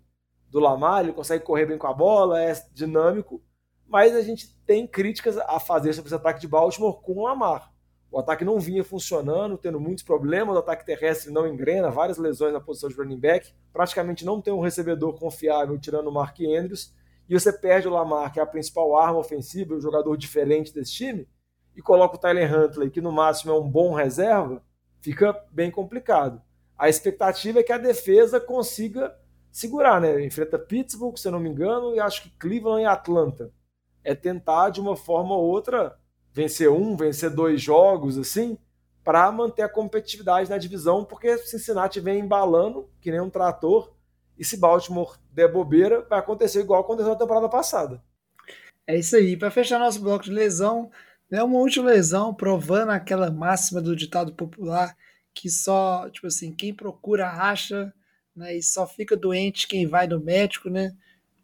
do 0.49 0.59
Lamar, 0.59 1.03
ele 1.03 1.13
consegue 1.13 1.43
correr 1.43 1.65
bem 1.65 1.77
com 1.77 1.87
a 1.87 1.93
bola, 1.93 2.41
é 2.41 2.53
dinâmico, 2.73 3.41
mas 3.87 4.15
a 4.15 4.21
gente 4.21 4.55
tem 4.65 4.87
críticas 4.87 5.37
a 5.37 5.59
fazer 5.59 5.93
sobre 5.93 6.07
esse 6.07 6.15
ataque 6.15 6.41
de 6.41 6.47
Baltimore 6.47 7.01
com 7.01 7.13
o 7.13 7.23
Lamar. 7.23 7.71
O 8.09 8.19
ataque 8.19 8.45
não 8.45 8.59
vinha 8.59 8.83
funcionando, 8.83 9.57
tendo 9.57 9.79
muitos 9.79 10.03
problemas, 10.03 10.55
o 10.55 10.59
ataque 10.59 10.85
terrestre 10.85 11.31
não 11.31 11.47
engrena, 11.47 11.91
várias 11.91 12.17
lesões 12.17 12.53
na 12.53 12.61
posição 12.61 12.89
de 12.89 12.95
running 12.95 13.19
back, 13.19 13.53
praticamente 13.73 14.25
não 14.25 14.41
tem 14.41 14.53
um 14.53 14.61
recebedor 14.61 15.19
confiável 15.19 15.77
tirando 15.77 16.07
o 16.07 16.11
Mark 16.11 16.39
Andrews, 16.39 16.93
e 17.29 17.37
você 17.37 17.51
perde 17.51 17.87
o 17.87 17.91
Lamar, 17.91 18.31
que 18.31 18.39
é 18.39 18.43
a 18.43 18.47
principal 18.47 18.97
arma 18.97 19.19
ofensiva, 19.19 19.75
o 19.75 19.81
jogador 19.81 20.15
diferente 20.15 20.73
desse 20.73 20.93
time, 20.93 21.27
e 21.75 21.81
coloca 21.81 22.15
o 22.15 22.19
Tyler 22.19 22.51
Huntley, 22.51 22.89
que 22.89 23.01
no 23.01 23.11
máximo 23.11 23.51
é 23.51 23.59
um 23.59 23.69
bom 23.69 23.93
reserva, 23.93 24.63
fica 25.01 25.37
bem 25.51 25.69
complicado. 25.69 26.41
A 26.77 26.87
expectativa 26.87 27.59
é 27.59 27.63
que 27.63 27.73
a 27.73 27.77
defesa 27.77 28.39
consiga 28.39 29.13
segurar, 29.51 29.99
né? 30.01 30.23
Enfrenta 30.25 30.59
Pittsburgh, 30.59 31.17
se 31.17 31.27
eu 31.27 31.31
não 31.31 31.39
me 31.39 31.49
engano, 31.49 31.95
e 31.95 31.99
acho 31.99 32.23
que 32.23 32.29
Cleveland 32.37 32.83
e 32.83 32.85
Atlanta 32.85 33.51
é 34.03 34.15
tentar 34.15 34.69
de 34.69 34.79
uma 34.79 34.95
forma 34.95 35.35
ou 35.35 35.43
outra 35.43 35.97
vencer 36.33 36.69
um, 36.69 36.95
vencer 36.95 37.29
dois 37.29 37.61
jogos 37.61 38.17
assim, 38.17 38.57
para 39.03 39.31
manter 39.31 39.63
a 39.63 39.69
competitividade 39.69 40.49
na 40.49 40.57
divisão, 40.57 41.03
porque 41.03 41.37
Cincinnati 41.39 41.99
vem 41.99 42.19
embalando 42.19 42.89
que 43.01 43.09
nem 43.09 43.21
um 43.21 43.29
trator, 43.29 43.93
e 44.37 44.45
se 44.45 44.57
Baltimore 44.57 45.17
der 45.31 45.51
bobeira, 45.51 46.05
vai 46.09 46.19
acontecer 46.19 46.59
igual 46.59 46.81
aconteceu 46.81 47.11
na 47.11 47.17
temporada 47.17 47.49
passada. 47.49 48.03
É 48.85 48.95
isso 48.97 49.15
aí. 49.15 49.35
Para 49.35 49.49
fechar 49.49 49.79
nosso 49.79 49.99
bloco 49.99 50.25
de 50.25 50.31
lesão, 50.31 50.91
né, 51.29 51.41
uma 51.43 51.57
última 51.57 51.89
lesão 51.89 52.33
provando 52.33 52.91
aquela 52.91 53.31
máxima 53.31 53.81
do 53.81 53.95
ditado 53.95 54.33
popular 54.33 54.95
que 55.33 55.49
só, 55.49 56.09
tipo 56.09 56.25
assim, 56.27 56.51
quem 56.51 56.73
procura 56.73 57.29
acha, 57.29 57.93
né, 58.37 58.55
e 58.55 58.61
só 58.61 58.85
fica 58.87 59.17
doente 59.17 59.67
quem 59.67 59.87
vai 59.87 60.07
no 60.07 60.19
médico, 60.19 60.69
né? 60.69 60.95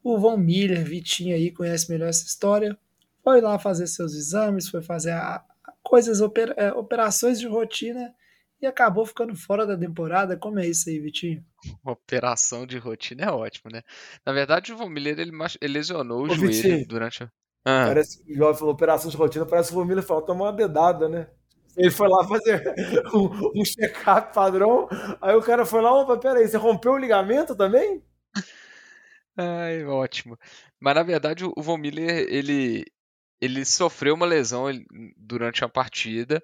O 0.04 0.18
Von 0.18 0.38
Miller, 0.38 0.86
Vitinho 0.86 1.36
aí, 1.36 1.52
conhece 1.52 1.90
melhor 1.90 2.10
essa 2.10 2.26
história. 2.26 2.78
Foi 3.24 3.42
lá 3.42 3.58
fazer 3.58 3.88
seus 3.88 4.14
exames, 4.14 4.68
foi 4.68 4.82
fazer 4.82 5.12
a, 5.12 5.36
a 5.36 5.44
coisas, 5.82 6.22
opera, 6.22 6.54
é, 6.58 6.72
operações 6.74 7.40
de 7.40 7.48
rotina 7.48 8.14
e 8.62 8.68
acabou 8.68 9.06
ficando 9.06 9.36
fora 9.36 9.66
da 9.66 9.78
temporada. 9.78 10.38
Como 10.38 10.60
é 10.60 10.68
isso 10.68 10.90
aí, 10.90 11.00
Vitinho? 11.00 11.44
Operação 11.84 12.66
de 12.66 12.78
rotina 12.78 13.24
é 13.24 13.32
ótimo, 13.32 13.72
né? 13.72 13.82
Na 14.26 14.34
verdade, 14.34 14.74
o 14.74 14.78
Von 14.78 14.90
Miller 14.90 15.18
ele, 15.20 15.32
ele 15.62 15.74
lesionou 15.74 16.22
o 16.22 16.24
Ô, 16.26 16.36
joelho 16.36 16.52
Vitinho, 16.52 16.88
durante 16.88 17.24
a. 17.24 17.32
Ah. 17.66 17.86
Parece 17.88 18.22
que 18.22 18.42
o 18.42 18.54
falou 18.54 18.74
operação 18.74 19.10
de 19.10 19.16
rotina, 19.16 19.46
parece 19.46 19.70
que 19.70 19.76
o 19.76 19.80
Von 19.80 19.86
Miller 19.86 20.04
falou 20.04 20.22
tomar 20.22 20.46
uma 20.46 20.54
dedada, 20.54 21.08
né? 21.08 21.28
Ele 21.78 21.92
foi 21.92 22.08
lá 22.08 22.28
fazer 22.28 22.64
um, 23.14 23.62
um 23.62 23.66
check-up 23.66 24.34
padrão, 24.34 24.88
aí 25.22 25.36
o 25.36 25.42
cara 25.42 25.66
foi 25.66 25.82
lá, 25.82 25.92
opa, 25.92 26.18
peraí, 26.18 26.48
você 26.48 26.58
rompeu 26.58 26.94
o 26.94 26.98
ligamento 26.98 27.56
também? 27.56 28.04
Ai, 29.36 29.84
ótimo. 29.86 30.38
Mas 30.80 30.96
na 30.96 31.04
verdade 31.04 31.44
o 31.46 31.62
Von 31.62 31.78
Miller, 31.78 32.28
ele, 32.30 32.86
ele 33.42 33.66
sofreu 33.66 34.14
uma 34.16 34.26
lesão 34.26 34.66
durante 35.18 35.64
a 35.64 35.70
partida. 35.70 36.42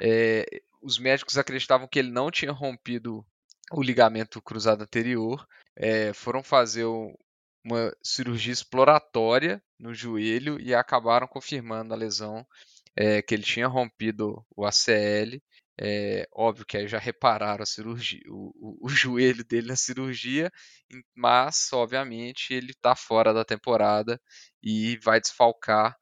É, 0.00 0.46
os 0.82 0.98
médicos 0.98 1.36
acreditavam 1.36 1.86
que 1.86 1.98
ele 1.98 2.10
não 2.10 2.30
tinha 2.30 2.52
rompido 2.52 3.24
o 3.72 3.82
ligamento 3.82 4.40
cruzado 4.40 4.82
anterior. 4.82 5.46
É, 5.76 6.12
foram 6.12 6.42
fazer 6.42 6.84
uma 7.64 7.94
cirurgia 8.02 8.52
exploratória 8.52 9.62
no 9.78 9.94
joelho 9.94 10.60
e 10.60 10.74
acabaram 10.74 11.26
confirmando 11.26 11.92
a 11.92 11.96
lesão, 11.96 12.46
é, 12.96 13.22
que 13.22 13.34
ele 13.34 13.42
tinha 13.42 13.66
rompido 13.66 14.44
o 14.56 14.64
ACL. 14.64 15.40
É, 15.82 16.28
óbvio 16.32 16.66
que 16.66 16.76
aí 16.76 16.86
já 16.86 16.98
repararam 16.98 17.62
a 17.62 17.66
cirurgia, 17.66 18.20
o, 18.28 18.52
o, 18.82 18.86
o 18.86 18.88
joelho 18.90 19.44
dele 19.44 19.68
na 19.68 19.76
cirurgia, 19.76 20.50
mas 21.14 21.72
obviamente 21.72 22.52
ele 22.52 22.72
está 22.72 22.94
fora 22.94 23.32
da 23.32 23.44
temporada 23.44 24.20
e 24.62 24.98
vai 24.98 25.20
desfalcar 25.20 25.96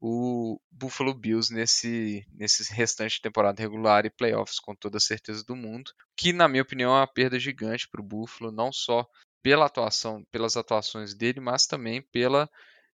o 0.00 0.60
Buffalo 0.70 1.14
Bills 1.14 1.52
nesse, 1.52 2.26
nesse 2.30 2.72
restante 2.74 3.14
de 3.16 3.22
temporada 3.22 3.62
regular 3.62 4.04
e 4.04 4.10
playoffs 4.10 4.60
com 4.60 4.74
toda 4.74 4.98
a 4.98 5.00
certeza 5.00 5.42
do 5.42 5.56
mundo, 5.56 5.90
que 6.16 6.32
na 6.32 6.46
minha 6.46 6.62
opinião 6.62 6.92
é 6.94 7.00
uma 7.00 7.06
perda 7.06 7.38
gigante 7.38 7.88
para 7.88 8.02
o 8.02 8.04
Buffalo, 8.04 8.52
não 8.52 8.70
só 8.70 9.06
pela 9.42 9.66
atuação, 9.66 10.22
pelas 10.30 10.56
atuações 10.56 11.14
dele, 11.14 11.40
mas 11.40 11.66
também 11.66 12.02
pela 12.02 12.48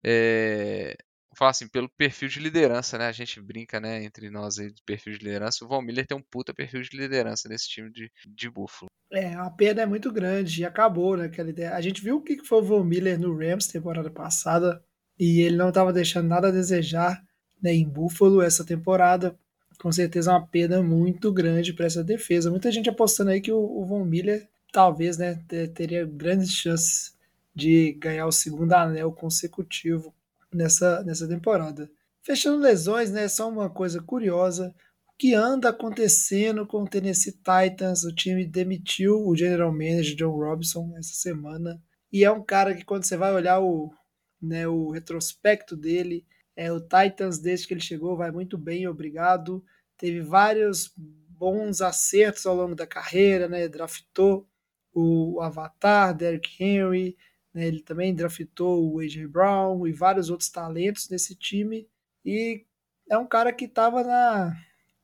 é, 0.04 0.98
falar 1.36 1.52
assim, 1.52 1.68
pelo 1.68 1.90
perfil 1.90 2.30
de 2.30 2.40
liderança, 2.40 2.98
né? 2.98 3.08
A 3.08 3.12
gente 3.12 3.42
brinca, 3.42 3.80
né, 3.80 4.04
entre 4.04 4.30
nós 4.30 4.58
aí 4.58 4.70
do 4.70 4.82
perfil 4.86 5.14
de 5.14 5.20
liderança. 5.20 5.64
O 5.64 5.68
Von 5.68 5.82
Miller 5.82 6.06
tem 6.06 6.18
um 6.18 6.24
puta 6.32 6.54
perfil 6.54 6.82
de 6.82 6.98
liderança 6.98 7.50
nesse 7.50 7.68
time 7.68 7.92
de, 7.92 8.12
de 8.28 8.50
Buffalo. 8.50 8.90
É, 9.12 9.34
a 9.36 9.50
perda 9.50 9.82
é 9.82 9.86
muito 9.86 10.12
grande 10.12 10.62
e 10.62 10.66
acabou, 10.66 11.18
né? 11.18 11.26
Aquela 11.26 11.50
ideia. 11.50 11.74
A 11.74 11.82
gente 11.82 12.02
viu 12.02 12.18
o 12.18 12.22
que 12.22 12.44
foi 12.44 12.60
o 12.60 12.64
Von 12.64 12.84
Miller 12.84 13.20
no 13.20 13.38
Rams 13.38 13.68
temporada 13.68 14.10
passada 14.10 14.84
e 15.20 15.42
ele 15.42 15.56
não 15.56 15.70
estava 15.70 15.94
deixando 15.94 16.28
nada 16.28 16.48
a 16.48 16.52
desejar 16.52 17.24
né, 17.62 17.74
em 17.74 17.88
Buffalo 17.88 18.42
essa 18.42 18.66
temporada. 18.66 19.38
Com 19.80 19.92
certeza 19.92 20.32
uma 20.32 20.46
perda 20.46 20.82
muito 20.82 21.32
grande 21.32 21.74
para 21.74 21.86
essa 21.86 22.04
defesa. 22.04 22.50
Muita 22.50 22.72
gente 22.72 22.90
apostando 22.90 23.32
aí 23.32 23.42
que 23.42 23.52
o, 23.52 23.58
o 23.58 23.86
Von 23.86 24.06
Miller 24.06 24.48
talvez 24.72 25.18
né, 25.18 25.42
teria 25.74 26.06
grandes 26.06 26.52
chances 26.52 27.16
de 27.54 27.94
ganhar 27.94 28.26
o 28.26 28.32
segundo 28.32 28.74
anel 28.74 29.12
consecutivo 29.12 30.14
nessa, 30.56 31.04
nessa 31.04 31.28
temporada. 31.28 31.90
Fechando 32.24 32.58
lesões, 32.58 33.12
né, 33.12 33.28
só 33.28 33.48
uma 33.50 33.70
coisa 33.70 34.02
curiosa. 34.02 34.74
O 35.08 35.18
que 35.18 35.34
anda 35.34 35.70
acontecendo 35.70 36.66
com 36.66 36.84
o 36.84 36.88
Tennessee 36.88 37.34
Titans? 37.34 38.04
O 38.04 38.14
time 38.14 38.46
demitiu 38.46 39.26
o 39.26 39.36
general 39.36 39.72
manager 39.72 40.16
John 40.16 40.32
Robinson 40.32 40.94
essa 40.98 41.14
semana. 41.14 41.82
E 42.12 42.24
é 42.24 42.32
um 42.32 42.44
cara 42.44 42.74
que 42.74 42.84
quando 42.84 43.06
você 43.06 43.16
vai 43.16 43.34
olhar 43.34 43.60
o, 43.60 43.94
né, 44.42 44.68
o 44.68 44.90
retrospecto 44.90 45.76
dele. 45.76 46.26
É, 46.56 46.72
o 46.72 46.80
Titans, 46.80 47.38
desde 47.38 47.68
que 47.68 47.74
ele 47.74 47.82
chegou, 47.82 48.18
vai 48.18 48.32
muito 48.32 48.58
bem, 48.58 48.88
obrigado. 48.88 49.64
Teve 49.98 50.22
vários 50.22 50.92
bons 50.96 51.82
acertos 51.82 52.46
ao 52.46 52.56
longo 52.56 52.76
da 52.76 52.88
carreira, 52.88 53.48
né? 53.48 53.68
Draftou 53.68 54.48
o 54.94 55.42
Avatar, 55.42 56.16
Derrick 56.16 56.64
Henry, 56.64 57.18
né? 57.56 57.66
ele 57.66 57.80
também 57.80 58.14
draftou 58.14 58.94
o 58.94 59.00
AJ 59.00 59.28
Brown 59.28 59.88
e 59.88 59.94
vários 59.94 60.30
outros 60.30 60.50
talentos 60.50 61.10
nesse 61.10 61.34
time. 61.34 61.88
E 62.24 62.66
é 63.10 63.18
um 63.18 63.26
cara 63.26 63.54
que 63.54 63.64
estava 63.64 64.04
na, 64.04 64.54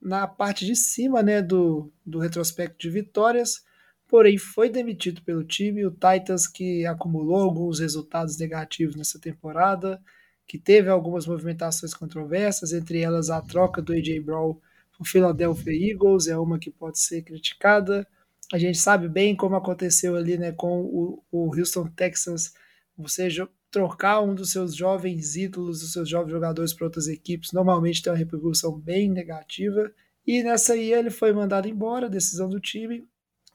na 0.01 0.27
parte 0.27 0.65
de 0.65 0.75
cima 0.75 1.23
né, 1.23 1.41
do, 1.41 1.89
do 2.05 2.19
retrospecto 2.19 2.77
de 2.77 2.89
vitórias, 2.89 3.63
porém 4.05 4.37
foi 4.37 4.69
demitido 4.69 5.21
pelo 5.21 5.45
time. 5.45 5.85
O 5.85 5.91
Titans, 5.91 6.45
que 6.45 6.85
acumulou 6.85 7.37
alguns 7.37 7.79
resultados 7.79 8.37
negativos 8.37 8.97
nessa 8.97 9.17
temporada, 9.17 10.01
que 10.45 10.59
teve 10.59 10.89
algumas 10.89 11.25
movimentações 11.25 11.93
controversas, 11.93 12.73
entre 12.73 12.99
elas 12.99 13.29
a 13.29 13.41
troca 13.41 13.81
do 13.81 13.93
AJ 13.93 14.19
Brown 14.19 14.55
para 14.55 15.01
o 15.01 15.05
Philadelphia 15.05 15.91
Eagles, 15.91 16.27
é 16.27 16.37
uma 16.37 16.59
que 16.59 16.69
pode 16.69 16.99
ser 16.99 17.21
criticada. 17.21 18.05
A 18.51 18.57
gente 18.57 18.77
sabe 18.77 19.07
bem 19.07 19.35
como 19.35 19.55
aconteceu 19.55 20.15
ali 20.15 20.37
né, 20.37 20.51
com 20.51 20.81
o, 20.81 21.23
o 21.31 21.57
Houston 21.57 21.87
Texans, 21.87 22.53
você 22.97 23.29
trocar 23.71 24.21
um 24.21 24.35
dos 24.35 24.51
seus 24.51 24.75
jovens 24.75 25.35
ídolos, 25.37 25.79
dos 25.79 25.93
seus 25.93 26.09
jovens 26.09 26.31
jogadores 26.31 26.73
para 26.73 26.85
outras 26.85 27.07
equipes, 27.07 27.53
normalmente 27.53 28.03
tem 28.03 28.11
uma 28.11 28.19
repercussão 28.19 28.77
bem 28.77 29.09
negativa. 29.09 29.91
E 30.27 30.43
nessa 30.43 30.73
aí 30.73 30.91
ele 30.91 31.09
foi 31.09 31.31
mandado 31.31 31.69
embora, 31.69 32.09
decisão 32.09 32.49
do 32.49 32.59
time, 32.59 33.07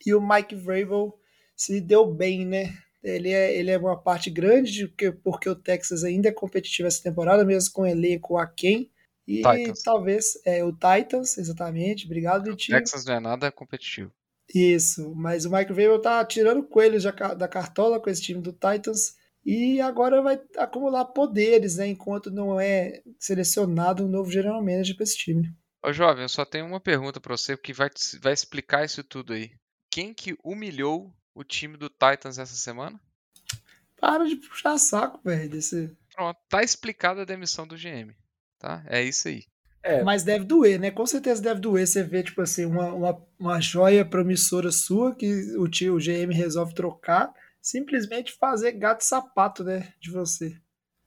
e 0.05 0.15
o 0.15 0.27
Mike 0.27 0.55
Vrabel 0.55 1.19
se 1.55 1.81
deu 1.81 2.07
bem, 2.07 2.47
né? 2.47 2.77
Ele 3.03 3.31
é, 3.31 3.57
ele 3.57 3.71
é 3.71 3.79
uma 3.79 3.97
parte 3.97 4.31
grande, 4.31 4.89
porque, 4.89 5.13
porque 5.13 5.49
o 5.49 5.55
Texas 5.55 6.03
ainda 6.03 6.29
é 6.29 6.33
competitivo 6.33 6.89
essa 6.89 7.03
temporada, 7.03 7.45
mesmo 7.45 7.73
com 7.73 7.83
o 7.83 7.87
elenco 7.87 8.37
aquém. 8.37 8.91
E 9.27 9.37
Titans. 9.37 9.83
talvez 9.83 10.39
é 10.45 10.65
o 10.65 10.73
Titans, 10.73 11.39
exatamente. 11.39 12.07
Obrigado, 12.07 12.45
Vitinho. 12.45 12.79
O 12.79 12.81
Texas 12.81 13.05
não 13.05 13.15
é 13.15 13.21
nada 13.21 13.53
competitivo. 13.53 14.11
Isso, 14.55 15.15
mas 15.15 15.45
o 15.45 15.51
Mike 15.51 15.73
Vrabel 15.73 16.01
tá 16.01 16.25
tirando 16.25 16.63
coelhos 16.63 17.05
da 17.05 17.49
cartola 17.49 18.01
com 18.01 18.09
esse 18.09 18.23
time 18.23 18.41
do 18.41 18.53
Titans 18.53 19.17
e 19.45 19.81
agora 19.81 20.23
vai 20.23 20.41
acumular 20.57 21.05
poderes, 21.07 21.77
né? 21.77 21.89
Enquanto 21.89 22.31
não 22.31 22.61
é 22.61 23.03
selecionado 23.19 24.05
um 24.05 24.09
novo 24.09 24.31
general 24.31 24.63
manager 24.63 24.97
para 24.97 25.05
esse 25.05 25.17
time. 25.17 25.53
Ô, 25.85 25.93
jovem, 25.93 26.23
eu 26.23 26.29
só 26.29 26.45
tenho 26.45 26.67
uma 26.67 26.81
pergunta 26.81 27.21
para 27.21 27.37
você 27.37 27.57
que 27.57 27.73
vai, 27.73 27.91
vai 28.21 28.33
explicar 28.33 28.85
isso 28.85 29.05
tudo 29.05 29.33
aí 29.33 29.53
quem 29.97 30.13
que 30.13 30.37
humilhou 30.45 31.11
o 31.35 31.43
time 31.43 31.75
do 31.79 31.89
Titans 31.89 32.37
essa 32.37 32.55
semana? 32.55 33.01
Para 33.99 34.27
de 34.27 34.37
puxar 34.37 34.77
saco, 34.77 35.19
velho. 35.25 35.49
Desse... 35.49 35.97
Pronto, 36.15 36.39
tá 36.51 36.63
explicada 36.63 37.23
a 37.23 37.25
demissão 37.25 37.67
do 37.67 37.77
GM. 37.77 38.15
Tá? 38.59 38.85
É 38.87 39.03
isso 39.03 39.29
aí. 39.29 39.47
É. 39.87 40.03
Mas 40.03 40.25
deve 40.25 40.44
doer, 40.44 40.81
né? 40.81 40.90
Com 40.90 41.07
certeza 41.07 41.40
deve 41.40 41.61
doer 41.61 41.87
você 41.87 42.03
ver, 42.03 42.25
tipo 42.25 42.42
assim, 42.42 42.64
uma, 42.64 42.92
uma, 42.92 43.27
uma 43.38 43.61
joia 43.61 44.05
promissora 44.05 44.72
sua 44.72 45.14
que 45.14 45.57
o 45.57 45.68
tio, 45.68 45.94
o 45.94 45.99
GM 45.99 46.33
resolve 46.33 46.75
trocar, 46.75 47.33
simplesmente 47.62 48.33
fazer 48.33 48.72
gato 48.72 49.03
e 49.03 49.05
sapato, 49.05 49.62
né? 49.62 49.92
De 50.01 50.11
você. 50.11 50.61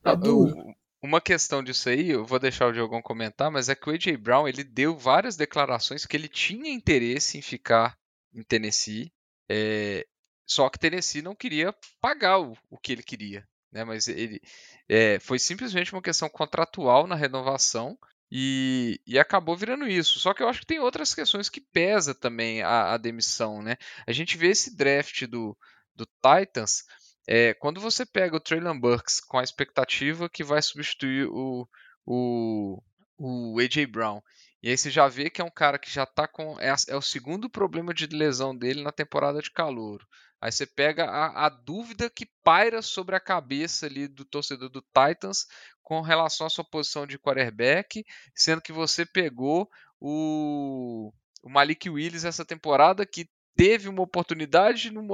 É 0.06 0.16
duro. 0.16 0.56
Uma 1.02 1.20
questão 1.20 1.62
disso 1.62 1.90
aí, 1.90 2.10
eu 2.10 2.26
vou 2.26 2.40
deixar 2.40 2.68
o 2.68 2.72
Diogão 2.72 3.02
comentar, 3.02 3.52
mas 3.52 3.68
é 3.68 3.76
que 3.76 3.90
o 3.90 3.94
AJ 3.94 4.16
Brown 4.16 4.48
ele 4.48 4.64
deu 4.64 4.98
várias 4.98 5.36
declarações 5.36 6.06
que 6.06 6.16
ele 6.16 6.30
tinha 6.30 6.72
interesse 6.72 7.38
em 7.38 7.42
ficar 7.42 7.98
em 8.34 8.44
Tennessee. 8.44 9.12
É, 9.50 10.08
só 10.48 10.70
que 10.70 10.80
Tennessee 10.80 11.22
não 11.22 11.36
queria 11.36 11.76
pagar 12.00 12.40
o, 12.40 12.58
o 12.70 12.78
que 12.78 12.94
ele 12.94 13.04
queria. 13.04 13.46
Né? 13.74 13.84
Mas 13.84 14.08
ele 14.08 14.42
é, 14.88 15.20
foi 15.20 15.38
simplesmente 15.38 15.92
uma 15.92 16.02
questão 16.02 16.30
contratual 16.30 17.06
na 17.06 17.16
renovação 17.16 17.98
e, 18.32 19.00
e, 19.06 19.18
acabou 19.18 19.56
virando 19.56 19.88
isso. 19.88 20.20
Só 20.20 20.34
que 20.34 20.44
eu 20.44 20.48
acho 20.48 20.62
que 20.62 20.66
tem 20.66 20.80
outras 20.80 21.14
questões 21.14 21.50
que 21.50 21.62
pesa 21.62 22.14
também 22.14 22.62
a, 22.62 22.94
a 22.94 22.98
demissão. 22.98 23.62
Né? 23.62 23.76
A 24.06 24.12
gente 24.12 24.38
vê 24.38 24.48
esse 24.50 24.76
draft 24.76 25.26
do, 25.26 25.58
do 25.96 26.06
Titans. 26.06 26.84
É, 27.28 27.54
quando 27.54 27.80
você 27.80 28.06
pega 28.06 28.36
o 28.36 28.40
Traylon 28.40 28.80
Burks 28.80 29.20
com 29.20 29.38
a 29.38 29.44
expectativa 29.44 30.30
que 30.30 30.44
vai 30.44 30.62
substituir 30.62 31.28
o, 31.30 31.68
o, 32.06 32.82
o 33.18 33.60
AJ 33.60 33.86
Brown 33.86 34.22
e 34.62 34.70
aí 34.70 34.78
você 34.78 34.90
já 34.90 35.08
vê 35.08 35.30
que 35.30 35.42
é 35.42 35.44
um 35.44 35.50
cara 35.50 35.80
que 35.80 35.90
já 35.90 36.06
tá 36.06 36.28
com. 36.28 36.60
É, 36.60 36.74
é 36.90 36.96
o 36.96 37.02
segundo 37.02 37.50
problema 37.50 37.94
de 37.94 38.06
lesão 38.08 38.56
dele 38.56 38.84
na 38.84 38.92
temporada 38.92 39.42
de 39.42 39.52
calor. 39.52 40.06
Aí 40.42 40.52
você 40.52 40.66
pega 40.66 41.06
a, 41.06 41.48
a, 41.48 41.50
dúvida 41.50 42.10
que 42.10 42.26
paira 42.44 42.82
sobre 42.82 43.16
a 43.16 43.20
cabeça 43.20 43.86
ali 43.86 44.08
do 44.08 44.24
torcedor 44.24 44.70
do 44.70 44.82
Titans 44.82 45.46
com 45.84 46.02
relação 46.02 46.48
à 46.48 46.50
sua 46.50 46.64
posição 46.64 47.06
de 47.06 47.20
quarterback, 47.20 48.06
sendo 48.34 48.62
que 48.62 48.72
você 48.72 49.06
pegou 49.06 49.70
o, 50.00 51.12
o 51.44 51.50
Malik 51.50 51.90
Willis 51.90 52.24
essa 52.24 52.46
temporada 52.46 53.06
que 53.06 53.28
teve 53.56 53.90
uma 53.90 54.04
oportunidade 54.04 54.92
no 54.92 55.06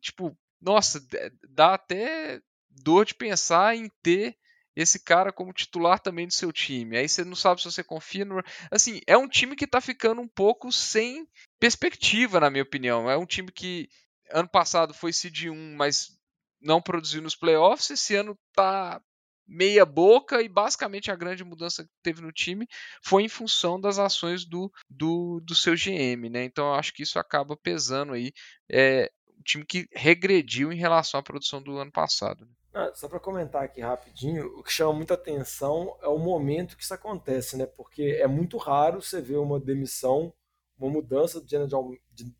tipo, 0.00 0.36
nossa, 0.60 1.02
dá 1.48 1.74
até 1.74 2.40
dor 2.68 3.06
de 3.06 3.14
pensar 3.14 3.74
em 3.74 3.90
ter 4.02 4.36
esse 4.74 5.02
cara 5.02 5.32
como 5.32 5.54
titular 5.54 5.98
também 5.98 6.26
do 6.26 6.34
seu 6.34 6.52
time. 6.52 6.98
Aí 6.98 7.08
você 7.08 7.24
não 7.24 7.34
sabe 7.34 7.62
se 7.62 7.70
você 7.70 7.82
confia 7.82 8.26
no. 8.26 8.42
Assim, 8.70 9.00
é 9.06 9.16
um 9.16 9.26
time 9.26 9.56
que 9.56 9.66
tá 9.66 9.80
ficando 9.80 10.20
um 10.20 10.28
pouco 10.28 10.70
sem 10.70 11.26
perspectiva, 11.58 12.38
na 12.38 12.50
minha 12.50 12.62
opinião. 12.62 13.10
É 13.10 13.16
um 13.16 13.24
time 13.24 13.50
que 13.50 13.88
ano 14.30 14.48
passado 14.48 14.94
foi 14.94 15.12
seed 15.12 15.46
1, 15.46 15.74
mas 15.76 16.16
não 16.60 16.80
produziu 16.80 17.22
nos 17.22 17.36
playoffs. 17.36 17.90
Esse 17.90 18.14
ano 18.14 18.38
tá 18.54 19.00
meia 19.46 19.86
boca 19.86 20.42
e 20.42 20.48
basicamente 20.48 21.10
a 21.10 21.16
grande 21.16 21.44
mudança 21.44 21.84
que 21.84 21.90
teve 22.02 22.20
no 22.20 22.32
time 22.32 22.66
foi 23.02 23.22
em 23.22 23.28
função 23.28 23.80
das 23.80 23.98
ações 23.98 24.44
do, 24.44 24.72
do, 24.90 25.40
do 25.40 25.54
seu 25.54 25.74
GM, 25.74 26.28
né? 26.28 26.44
Então 26.44 26.66
eu 26.66 26.74
acho 26.74 26.92
que 26.92 27.02
isso 27.02 27.18
acaba 27.18 27.56
pesando 27.56 28.12
aí. 28.12 28.32
É, 28.68 29.10
um 29.38 29.42
time 29.42 29.64
que 29.64 29.86
regrediu 29.92 30.72
em 30.72 30.76
relação 30.76 31.20
à 31.20 31.22
produção 31.22 31.62
do 31.62 31.78
ano 31.78 31.92
passado. 31.92 32.44
Né? 32.44 32.52
Ah, 32.74 32.92
só 32.94 33.08
para 33.08 33.20
comentar 33.20 33.62
aqui 33.62 33.80
rapidinho, 33.80 34.46
o 34.58 34.62
que 34.62 34.72
chama 34.72 34.92
muita 34.92 35.14
atenção 35.14 35.96
é 36.02 36.08
o 36.08 36.18
momento 36.18 36.76
que 36.76 36.82
isso 36.82 36.92
acontece, 36.92 37.56
né? 37.56 37.66
Porque 37.66 38.18
é 38.20 38.26
muito 38.26 38.56
raro 38.56 39.00
você 39.00 39.20
ver 39.20 39.36
uma 39.36 39.60
demissão, 39.60 40.32
uma 40.76 40.90
mudança 40.90 41.40
do 41.40 41.48
general, 41.48 41.90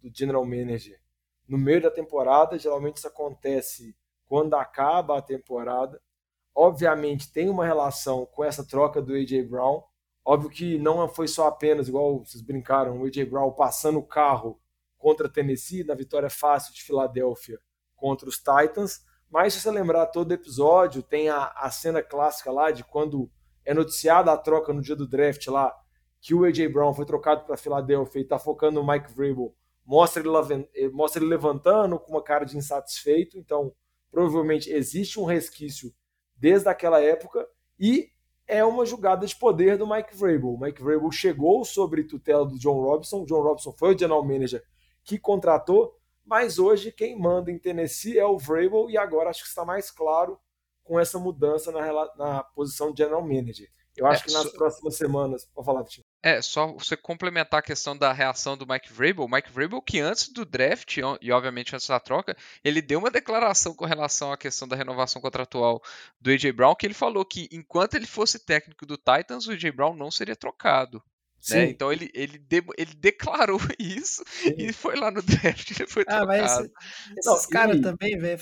do 0.02 0.10
general 0.12 0.44
manager 0.44 1.00
no 1.48 1.58
meio 1.58 1.82
da 1.82 1.90
temporada. 1.90 2.58
Geralmente 2.58 2.96
isso 2.96 3.08
acontece 3.08 3.96
quando 4.26 4.54
acaba 4.54 5.18
a 5.18 5.22
temporada. 5.22 6.00
Obviamente 6.54 7.32
tem 7.32 7.48
uma 7.48 7.66
relação 7.66 8.26
com 8.26 8.44
essa 8.44 8.66
troca 8.66 9.00
do 9.00 9.14
AJ 9.14 9.48
Brown. 9.48 9.82
Óbvio 10.24 10.50
que 10.50 10.78
não 10.78 11.08
foi 11.08 11.28
só 11.28 11.46
apenas, 11.46 11.88
igual 11.88 12.24
vocês 12.24 12.42
brincaram, 12.42 13.00
o 13.00 13.04
AJ 13.04 13.24
Brown 13.28 13.52
passando 13.52 13.98
o 13.98 14.06
carro 14.06 14.60
contra 14.98 15.28
Tennessee 15.28 15.84
na 15.84 15.94
vitória 15.94 16.28
fácil 16.28 16.74
de 16.74 16.82
Filadélfia 16.82 17.60
contra 17.94 18.28
os 18.28 18.36
Titans 18.36 19.04
mas 19.30 19.54
se 19.54 19.60
você 19.60 19.70
lembrar 19.70 20.06
todo 20.06 20.32
episódio, 20.32 21.02
tem 21.02 21.28
a, 21.28 21.52
a 21.56 21.70
cena 21.70 22.02
clássica 22.02 22.50
lá 22.50 22.70
de 22.70 22.84
quando 22.84 23.30
é 23.64 23.74
noticiada 23.74 24.32
a 24.32 24.36
troca 24.36 24.72
no 24.72 24.80
dia 24.80 24.94
do 24.94 25.06
draft 25.06 25.46
lá, 25.48 25.74
que 26.20 26.34
o 26.34 26.44
A.J. 26.44 26.68
Brown 26.68 26.94
foi 26.94 27.04
trocado 27.04 27.44
para 27.44 27.56
Filadélfia 27.56 28.20
e 28.20 28.22
está 28.22 28.38
focando 28.38 28.80
no 28.80 28.86
Mike 28.86 29.12
Vrabel, 29.12 29.54
mostra 29.86 30.22
ele, 30.22 30.68
eh, 30.74 30.88
mostra 30.88 31.22
ele 31.22 31.30
levantando 31.30 31.98
com 31.98 32.12
uma 32.12 32.22
cara 32.22 32.44
de 32.44 32.56
insatisfeito. 32.56 33.38
Então, 33.38 33.72
provavelmente 34.10 34.70
existe 34.70 35.20
um 35.20 35.24
resquício 35.24 35.94
desde 36.34 36.68
aquela 36.68 37.00
época 37.00 37.46
e 37.78 38.10
é 38.48 38.64
uma 38.64 38.84
jogada 38.84 39.26
de 39.26 39.34
poder 39.36 39.78
do 39.78 39.86
Mike 39.86 40.16
Vrabel. 40.16 40.54
O 40.54 40.60
Mike 40.60 40.82
Vrabel 40.82 41.10
chegou 41.10 41.64
sobre 41.64 42.04
tutela 42.04 42.44
do 42.44 42.58
John 42.58 42.80
Robson. 42.80 43.22
O 43.22 43.26
John 43.26 43.42
Robson 43.42 43.72
foi 43.72 43.94
o 43.94 43.98
general 43.98 44.24
manager 44.24 44.62
que 45.04 45.18
contratou, 45.18 45.96
mas 46.24 46.58
hoje 46.58 46.92
quem 46.92 47.18
manda 47.18 47.50
em 47.50 47.58
Tennessee 47.58 48.18
é 48.18 48.24
o 48.24 48.38
Vrabel 48.38 48.90
e 48.90 48.98
agora 48.98 49.30
acho 49.30 49.42
que 49.42 49.48
está 49.48 49.64
mais 49.64 49.90
claro 49.90 50.38
com 50.82 50.98
essa 50.98 51.18
mudança 51.18 51.72
na, 51.72 52.14
na 52.16 52.42
posição 52.42 52.92
de 52.92 52.98
general 52.98 53.22
manager. 53.22 53.68
Eu 53.96 54.06
acho 54.06 54.24
é, 54.24 54.26
que 54.26 54.32
nas 54.32 54.50
próximas 54.50 54.96
semanas. 54.96 55.48
Vou 55.54 55.64
falar, 55.64 55.82
Vitinho. 55.82 56.05
É, 56.26 56.42
só 56.42 56.72
você 56.72 56.96
complementar 56.96 57.60
a 57.60 57.62
questão 57.62 57.96
da 57.96 58.12
reação 58.12 58.56
do 58.56 58.66
Mike 58.66 58.92
Vrabel. 58.92 59.24
O 59.24 59.30
Mike 59.30 59.52
Vrabel, 59.52 59.80
que 59.80 60.00
antes 60.00 60.28
do 60.28 60.44
draft 60.44 60.96
e 61.20 61.30
obviamente 61.30 61.72
antes 61.72 61.86
da 61.86 62.00
troca, 62.00 62.36
ele 62.64 62.82
deu 62.82 62.98
uma 62.98 63.12
declaração 63.12 63.72
com 63.72 63.84
relação 63.84 64.32
à 64.32 64.36
questão 64.36 64.66
da 64.66 64.74
renovação 64.74 65.22
contratual 65.22 65.80
do 66.20 66.32
A.J. 66.32 66.50
Brown, 66.50 66.74
que 66.74 66.84
ele 66.84 66.94
falou 66.94 67.24
que 67.24 67.48
enquanto 67.52 67.94
ele 67.94 68.08
fosse 68.08 68.44
técnico 68.44 68.84
do 68.84 68.96
Titans, 68.96 69.46
o 69.46 69.52
A.J. 69.52 69.70
Brown 69.70 69.94
não 69.94 70.10
seria 70.10 70.34
trocado. 70.34 71.00
Né? 71.48 71.70
Então 71.70 71.92
ele, 71.92 72.10
ele, 72.12 72.38
de, 72.38 72.60
ele 72.76 72.94
declarou 72.96 73.60
isso 73.78 74.24
Sim. 74.26 74.54
e 74.58 74.72
foi 74.72 74.96
lá 74.96 75.12
no 75.12 75.22
draft 75.22 75.70
ele 75.78 75.88
foi 75.88 76.02
ah, 76.08 76.26
trocado. 76.26 76.26
Mas 76.26 76.70
esses 77.18 77.46
caras 77.46 77.80
também, 77.80 78.18
velho, 78.18 78.40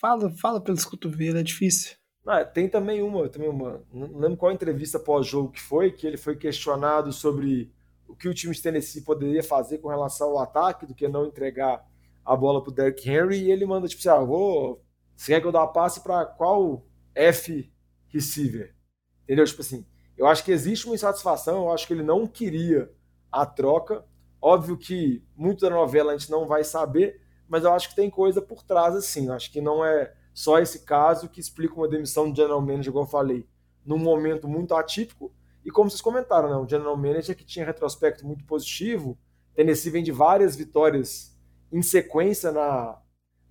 fala, 0.00 0.30
fala 0.38 0.64
pelos 0.64 0.86
cotovelos, 0.86 1.38
é 1.38 1.42
difícil. 1.42 1.99
Ah, 2.30 2.44
tem 2.44 2.68
também 2.68 3.02
uma, 3.02 3.28
também 3.28 3.48
uma. 3.48 3.82
Não 3.92 4.20
lembro 4.20 4.36
qual 4.36 4.52
entrevista 4.52 5.00
pós-jogo 5.00 5.50
que 5.50 5.60
foi, 5.60 5.90
que 5.90 6.06
ele 6.06 6.16
foi 6.16 6.36
questionado 6.36 7.12
sobre 7.12 7.72
o 8.06 8.14
que 8.14 8.28
o 8.28 8.34
time 8.34 8.54
de 8.54 8.62
Tennessee 8.62 9.00
poderia 9.00 9.42
fazer 9.42 9.78
com 9.78 9.88
relação 9.88 10.28
ao 10.30 10.38
ataque, 10.38 10.86
do 10.86 10.94
que 10.94 11.08
não 11.08 11.26
entregar 11.26 11.84
a 12.24 12.36
bola 12.36 12.62
para 12.62 12.70
o 12.70 12.72
Derrick 12.72 13.10
Henry, 13.10 13.42
e 13.42 13.50
ele 13.50 13.66
manda 13.66 13.88
tipo 13.88 13.98
assim: 13.98 14.16
ah, 14.16 14.24
vou. 14.24 14.80
Você 15.16 15.32
quer 15.32 15.40
que 15.40 15.46
eu 15.48 15.50
dê 15.50 15.58
passe 15.74 16.04
para 16.04 16.24
qual 16.24 16.86
F 17.16 17.68
receiver? 18.06 18.76
Entendeu? 19.24 19.44
Tipo 19.44 19.62
assim, 19.62 19.84
eu 20.16 20.28
acho 20.28 20.44
que 20.44 20.52
existe 20.52 20.86
uma 20.86 20.94
insatisfação, 20.94 21.64
eu 21.64 21.72
acho 21.72 21.84
que 21.84 21.92
ele 21.94 22.04
não 22.04 22.28
queria 22.28 22.92
a 23.32 23.44
troca. 23.44 24.04
Óbvio 24.40 24.78
que 24.78 25.24
muito 25.36 25.62
da 25.62 25.70
novela 25.70 26.12
a 26.12 26.16
gente 26.16 26.30
não 26.30 26.46
vai 26.46 26.62
saber, 26.62 27.20
mas 27.48 27.64
eu 27.64 27.72
acho 27.72 27.88
que 27.88 27.96
tem 27.96 28.08
coisa 28.08 28.40
por 28.40 28.62
trás 28.62 28.94
assim. 28.94 29.26
Eu 29.26 29.32
acho 29.32 29.50
que 29.50 29.60
não 29.60 29.84
é 29.84 30.14
só 30.40 30.58
esse 30.58 30.86
caso 30.86 31.28
que 31.28 31.38
explica 31.38 31.74
uma 31.74 31.86
demissão 31.86 32.30
de 32.30 32.38
general 32.38 32.62
manager, 32.62 32.94
como 32.94 33.04
eu 33.04 33.10
falei, 33.10 33.46
num 33.84 33.98
momento 33.98 34.48
muito 34.48 34.74
atípico. 34.74 35.30
E 35.62 35.70
como 35.70 35.90
vocês 35.90 36.00
comentaram, 36.00 36.48
né, 36.48 36.56
um 36.56 36.66
general 36.66 36.96
manager 36.96 37.36
que 37.36 37.44
tinha 37.44 37.66
retrospecto 37.66 38.26
muito 38.26 38.42
positivo. 38.46 39.18
Tennessee 39.54 39.90
vem 39.90 40.02
de 40.02 40.10
várias 40.10 40.56
vitórias 40.56 41.38
em 41.70 41.82
sequência 41.82 42.50
na, 42.50 42.98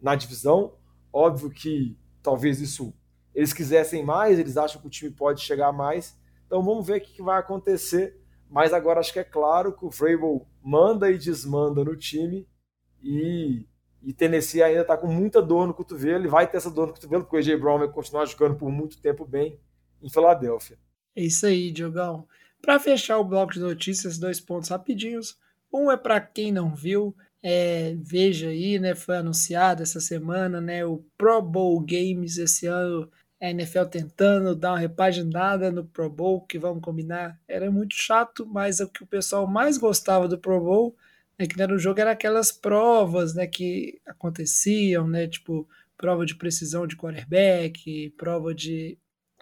na 0.02 0.15
divisão. 0.15 0.80
Óbvio 1.13 1.52
que 1.52 1.95
talvez 2.23 2.60
isso 2.60 2.91
eles 3.36 3.54
quisessem 3.54 4.04
mais, 4.04 4.39
eles 4.39 4.58
acham 4.58 4.82
que 4.82 4.88
o 4.88 4.89
time 4.89 5.12
pode 5.12 5.41
chegar 5.41 5.71
mais. 5.71 6.17
Então 6.47 6.63
vamos 6.63 6.88
ver 6.88 6.97
o 6.97 7.02
que 7.02 7.21
vai 7.21 7.39
acontecer. 7.39 8.19
Mas 8.49 8.73
agora 8.73 8.99
acho 8.99 9.13
que 9.13 9.19
é 9.19 9.23
claro 9.23 9.73
que 9.73 9.86
o 9.86 9.91
Vrabel 9.91 10.47
manda 10.60 11.12
e 11.12 11.19
desmanda 11.19 11.84
no 11.84 11.95
time 11.95 12.47
e 12.99 13.67
e 14.01 14.13
Tennessee 14.13 14.63
ainda 14.63 14.81
está 14.81 14.97
com 14.97 15.07
muita 15.07 15.41
dor 15.41 15.67
no 15.67 15.73
cotovelo, 15.73 16.19
ele 16.19 16.27
vai 16.27 16.49
ter 16.49 16.57
essa 16.57 16.69
dor 16.69 16.88
no 16.88 16.93
cotovelo, 16.93 17.23
porque 17.23 17.35
o 17.35 17.39
AJ 17.39 17.59
Brown 17.59 17.79
vai 17.79 17.89
continuar 17.89 18.25
jogando 18.25 18.55
por 18.55 18.71
muito 18.71 19.01
tempo 19.01 19.25
bem 19.25 19.59
em 20.01 20.09
Filadélfia. 20.09 20.77
É 21.15 21.23
isso 21.23 21.45
aí, 21.45 21.71
Diogão. 21.71 22.25
Para 22.62 22.79
fechar 22.79 23.17
o 23.17 23.23
bloco 23.23 23.53
de 23.53 23.59
notícias, 23.59 24.17
dois 24.17 24.39
pontos 24.39 24.69
rapidinhos. 24.69 25.38
Um 25.71 25.91
é 25.91 25.97
para 25.97 26.19
quem 26.19 26.51
não 26.51 26.73
viu, 26.73 27.15
é, 27.43 27.95
veja 27.99 28.49
aí, 28.49 28.79
né? 28.79 28.95
Foi 28.95 29.17
anunciado 29.17 29.83
essa 29.83 29.99
semana, 29.99 30.59
né? 30.59 30.85
O 30.85 31.03
Pro 31.17 31.41
Bowl 31.41 31.79
Games 31.79 32.38
esse 32.38 32.65
ano, 32.65 33.09
a 33.39 33.49
NFL 33.49 33.85
tentando 33.85 34.55
dar 34.55 34.71
uma 34.71 34.79
repaginada 34.79 35.71
no 35.71 35.85
Pro 35.85 36.09
Bowl, 36.09 36.41
que 36.41 36.57
vamos 36.57 36.81
combinar, 36.81 37.39
era 37.47 37.69
muito 37.71 37.95
chato, 37.95 38.45
mas 38.45 38.79
é 38.79 38.85
o 38.85 38.89
que 38.89 39.03
o 39.03 39.07
pessoal 39.07 39.47
mais 39.47 39.77
gostava 39.77 40.27
do 40.27 40.38
Pro 40.38 40.59
Bowl 40.59 40.95
é 41.39 41.47
que 41.47 41.58
no 41.65 41.80
jogo 41.80 42.02
era 42.02 42.12
aquelas 42.12 42.52
provas, 42.52 43.34
né, 43.34 43.47
que 43.47 43.99
aconteciam, 44.06 45.08
né, 45.08 45.25
tipo 45.25 45.67
prova 45.95 46.25
de 46.25 46.36
precisão 46.36 46.86
de 46.86 46.95
quarterback, 46.95 48.13
prova 48.17 48.54
de, 48.54 48.97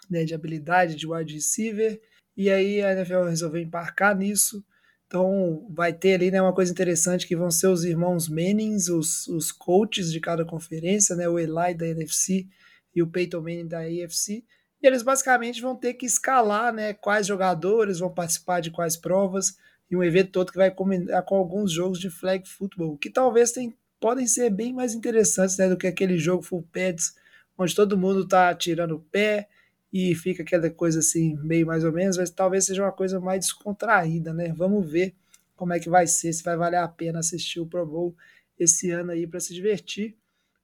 né, 0.10 0.24
de 0.24 0.34
habilidade 0.34 0.96
de 0.96 1.08
wide 1.08 1.34
receiver, 1.34 2.00
e 2.36 2.50
aí 2.52 2.82
a 2.84 2.94
NFL 2.94 3.24
resolveu 3.24 3.62
embarcar 3.62 4.16
nisso. 4.16 4.64
Então 5.08 5.68
vai 5.70 5.92
ter 5.92 6.16
ali 6.16 6.30
né, 6.30 6.42
uma 6.42 6.54
coisa 6.54 6.72
interessante 6.72 7.28
que 7.28 7.36
vão 7.36 7.50
ser 7.50 7.68
os 7.68 7.84
irmãos 7.84 8.28
Mannings, 8.28 8.90
os, 8.90 9.28
os 9.28 9.52
coaches 9.52 10.12
de 10.12 10.20
cada 10.20 10.46
conferência, 10.46 11.16
né, 11.16 11.28
o 11.28 11.40
Eli 11.40 11.74
da 11.76 11.88
NFC 11.88 12.48
e 12.94 13.02
o 13.02 13.08
Peyton 13.08 13.42
Manning 13.42 13.68
da 13.68 13.80
AFC. 13.80 14.44
E 14.82 14.88
eles 14.88 15.02
basicamente 15.02 15.62
vão 15.62 15.76
ter 15.76 15.96
que 15.96 16.06
escalar 16.06 16.72
né, 16.72 16.94
quais 16.94 17.26
jogadores 17.26 18.00
vão 18.00 18.14
participar 18.14 18.60
de 18.60 18.70
quais 18.70 18.96
provas 18.96 19.58
e 19.90 19.96
um 19.96 20.04
evento 20.04 20.32
todo 20.32 20.52
que 20.52 20.58
vai 20.58 20.70
combinar 20.70 21.22
com 21.24 21.36
alguns 21.36 21.72
jogos 21.72 22.00
de 22.00 22.10
flag 22.10 22.48
football, 22.48 22.98
que 22.98 23.10
talvez 23.10 23.52
tem, 23.52 23.74
podem 24.00 24.28
ser 24.28 24.50
bem 24.50 24.74
mais 24.74 24.94
interessantes 24.94 25.58
né, 25.58 25.70
do 25.70 25.78
que 25.78 25.88
aquele 25.88 26.18
jogo 26.18 26.44
full 26.44 26.68
pads, 26.72 27.16
onde 27.58 27.74
todo 27.74 27.98
mundo 27.98 28.24
está 28.24 28.54
tirando 28.54 28.96
o 28.96 29.00
pé 29.00 29.48
e 29.92 30.14
fica 30.14 30.44
aquela 30.44 30.70
coisa 30.70 31.00
assim, 31.00 31.38
meio 31.44 31.66
mais 31.66 31.84
ou 31.84 31.92
menos, 31.92 32.18
mas 32.18 32.30
talvez 32.30 32.66
seja 32.66 32.84
uma 32.84 32.92
coisa 32.92 33.20
mais 33.20 33.40
descontraída, 33.46 34.34
né? 34.34 34.54
Vamos 34.56 34.90
ver 34.90 35.16
como 35.56 35.74
é 35.74 35.80
que 35.80 35.90
vai 35.90 36.06
ser, 36.06 36.34
se 36.34 36.44
vai 36.44 36.58
valer 36.58 36.78
a 36.78 36.88
pena 36.88 37.20
assistir 37.20 37.60
o 37.60 37.66
Pro 37.66 37.86
Bowl 37.86 38.16
esse 38.60 38.92
ano 38.92 39.12
aí 39.12 39.26
para 39.26 39.40
se 39.40 39.54
divertir. 39.54 40.16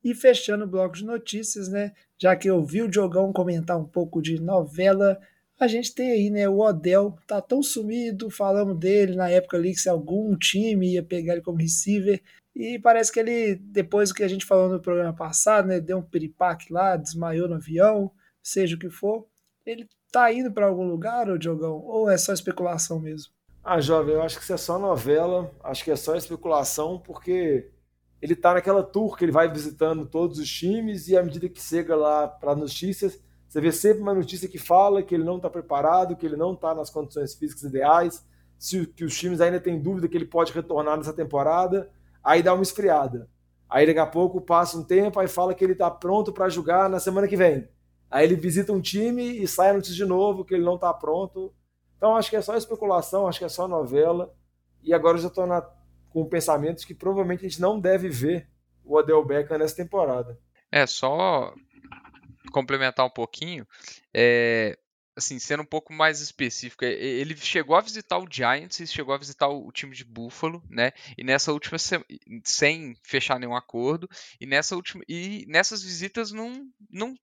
E 0.03 0.13
fechando 0.13 0.65
o 0.65 0.67
bloco 0.67 0.95
de 0.95 1.05
notícias, 1.05 1.69
né? 1.69 1.93
Já 2.17 2.35
que 2.35 2.49
eu 2.49 2.63
vi 2.63 2.81
o 2.81 2.89
Diogão 2.89 3.31
comentar 3.31 3.77
um 3.79 3.85
pouco 3.85 4.21
de 4.21 4.39
novela 4.39 5.19
a 5.63 5.67
gente 5.67 5.95
tem 5.95 6.11
aí, 6.11 6.29
né, 6.29 6.47
o 6.47 6.59
Odell, 6.59 7.17
tá 7.25 7.41
tão 7.41 7.63
sumido, 7.63 8.29
falamos 8.29 8.77
dele 8.77 9.15
na 9.15 9.29
época 9.29 9.57
ali 9.57 9.71
que 9.71 9.79
se 9.79 9.89
algum 9.89 10.35
time 10.37 10.93
ia 10.93 11.03
pegar 11.03 11.33
ele 11.33 11.41
como 11.41 11.57
receiver, 11.57 12.21
e 12.55 12.77
parece 12.77 13.11
que 13.11 13.19
ele, 13.19 13.55
depois 13.55 14.09
do 14.09 14.15
que 14.15 14.23
a 14.23 14.27
gente 14.27 14.45
falou 14.45 14.69
no 14.69 14.81
programa 14.81 15.13
passado, 15.13 15.67
né, 15.67 15.79
deu 15.79 15.97
um 15.97 16.03
piripaque 16.03 16.71
lá, 16.71 16.95
desmaiou 16.95 17.47
no 17.47 17.55
avião, 17.55 18.11
seja 18.43 18.75
o 18.75 18.79
que 18.79 18.89
for, 18.89 19.25
ele 19.65 19.87
tá 20.11 20.31
indo 20.31 20.51
para 20.51 20.67
algum 20.67 20.85
lugar, 20.85 21.29
ô 21.29 21.37
Diogão, 21.37 21.81
ou 21.83 22.09
é 22.09 22.17
só 22.17 22.33
especulação 22.33 22.99
mesmo? 22.99 23.33
Ah, 23.63 23.79
jovem, 23.79 24.13
eu 24.13 24.21
acho 24.21 24.37
que 24.37 24.43
isso 24.43 24.53
é 24.53 24.57
só 24.57 24.77
novela, 24.77 25.51
acho 25.63 25.83
que 25.83 25.91
é 25.91 25.95
só 25.95 26.15
especulação, 26.15 26.99
porque 26.99 27.71
ele 28.21 28.35
tá 28.35 28.53
naquela 28.53 28.83
tour 28.83 29.17
que 29.17 29.25
ele 29.25 29.31
vai 29.31 29.51
visitando 29.51 30.05
todos 30.05 30.37
os 30.37 30.49
times 30.49 31.07
e 31.07 31.17
à 31.17 31.23
medida 31.23 31.47
que 31.49 31.61
chega 31.61 31.95
lá 31.95 32.27
para 32.27 32.55
notícias, 32.55 33.19
você 33.53 33.61
vê 33.61 33.71
sempre 33.71 34.01
uma 34.01 34.15
notícia 34.15 34.49
que 34.49 34.57
fala 34.57 35.03
que 35.03 35.13
ele 35.13 35.23
não 35.23 35.37
está 35.37 35.47
preparado, 35.47 36.15
que 36.15 36.25
ele 36.25 36.35
não 36.35 36.53
está 36.53 36.73
nas 36.73 36.89
condições 36.89 37.35
físicas 37.35 37.61
ideais, 37.61 38.25
se, 38.57 38.83
que 38.87 39.05
os 39.05 39.15
times 39.15 39.39
ainda 39.39 39.59
têm 39.59 39.79
dúvida 39.79 40.07
que 40.07 40.17
ele 40.17 40.25
pode 40.25 40.51
retornar 40.51 40.97
nessa 40.97 41.13
temporada, 41.13 41.87
aí 42.23 42.41
dá 42.41 42.51
uma 42.51 42.63
esfriada. 42.63 43.29
Aí 43.69 43.85
daqui 43.85 43.99
a 43.99 44.07
pouco 44.07 44.41
passa 44.41 44.75
um 44.75 44.83
tempo, 44.83 45.19
aí 45.19 45.27
fala 45.27 45.53
que 45.53 45.63
ele 45.63 45.73
está 45.73 45.91
pronto 45.91 46.33
para 46.33 46.49
jogar 46.49 46.89
na 46.89 46.99
semana 46.99 47.27
que 47.27 47.37
vem. 47.37 47.69
Aí 48.09 48.25
ele 48.25 48.35
visita 48.35 48.73
um 48.73 48.81
time 48.81 49.21
e 49.21 49.47
sai 49.47 49.71
notícia 49.71 49.95
de 49.95 50.05
novo 50.05 50.43
que 50.43 50.55
ele 50.55 50.63
não 50.63 50.73
está 50.73 50.91
pronto. 50.91 51.53
Então 51.95 52.15
acho 52.15 52.31
que 52.31 52.35
é 52.35 52.41
só 52.41 52.57
especulação, 52.57 53.27
acho 53.27 53.37
que 53.37 53.45
é 53.45 53.49
só 53.49 53.67
novela. 53.67 54.33
E 54.81 54.95
agora 54.95 55.17
eu 55.17 55.21
já 55.21 55.27
estou 55.27 55.47
com 56.09 56.25
pensamentos 56.25 56.85
que 56.85 56.95
provavelmente 56.95 57.45
a 57.45 57.49
gente 57.49 57.61
não 57.61 57.79
deve 57.79 58.09
ver 58.09 58.49
o 58.83 58.97
Odell 58.97 59.23
Beckham 59.23 59.59
nessa 59.59 59.75
temporada. 59.75 60.39
É, 60.71 60.87
só 60.87 61.53
complementar 62.53 63.05
um 63.05 63.09
pouquinho, 63.09 63.67
é, 64.13 64.77
assim, 65.15 65.37
sendo 65.39 65.63
um 65.63 65.65
pouco 65.65 65.93
mais 65.93 66.21
específico, 66.21 66.85
ele 66.85 67.35
chegou 67.35 67.75
a 67.75 67.81
visitar 67.81 68.17
o 68.17 68.27
Giants 68.29 68.79
e 68.79 68.87
chegou 68.87 69.13
a 69.13 69.17
visitar 69.17 69.47
o, 69.47 69.71
time 69.71 69.95
de 69.95 70.03
Buffalo, 70.03 70.63
né? 70.69 70.91
E 71.17 71.23
nessa 71.23 71.51
última 71.51 71.77
sem 72.43 72.95
fechar 73.03 73.39
nenhum 73.39 73.55
acordo, 73.55 74.09
e 74.39 74.45
nessa 74.45 74.75
última 74.75 75.03
e 75.07 75.45
nessas 75.47 75.83
visitas 75.83 76.31
não 76.31 76.67
não 76.89 77.15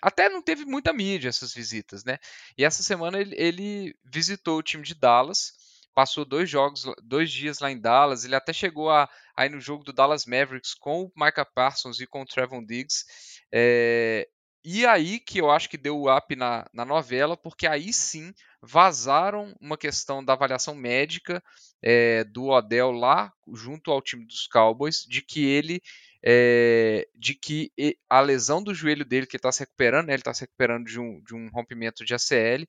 até 0.00 0.28
não 0.28 0.42
teve 0.42 0.64
muita 0.64 0.92
mídia 0.92 1.28
essas 1.28 1.52
visitas, 1.54 2.04
né? 2.04 2.18
E 2.56 2.64
essa 2.64 2.82
semana 2.82 3.20
ele, 3.20 3.34
ele 3.36 3.96
visitou 4.04 4.58
o 4.58 4.62
time 4.62 4.82
de 4.82 4.94
Dallas, 4.94 5.52
passou 5.94 6.24
dois 6.24 6.48
jogos, 6.48 6.84
dois 7.02 7.30
dias 7.30 7.60
lá 7.60 7.70
em 7.70 7.80
Dallas. 7.80 8.24
Ele 8.24 8.34
até 8.34 8.52
chegou 8.52 8.90
a, 8.90 9.08
a 9.36 9.46
ir 9.46 9.50
no 9.50 9.60
jogo 9.60 9.84
do 9.84 9.92
Dallas 9.92 10.26
Mavericks 10.26 10.74
com 10.74 11.04
o 11.04 11.12
Micah 11.16 11.44
Parsons 11.44 12.00
e 12.00 12.06
com 12.06 12.22
o 12.22 12.26
Trevon 12.26 12.64
Diggs. 12.64 13.04
É, 13.52 14.28
e 14.64 14.86
aí 14.86 15.18
que 15.18 15.40
eu 15.40 15.50
acho 15.50 15.68
que 15.68 15.76
deu 15.76 15.98
o 15.98 16.14
up 16.14 16.34
na, 16.36 16.66
na 16.72 16.84
novela, 16.84 17.36
porque 17.36 17.66
aí 17.66 17.92
sim 17.92 18.32
vazaram 18.62 19.54
uma 19.60 19.76
questão 19.76 20.24
da 20.24 20.34
avaliação 20.34 20.74
médica 20.74 21.42
é, 21.82 22.22
do 22.24 22.48
Odell 22.48 22.92
lá 22.92 23.32
junto 23.52 23.90
ao 23.90 24.00
time 24.00 24.24
dos 24.24 24.46
Cowboys, 24.46 25.04
de 25.08 25.20
que 25.20 25.44
ele 25.44 25.82
é, 26.24 27.08
de 27.14 27.34
que 27.34 27.72
a 28.08 28.20
lesão 28.20 28.62
do 28.62 28.72
joelho 28.72 29.04
dele 29.04 29.26
que 29.26 29.36
está 29.36 29.50
se 29.50 29.60
recuperando, 29.60 30.06
né, 30.06 30.12
ele 30.12 30.20
está 30.20 30.32
se 30.32 30.42
recuperando 30.42 30.84
de 30.86 31.00
um, 31.00 31.20
de 31.22 31.34
um 31.34 31.48
rompimento 31.50 32.04
de 32.04 32.14
ACL, 32.14 32.64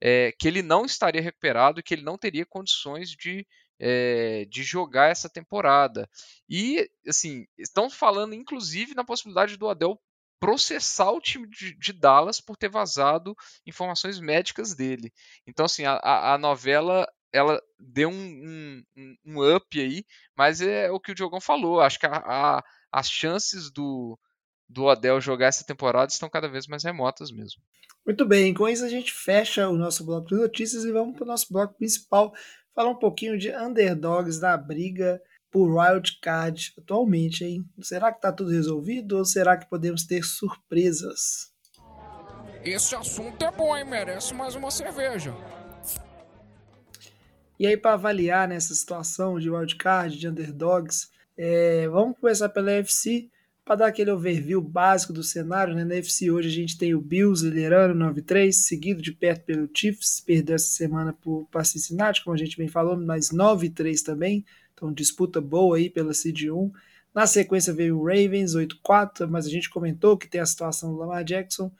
é, 0.00 0.32
que 0.38 0.46
ele 0.46 0.62
não 0.62 0.84
estaria 0.84 1.22
recuperado 1.22 1.80
e 1.80 1.82
que 1.82 1.94
ele 1.94 2.02
não 2.02 2.18
teria 2.18 2.44
condições 2.44 3.10
de, 3.10 3.46
é, 3.78 4.44
de 4.50 4.62
jogar 4.62 5.10
essa 5.10 5.30
temporada. 5.30 6.08
E, 6.48 6.90
assim, 7.06 7.46
estão 7.56 7.88
falando 7.88 8.34
inclusive 8.34 8.94
na 8.94 9.04
possibilidade 9.04 9.56
do 9.56 9.68
Adel 9.68 9.98
processar 10.40 11.10
o 11.10 11.20
time 11.20 11.48
de, 11.48 11.76
de, 11.76 11.92
Dallas 11.92 12.40
por 12.40 12.56
ter 12.56 12.68
vazado 12.68 13.34
informações 13.66 14.20
médicas 14.20 14.74
dele. 14.74 15.12
Então, 15.46 15.66
assim, 15.66 15.84
a, 15.84 16.34
a 16.34 16.38
novela 16.38 17.06
ela 17.32 17.60
deu 17.78 18.08
um, 18.08 18.82
um, 18.96 19.16
um, 19.26 19.56
up 19.56 19.78
aí, 19.78 20.04
mas 20.36 20.60
é 20.60 20.90
o 20.90 20.98
que 20.98 21.12
o 21.12 21.14
Diogão 21.14 21.40
falou. 21.40 21.80
Acho 21.80 21.98
que 21.98 22.06
a, 22.06 22.16
a, 22.16 22.64
as 22.90 23.10
chances 23.10 23.70
do, 23.70 24.18
do 24.68 24.88
Adel 24.88 25.20
jogar 25.20 25.46
essa 25.46 25.64
temporada 25.64 26.10
estão 26.10 26.30
cada 26.30 26.48
vez 26.48 26.66
mais 26.66 26.84
remotas 26.84 27.30
mesmo. 27.30 27.62
Muito 28.06 28.24
bem, 28.24 28.54
com 28.54 28.66
isso 28.66 28.84
a 28.84 28.88
gente 28.88 29.12
fecha 29.12 29.68
o 29.68 29.76
nosso 29.76 30.04
bloco 30.04 30.28
de 30.28 30.36
notícias 30.36 30.84
e 30.84 30.92
vamos 30.92 31.14
para 31.14 31.24
o 31.24 31.28
nosso 31.28 31.52
bloco 31.52 31.74
principal, 31.74 32.32
falar 32.74 32.90
um 32.90 32.98
pouquinho 32.98 33.38
de 33.38 33.54
underdogs 33.54 34.40
da 34.40 34.56
briga 34.56 35.20
por 35.50 35.70
wild 35.70 36.18
card 36.20 36.72
atualmente, 36.78 37.44
hein? 37.44 37.64
Será 37.80 38.10
que 38.10 38.18
está 38.18 38.32
tudo 38.32 38.50
resolvido 38.50 39.16
ou 39.16 39.24
será 39.24 39.56
que 39.56 39.68
podemos 39.68 40.04
ter 40.04 40.22
surpresas? 40.24 41.52
Esse 42.64 42.94
assunto 42.94 43.44
é 43.44 43.50
bom, 43.50 43.76
hein? 43.76 43.84
Merece 43.84 44.34
mais 44.34 44.54
uma 44.54 44.70
cerveja. 44.70 45.34
E 47.58 47.66
aí, 47.66 47.76
para 47.76 47.94
avaliar 47.94 48.46
nessa 48.46 48.74
situação 48.74 49.38
de 49.38 49.50
wildcard, 49.50 50.16
de 50.16 50.28
underdogs, 50.28 51.10
é, 51.36 51.88
vamos 51.88 52.16
começar 52.18 52.48
pela 52.48 52.70
UFC, 52.70 53.28
para 53.68 53.76
dar 53.76 53.86
aquele 53.88 54.10
overview 54.10 54.62
básico 54.62 55.12
do 55.12 55.22
cenário. 55.22 55.74
Né? 55.74 55.84
Na 55.84 55.94
UFC 55.94 56.30
hoje 56.30 56.48
a 56.48 56.52
gente 56.52 56.78
tem 56.78 56.94
o 56.94 57.02
Bills 57.02 57.44
liderando 57.44 58.02
9-3, 58.02 58.50
seguido 58.50 59.02
de 59.02 59.12
perto 59.12 59.44
pelo 59.44 59.68
Chiefs, 59.74 60.22
perdeu 60.24 60.56
essa 60.56 60.68
semana 60.68 61.14
para 61.50 61.64
Cincinnati, 61.64 62.24
como 62.24 62.34
a 62.34 62.38
gente 62.38 62.56
vem 62.56 62.66
falando, 62.66 63.04
mas 63.04 63.28
9-3 63.30 64.02
também, 64.02 64.42
então 64.78 64.92
disputa 64.92 65.40
boa 65.40 65.76
aí 65.76 65.90
pela 65.90 66.14
Seed 66.14 66.44
1. 66.44 66.72
Na 67.12 67.26
sequência 67.26 67.72
veio 67.72 67.98
o 67.98 68.04
Ravens 68.04 68.54
8-4, 68.54 69.26
mas 69.28 69.46
a 69.46 69.50
gente 69.50 69.68
comentou 69.68 70.16
que 70.16 70.28
tem 70.28 70.40
a 70.40 70.46
situação 70.46 70.92
do 70.92 70.98
Lamar 70.98 71.24
Jackson. 71.24 71.70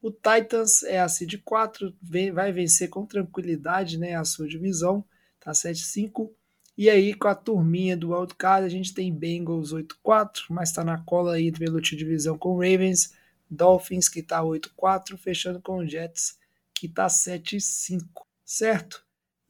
O 0.00 0.10
Titans 0.10 0.82
é 0.84 1.00
a 1.00 1.08
Seed 1.08 1.34
4, 1.44 1.94
vai 2.32 2.52
vencer 2.52 2.88
com 2.88 3.04
tranquilidade 3.04 3.98
né, 3.98 4.14
a 4.14 4.24
sua 4.24 4.46
divisão 4.46 5.04
tá 5.44 5.52
7-5. 5.52 6.30
E 6.76 6.90
aí, 6.90 7.14
com 7.14 7.28
a 7.28 7.34
turminha 7.34 7.96
do 7.96 8.12
wildcard, 8.12 8.66
a 8.66 8.68
gente 8.68 8.94
tem 8.94 9.12
Bengals 9.12 9.72
8-4, 9.72 10.46
mas 10.48 10.70
está 10.70 10.82
na 10.82 10.98
cola 10.98 11.34
aí 11.34 11.52
pelo 11.52 11.80
divisão 11.80 12.36
com 12.36 12.54
Ravens, 12.54 13.14
Dolphins, 13.48 14.08
que 14.08 14.20
está 14.20 14.42
8-4, 14.42 15.16
fechando 15.16 15.60
com 15.60 15.78
o 15.78 15.86
Jets, 15.86 16.36
que 16.74 16.86
está 16.86 17.06
7-5, 17.06 18.00
certo? 18.44 19.03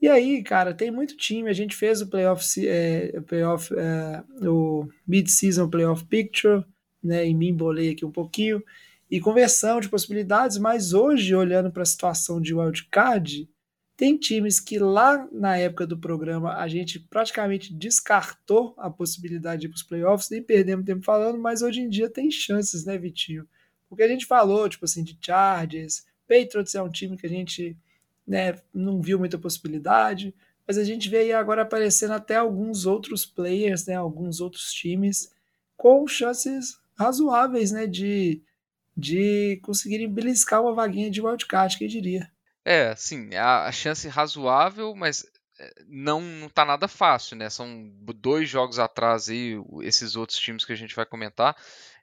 E 0.04 0.08
aí, 0.10 0.42
cara, 0.42 0.74
tem 0.74 0.90
muito 0.90 1.16
time. 1.16 1.48
A 1.48 1.54
gente 1.54 1.74
fez 1.74 2.02
o 2.02 2.06
playoff, 2.06 2.68
é, 2.68 3.18
playoff 3.22 3.74
é, 3.74 4.22
o 4.46 4.86
mid-season 5.08 5.66
playoff 5.66 6.04
picture, 6.04 6.62
né? 7.02 7.26
E 7.26 7.32
me 7.32 7.48
embolei 7.48 7.92
aqui 7.92 8.04
um 8.04 8.10
pouquinho. 8.10 8.62
E 9.10 9.18
conversão 9.18 9.80
de 9.80 9.88
possibilidades, 9.88 10.58
mas 10.58 10.92
hoje, 10.92 11.34
olhando 11.34 11.72
para 11.72 11.84
a 11.84 11.86
situação 11.86 12.38
de 12.38 12.54
wildcard, 12.54 13.48
tem 13.96 14.18
times 14.18 14.60
que 14.60 14.78
lá 14.78 15.26
na 15.32 15.56
época 15.56 15.86
do 15.86 15.96
programa 15.96 16.52
a 16.58 16.68
gente 16.68 17.00
praticamente 17.00 17.72
descartou 17.72 18.74
a 18.76 18.90
possibilidade 18.90 19.62
de 19.62 19.66
ir 19.68 19.70
para 19.70 19.76
os 19.76 19.82
playoffs, 19.82 20.28
nem 20.28 20.42
perdemos 20.42 20.84
tempo 20.84 21.02
falando, 21.02 21.38
mas 21.38 21.62
hoje 21.62 21.80
em 21.80 21.88
dia 21.88 22.10
tem 22.10 22.30
chances, 22.30 22.84
né, 22.84 22.98
Vitinho? 22.98 23.48
Porque 23.88 24.02
a 24.02 24.08
gente 24.08 24.26
falou, 24.26 24.68
tipo 24.68 24.84
assim, 24.84 25.02
de 25.02 25.16
Chargers, 25.18 26.04
Patriots 26.28 26.74
é 26.74 26.82
um 26.82 26.90
time 26.90 27.16
que 27.16 27.24
a 27.24 27.30
gente 27.30 27.74
né, 28.26 28.58
não 28.72 29.00
viu 29.00 29.18
muita 29.18 29.38
possibilidade, 29.38 30.34
mas 30.66 30.78
a 30.78 30.84
gente 30.84 31.08
vê 31.08 31.18
aí 31.18 31.32
agora 31.32 31.62
aparecendo 31.62 32.12
até 32.12 32.36
alguns 32.36 32.86
outros 32.86 33.26
players, 33.26 33.86
né, 33.86 33.94
alguns 33.94 34.40
outros 34.40 34.72
times 34.72 35.32
com 35.76 36.06
chances 36.06 36.78
razoáveis, 36.96 37.70
né, 37.70 37.86
de, 37.86 38.42
de 38.96 39.60
conseguirem 39.62 40.08
beliscar 40.08 40.62
uma 40.62 40.74
vaguinha 40.74 41.10
de 41.10 41.20
wildcard, 41.20 41.76
quem 41.76 41.88
diria. 41.88 42.30
É, 42.64 42.96
sim, 42.96 43.34
a, 43.34 43.66
a 43.66 43.72
chance 43.72 44.08
razoável, 44.08 44.94
mas 44.94 45.26
eh, 45.58 45.84
não, 45.86 46.20
não 46.20 46.48
tá 46.48 46.64
nada 46.64 46.88
fácil, 46.88 47.36
né? 47.36 47.50
São 47.50 47.92
dois 48.16 48.48
jogos 48.48 48.78
atrás 48.78 49.28
aí, 49.28 49.54
esses 49.82 50.16
outros 50.16 50.38
times 50.38 50.64
que 50.64 50.72
a 50.72 50.76
gente 50.76 50.96
vai 50.96 51.04
comentar. 51.04 51.54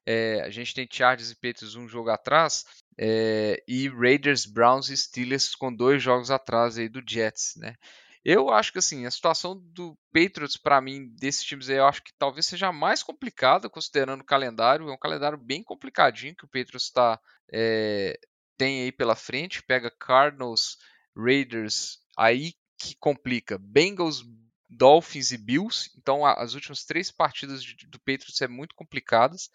É, 0.05 0.41
a 0.41 0.49
gente 0.51 0.75
tem 0.75 0.87
Chargers 0.89 1.31
e 1.31 1.35
Patriots 1.35 1.75
um 1.75 1.87
jogo 1.87 2.09
atrás 2.09 2.65
é, 2.97 3.63
e 3.67 3.87
Raiders, 3.89 4.45
Browns 4.45 4.89
e 4.89 4.97
Steelers 4.97 5.55
com 5.55 5.73
dois 5.73 6.01
jogos 6.01 6.31
atrás 6.31 6.77
aí 6.77 6.89
do 6.89 7.01
Jets, 7.07 7.55
né? 7.57 7.75
Eu 8.23 8.51
acho 8.51 8.71
que 8.71 8.77
assim, 8.77 9.05
a 9.07 9.11
situação 9.11 9.57
do 9.57 9.97
Patriots 10.13 10.55
para 10.55 10.79
mim 10.79 11.07
desses 11.19 11.43
times 11.43 11.69
aí, 11.69 11.77
eu 11.77 11.87
acho 11.87 12.03
que 12.03 12.13
talvez 12.19 12.45
seja 12.45 12.71
mais 12.71 13.01
complicada 13.01 13.67
considerando 13.67 14.21
o 14.21 14.25
calendário, 14.25 14.89
é 14.89 14.93
um 14.93 14.97
calendário 14.97 15.37
bem 15.39 15.63
complicadinho 15.63 16.35
que 16.35 16.45
o 16.45 16.47
Patriots 16.47 16.83
está 16.83 17.19
é, 17.51 18.19
tem 18.57 18.83
aí 18.83 18.91
pela 18.91 19.15
frente, 19.15 19.63
pega 19.63 19.89
Cardinals, 19.89 20.77
Raiders, 21.17 21.97
aí 22.15 22.53
que 22.77 22.95
complica. 22.95 23.57
Bengals, 23.57 24.23
Dolphins 24.69 25.31
e 25.31 25.37
Bills. 25.37 25.89
Então 25.97 26.23
as 26.23 26.53
últimas 26.53 26.85
três 26.85 27.09
partidas 27.11 27.63
do 27.87 27.99
Patriots 27.99 28.39
é 28.39 28.47
muito 28.47 28.75
complicadas. 28.75 29.49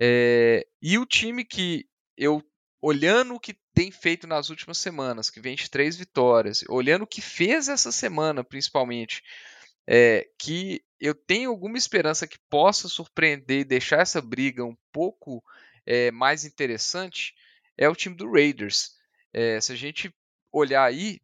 É, 0.00 0.66
e 0.82 0.98
o 0.98 1.06
time 1.06 1.44
que 1.44 1.86
eu 2.16 2.42
olhando 2.80 3.34
o 3.34 3.40
que 3.40 3.58
tem 3.74 3.90
feito 3.90 4.26
nas 4.26 4.50
últimas 4.50 4.78
semanas, 4.78 5.30
que 5.30 5.40
vem 5.40 5.54
de 5.54 5.70
três 5.70 5.96
vitórias, 5.96 6.64
olhando 6.68 7.02
o 7.02 7.06
que 7.06 7.20
fez 7.20 7.68
essa 7.68 7.92
semana, 7.92 8.42
principalmente, 8.42 9.22
é, 9.86 10.28
que 10.38 10.82
eu 10.98 11.14
tenho 11.14 11.50
alguma 11.50 11.76
esperança 11.76 12.26
que 12.26 12.38
possa 12.48 12.88
surpreender 12.88 13.60
e 13.60 13.64
deixar 13.64 14.00
essa 14.00 14.20
briga 14.20 14.64
um 14.64 14.76
pouco 14.92 15.42
é, 15.86 16.10
mais 16.10 16.44
interessante, 16.44 17.34
é 17.76 17.88
o 17.88 17.96
time 17.96 18.14
do 18.14 18.30
Raiders. 18.30 18.92
É, 19.32 19.60
se 19.60 19.72
a 19.72 19.76
gente 19.76 20.14
olhar 20.52 20.84
aí, 20.84 21.20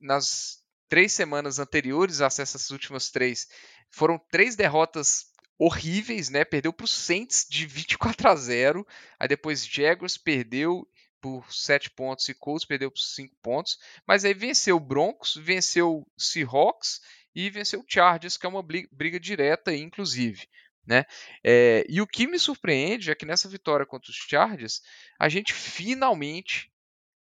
nas 0.00 0.62
três 0.88 1.12
semanas 1.12 1.58
anteriores 1.58 2.20
às 2.20 2.38
essas 2.38 2.70
últimas 2.70 3.10
três, 3.10 3.48
foram 3.90 4.18
três 4.30 4.56
derrotas 4.56 5.29
horríveis, 5.60 6.30
né? 6.30 6.42
Perdeu 6.42 6.72
para 6.72 6.84
o 6.84 6.88
Saints 6.88 7.46
de 7.48 7.66
24 7.66 8.30
a 8.30 8.34
0, 8.34 8.86
aí 9.18 9.28
depois 9.28 9.66
Jaguars 9.66 10.16
perdeu 10.16 10.88
por 11.20 11.52
7 11.52 11.90
pontos 11.90 12.26
e 12.30 12.34
Colts 12.34 12.64
perdeu 12.64 12.90
por 12.90 12.98
5 12.98 13.36
pontos, 13.42 13.78
mas 14.06 14.24
aí 14.24 14.32
venceu 14.32 14.76
o 14.76 14.80
Broncos, 14.80 15.36
venceu 15.36 15.98
o 15.98 16.06
Seahawks 16.16 17.02
e 17.34 17.50
venceu 17.50 17.80
o 17.80 17.84
Chargers, 17.86 18.38
que 18.38 18.46
é 18.46 18.48
uma 18.48 18.62
briga 18.62 19.20
direta, 19.20 19.76
inclusive. 19.76 20.48
Né? 20.86 21.04
É, 21.44 21.84
e 21.90 22.00
o 22.00 22.06
que 22.06 22.26
me 22.26 22.38
surpreende 22.38 23.10
é 23.10 23.14
que 23.14 23.26
nessa 23.26 23.46
vitória 23.46 23.84
contra 23.84 24.10
os 24.10 24.16
Chargers, 24.16 24.80
a 25.18 25.28
gente 25.28 25.52
finalmente, 25.52 26.72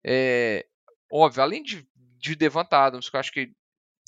é, 0.04 0.64
óbvio, 1.10 1.42
além 1.42 1.64
de, 1.64 1.84
de 2.20 2.38
Adams, 2.70 3.10
que 3.10 3.16
eu 3.16 3.20
acho 3.20 3.32
que 3.32 3.52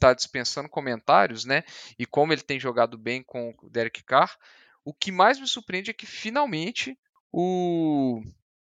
está 0.00 0.14
dispensando 0.14 0.68
comentários, 0.68 1.44
né? 1.44 1.62
E 1.98 2.06
como 2.06 2.32
ele 2.32 2.42
tem 2.42 2.58
jogado 2.58 2.96
bem 2.96 3.22
com 3.22 3.54
o 3.62 3.68
Derek 3.68 4.02
Carr, 4.02 4.34
o 4.82 4.94
que 4.94 5.12
mais 5.12 5.38
me 5.38 5.46
surpreende 5.46 5.90
é 5.90 5.94
que 5.94 6.06
finalmente 6.06 6.98
o, 7.30 8.22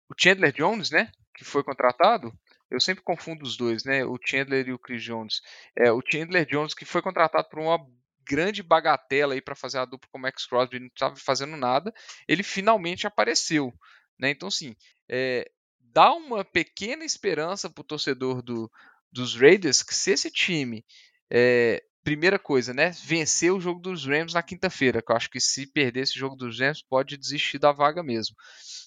o 0.08 0.14
Chandler 0.18 0.52
Jones, 0.52 0.90
né? 0.90 1.12
Que 1.34 1.44
foi 1.44 1.62
contratado, 1.62 2.32
eu 2.70 2.80
sempre 2.80 3.04
confundo 3.04 3.44
os 3.44 3.56
dois, 3.56 3.84
né? 3.84 4.04
O 4.04 4.18
Chandler 4.24 4.66
e 4.66 4.72
o 4.72 4.78
Chris 4.78 5.02
Jones. 5.02 5.42
É, 5.76 5.92
o 5.92 6.00
Chandler 6.00 6.46
Jones 6.46 6.72
que 6.72 6.86
foi 6.86 7.02
contratado 7.02 7.48
por 7.50 7.60
uma 7.60 7.78
grande 8.24 8.62
bagatela 8.62 9.34
aí 9.34 9.40
para 9.40 9.54
fazer 9.54 9.78
a 9.78 9.84
dupla 9.84 10.08
com 10.10 10.18
o 10.18 10.20
Max 10.20 10.46
Crosby, 10.46 10.80
não 10.80 10.88
estava 10.88 11.14
fazendo 11.14 11.56
nada, 11.56 11.94
ele 12.26 12.42
finalmente 12.42 13.06
apareceu. 13.06 13.72
Né? 14.18 14.30
Então, 14.30 14.48
assim, 14.48 14.74
é, 15.08 15.48
dá 15.80 16.12
uma 16.12 16.44
pequena 16.44 17.04
esperança 17.04 17.70
para 17.70 17.82
o 17.82 17.84
torcedor 17.84 18.42
do, 18.42 18.70
dos 19.12 19.36
Raiders 19.36 19.82
que 19.82 19.94
se 19.94 20.10
esse 20.10 20.30
time, 20.30 20.84
é, 21.30 21.82
primeira 22.04 22.38
coisa, 22.38 22.72
né, 22.72 22.90
vencer 23.04 23.52
o 23.52 23.60
jogo 23.60 23.80
dos 23.80 24.06
Rams 24.06 24.34
na 24.34 24.42
quinta-feira, 24.42 25.02
que 25.02 25.10
eu 25.10 25.16
acho 25.16 25.30
que 25.30 25.40
se 25.40 25.66
perder 25.66 26.00
esse 26.02 26.18
jogo 26.18 26.36
dos 26.36 26.60
Rams 26.60 26.82
pode 26.82 27.16
desistir 27.16 27.58
da 27.58 27.72
vaga 27.72 28.02
mesmo. 28.02 28.36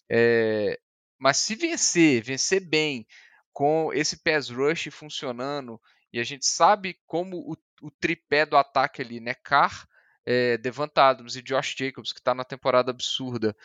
É, 0.10 0.80
mas 1.18 1.38
se 1.38 1.56
vencer, 1.56 2.24
vencer 2.24 2.62
bem, 2.62 3.06
com 3.52 3.92
esse 3.94 4.18
pass 4.24 4.50
rush 4.50 4.90
funcionando, 4.92 5.80
e 6.14 6.20
a 6.20 6.24
gente 6.24 6.46
sabe 6.46 6.98
como 7.06 7.38
o 7.38 7.56
o 7.82 7.90
tripé 7.90 8.46
do 8.46 8.58
ataque 8.58 9.02
ali, 9.02 9.20
né? 9.20 9.34
Carr, 9.34 9.88
é, 10.26 10.58
Devant 10.58 10.92
Adams 10.96 11.36
e 11.36 11.42
Josh 11.42 11.76
Jacobs, 11.78 12.12
que 12.12 12.20
está 12.20 12.34
na 12.34 12.44
temporada 12.44 12.92
absurda, 12.92 13.56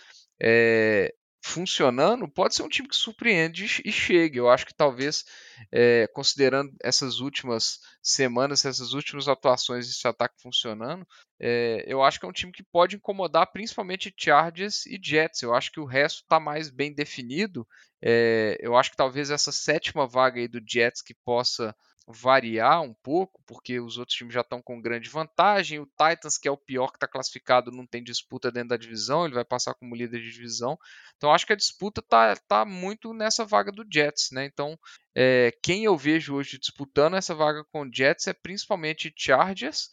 é, 0.41 1.15
funcionando, 1.47 2.27
pode 2.27 2.55
ser 2.55 2.63
um 2.63 2.69
time 2.71 2.89
que 2.89 2.97
surpreende 2.97 3.83
e 3.85 3.93
chegue. 3.93 4.39
Eu 4.39 4.49
acho 4.49 4.65
que 4.65 4.73
talvez, 4.73 5.27
é, 5.71 6.07
considerando 6.15 6.73
essas 6.83 7.21
últimas 7.21 7.81
semanas, 8.03 8.65
essas 8.65 8.95
últimas 8.95 9.29
atuações 9.29 9.87
desse 9.87 10.09
ataque 10.09 10.41
funcionando, 10.41 11.07
é, 11.39 11.85
eu 11.87 12.03
acho 12.03 12.19
que 12.19 12.25
é 12.25 12.29
um 12.31 12.33
time 12.33 12.51
que 12.51 12.63
pode 12.63 12.97
incomodar 12.97 13.53
principalmente 13.53 14.13
Chargers 14.17 14.87
e 14.87 14.99
Jets. 15.01 15.43
Eu 15.43 15.55
acho 15.55 15.71
que 15.71 15.79
o 15.79 15.85
resto 15.85 16.23
está 16.23 16.41
mais 16.41 16.71
bem 16.71 16.95
definido. 16.95 17.69
É, 18.01 18.57
eu 18.59 18.75
acho 18.75 18.93
que 18.93 18.97
talvez 18.97 19.31
essa 19.31 19.53
sétima 19.53 20.07
vaga 20.07 20.41
aí 20.41 20.49
do 20.49 20.63
Jets 20.67 21.03
que 21.03 21.15
possa 21.27 21.77
variar 22.07 22.83
um 22.83 22.93
pouco, 22.93 23.43
porque 23.47 23.81
os 23.81 23.97
outros 23.97 24.17
times 24.17 24.35
já 24.35 24.43
estão 24.43 24.61
com 24.61 24.81
grande 24.81 25.09
vantagem. 25.09 25.79
O 25.79 25.87
Titans, 25.87 26.37
que 26.37 26.47
é 26.47 26.51
o 26.51 26.57
pior 26.57 26.89
que 26.89 26.97
está 26.97 27.09
classificado, 27.09 27.71
não 27.71 27.87
tem 27.87 28.03
disputa 28.03 28.53
dentro 28.53 28.71
da 28.71 28.77
divisão, 28.77 29.25
ele 29.25 29.35
vai 29.35 29.45
passar 29.45 29.75
como 29.75 29.97
líder 29.97 30.21
de 30.21 30.31
divisão. 30.31 30.79
Então 31.17 31.33
acho 31.33 31.47
que 31.47 31.53
a 31.53 31.57
disputa 31.57 32.01
está 32.01 32.37
tá 32.37 32.65
muito 32.65 33.15
nessa 33.15 33.45
vaga 33.45 33.73
do 33.73 33.87
Jets, 33.91 34.31
né? 34.33 34.45
Então 34.45 34.79
é, 35.15 35.53
quem 35.63 35.85
eu 35.85 35.97
vejo 35.97 36.35
hoje 36.35 36.59
disputando 36.59 37.17
essa 37.17 37.35
vaga 37.35 37.65
com 37.73 37.83
o 37.83 37.91
Jets 37.93 38.27
é 38.27 38.33
principalmente 38.33 39.13
Chargers. 39.17 39.91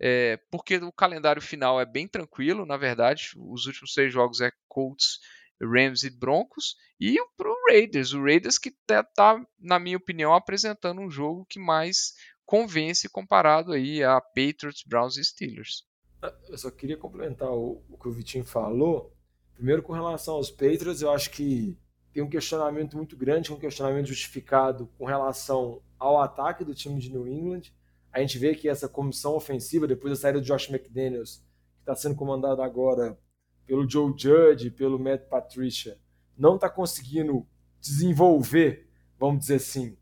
É, 0.00 0.38
porque 0.50 0.76
o 0.76 0.92
calendário 0.92 1.40
final 1.40 1.80
é 1.80 1.86
bem 1.86 2.08
tranquilo, 2.08 2.66
na 2.66 2.76
verdade, 2.76 3.30
os 3.36 3.64
últimos 3.64 3.94
seis 3.94 4.12
jogos 4.12 4.40
é 4.40 4.50
Colts, 4.66 5.20
Rams 5.68 6.02
e 6.02 6.10
Broncos, 6.10 6.76
e 7.00 7.16
para 7.36 7.48
o 7.48 7.56
Raiders. 7.68 8.12
O 8.12 8.22
Raiders 8.22 8.58
que 8.58 8.70
está, 8.70 9.02
tá, 9.02 9.44
na 9.58 9.78
minha 9.78 9.96
opinião, 9.96 10.34
apresentando 10.34 11.00
um 11.00 11.10
jogo 11.10 11.46
que 11.48 11.58
mais 11.58 12.14
convence 12.44 13.08
comparado 13.08 13.72
aí 13.72 14.02
a 14.02 14.20
Patriots, 14.20 14.84
Browns 14.86 15.16
e 15.16 15.24
Steelers. 15.24 15.84
Ah, 16.22 16.34
eu 16.48 16.58
só 16.58 16.70
queria 16.70 16.96
complementar 16.96 17.50
o, 17.50 17.82
que 18.00 18.08
o 18.08 18.12
Vitinho 18.12 18.44
falou. 18.44 19.12
Primeiro, 19.54 19.82
com 19.82 19.92
relação 19.92 20.34
aos 20.34 20.50
Patriots, 20.50 21.02
eu 21.02 21.10
acho 21.10 21.30
que 21.30 21.78
tem 22.12 22.22
um 22.22 22.28
questionamento 22.28 22.96
muito 22.96 23.16
grande, 23.16 23.52
um 23.52 23.58
questionamento 23.58 24.06
justificado 24.06 24.88
com 24.98 25.04
relação 25.04 25.82
ao 25.98 26.20
ataque 26.20 26.64
do 26.64 26.74
time 26.74 27.00
de 27.00 27.10
New 27.10 27.26
England. 27.26 27.72
A 28.12 28.20
gente 28.20 28.38
vê 28.38 28.54
que 28.54 28.68
essa 28.68 28.88
comissão 28.88 29.34
ofensiva, 29.34 29.86
depois 29.86 30.12
da 30.12 30.20
saída 30.20 30.40
do 30.40 30.46
Josh 30.46 30.70
McDaniels, 30.70 31.42
que 31.74 31.80
está 31.80 31.94
sendo 31.94 32.14
comandado 32.14 32.62
agora 32.62 33.18
pelo 33.66 33.88
Joe 33.88 34.14
Judge, 34.16 34.70
pelo 34.70 34.98
Matt 34.98 35.22
Patricia, 35.28 35.98
não 36.36 36.56
está 36.56 36.68
conseguindo 36.68 37.46
desenvolver, 37.80 38.88
vamos 39.18 39.40
dizer 39.40 39.56
assim, 39.56 39.96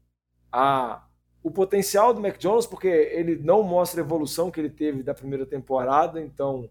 a, 0.51 1.07
o 1.43 1.51
potencial 1.51 2.15
do 2.15 2.21
Mac 2.21 2.39
Jones, 2.39 2.67
porque 2.67 2.89
ele 2.89 3.37
não 3.37 3.63
mostra 3.63 4.01
a 4.01 4.05
evolução 4.05 4.51
que 4.51 4.61
ele 4.61 4.71
teve 4.71 5.03
da 5.03 5.15
primeira 5.15 5.47
temporada, 5.47 6.21
então 6.21 6.71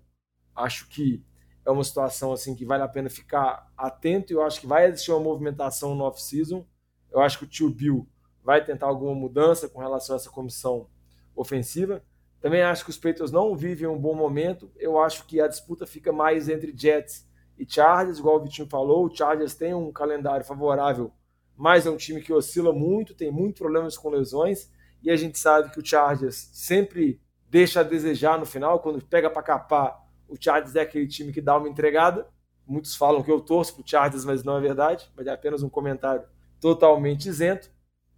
acho 0.55 0.87
que 0.89 1.23
é 1.65 1.71
uma 1.71 1.83
situação 1.83 2.31
assim 2.31 2.55
que 2.55 2.65
vale 2.65 2.83
a 2.83 2.87
pena 2.87 3.09
ficar 3.09 3.71
atento 3.77 4.31
e 4.31 4.35
eu 4.35 4.43
acho 4.43 4.59
que 4.61 4.67
vai 4.67 4.87
existir 4.87 5.11
uma 5.11 5.19
movimentação 5.19 5.95
no 5.95 6.03
off-season. 6.05 6.65
Eu 7.11 7.19
acho 7.21 7.37
que 7.37 7.43
o 7.43 7.47
tio 7.47 7.69
Bill 7.69 8.07
vai 8.43 8.63
tentar 8.63 8.87
alguma 8.87 9.13
mudança 9.13 9.69
com 9.69 9.79
relação 9.79 10.15
a 10.15 10.17
essa 10.17 10.29
comissão 10.29 10.89
ofensiva. 11.35 12.03
Também 12.41 12.63
acho 12.63 12.83
que 12.83 12.89
os 12.89 12.97
Patriots 12.97 13.31
não 13.31 13.55
vivem 13.55 13.87
um 13.87 13.97
bom 13.97 14.15
momento. 14.15 14.71
Eu 14.75 14.99
acho 14.99 15.25
que 15.27 15.39
a 15.39 15.47
disputa 15.47 15.85
fica 15.85 16.11
mais 16.11 16.49
entre 16.49 16.73
Jets 16.75 17.29
e 17.57 17.65
Chargers, 17.71 18.17
igual 18.17 18.37
o 18.37 18.43
Vitinho 18.43 18.67
falou. 18.67 19.05
O 19.05 19.15
Chargers 19.15 19.53
tem 19.53 19.75
um 19.75 19.91
calendário 19.91 20.43
favorável, 20.43 21.13
mas 21.55 21.85
é 21.85 21.91
um 21.91 21.97
time 21.97 22.19
que 22.19 22.33
oscila 22.33 22.73
muito, 22.73 23.13
tem 23.13 23.31
muitos 23.31 23.59
problemas 23.59 23.95
com 23.95 24.09
lesões. 24.09 24.71
E 25.03 25.11
a 25.11 25.15
gente 25.15 25.37
sabe 25.37 25.71
que 25.71 25.79
o 25.79 25.85
Chargers 25.85 26.49
sempre 26.51 27.21
deixa 27.47 27.81
a 27.81 27.83
desejar 27.83 28.39
no 28.39 28.45
final. 28.45 28.79
Quando 28.79 29.05
pega 29.05 29.29
para 29.29 29.43
capar, 29.43 29.99
o 30.27 30.35
Chargers 30.39 30.75
é 30.75 30.81
aquele 30.81 31.07
time 31.07 31.31
que 31.31 31.41
dá 31.41 31.57
uma 31.57 31.69
entregada. 31.69 32.27
Muitos 32.65 32.95
falam 32.95 33.21
que 33.21 33.31
eu 33.31 33.39
torço 33.39 33.75
para 33.75 33.83
o 33.83 33.87
Chargers, 33.87 34.25
mas 34.25 34.43
não 34.43 34.57
é 34.57 34.61
verdade. 34.61 35.11
Mas 35.15 35.27
é 35.27 35.31
apenas 35.31 35.61
um 35.61 35.69
comentário 35.69 36.23
totalmente 36.59 37.29
isento. 37.29 37.69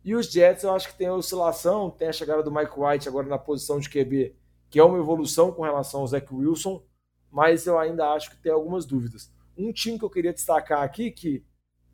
E 0.03 0.15
os 0.15 0.25
Jets, 0.27 0.63
eu 0.63 0.71
acho 0.73 0.89
que 0.89 0.97
tem 0.97 1.07
a 1.07 1.13
oscilação, 1.13 1.89
tem 1.89 2.09
a 2.09 2.13
chegada 2.13 2.43
do 2.43 2.51
Mike 2.51 2.77
White 2.77 3.07
agora 3.07 3.27
na 3.27 3.37
posição 3.37 3.79
de 3.79 3.89
QB, 3.89 4.35
que 4.69 4.79
é 4.79 4.83
uma 4.83 4.97
evolução 4.97 5.51
com 5.51 5.61
relação 5.61 6.01
ao 6.01 6.07
Zach 6.07 6.27
Wilson, 6.33 6.83
mas 7.31 7.65
eu 7.65 7.79
ainda 7.79 8.11
acho 8.11 8.29
que 8.29 8.37
tem 8.37 8.51
algumas 8.51 8.85
dúvidas. 8.85 9.31
Um 9.57 9.71
time 9.71 9.97
que 9.97 10.03
eu 10.03 10.09
queria 10.09 10.33
destacar 10.33 10.81
aqui, 10.81 11.09
que 11.09 11.45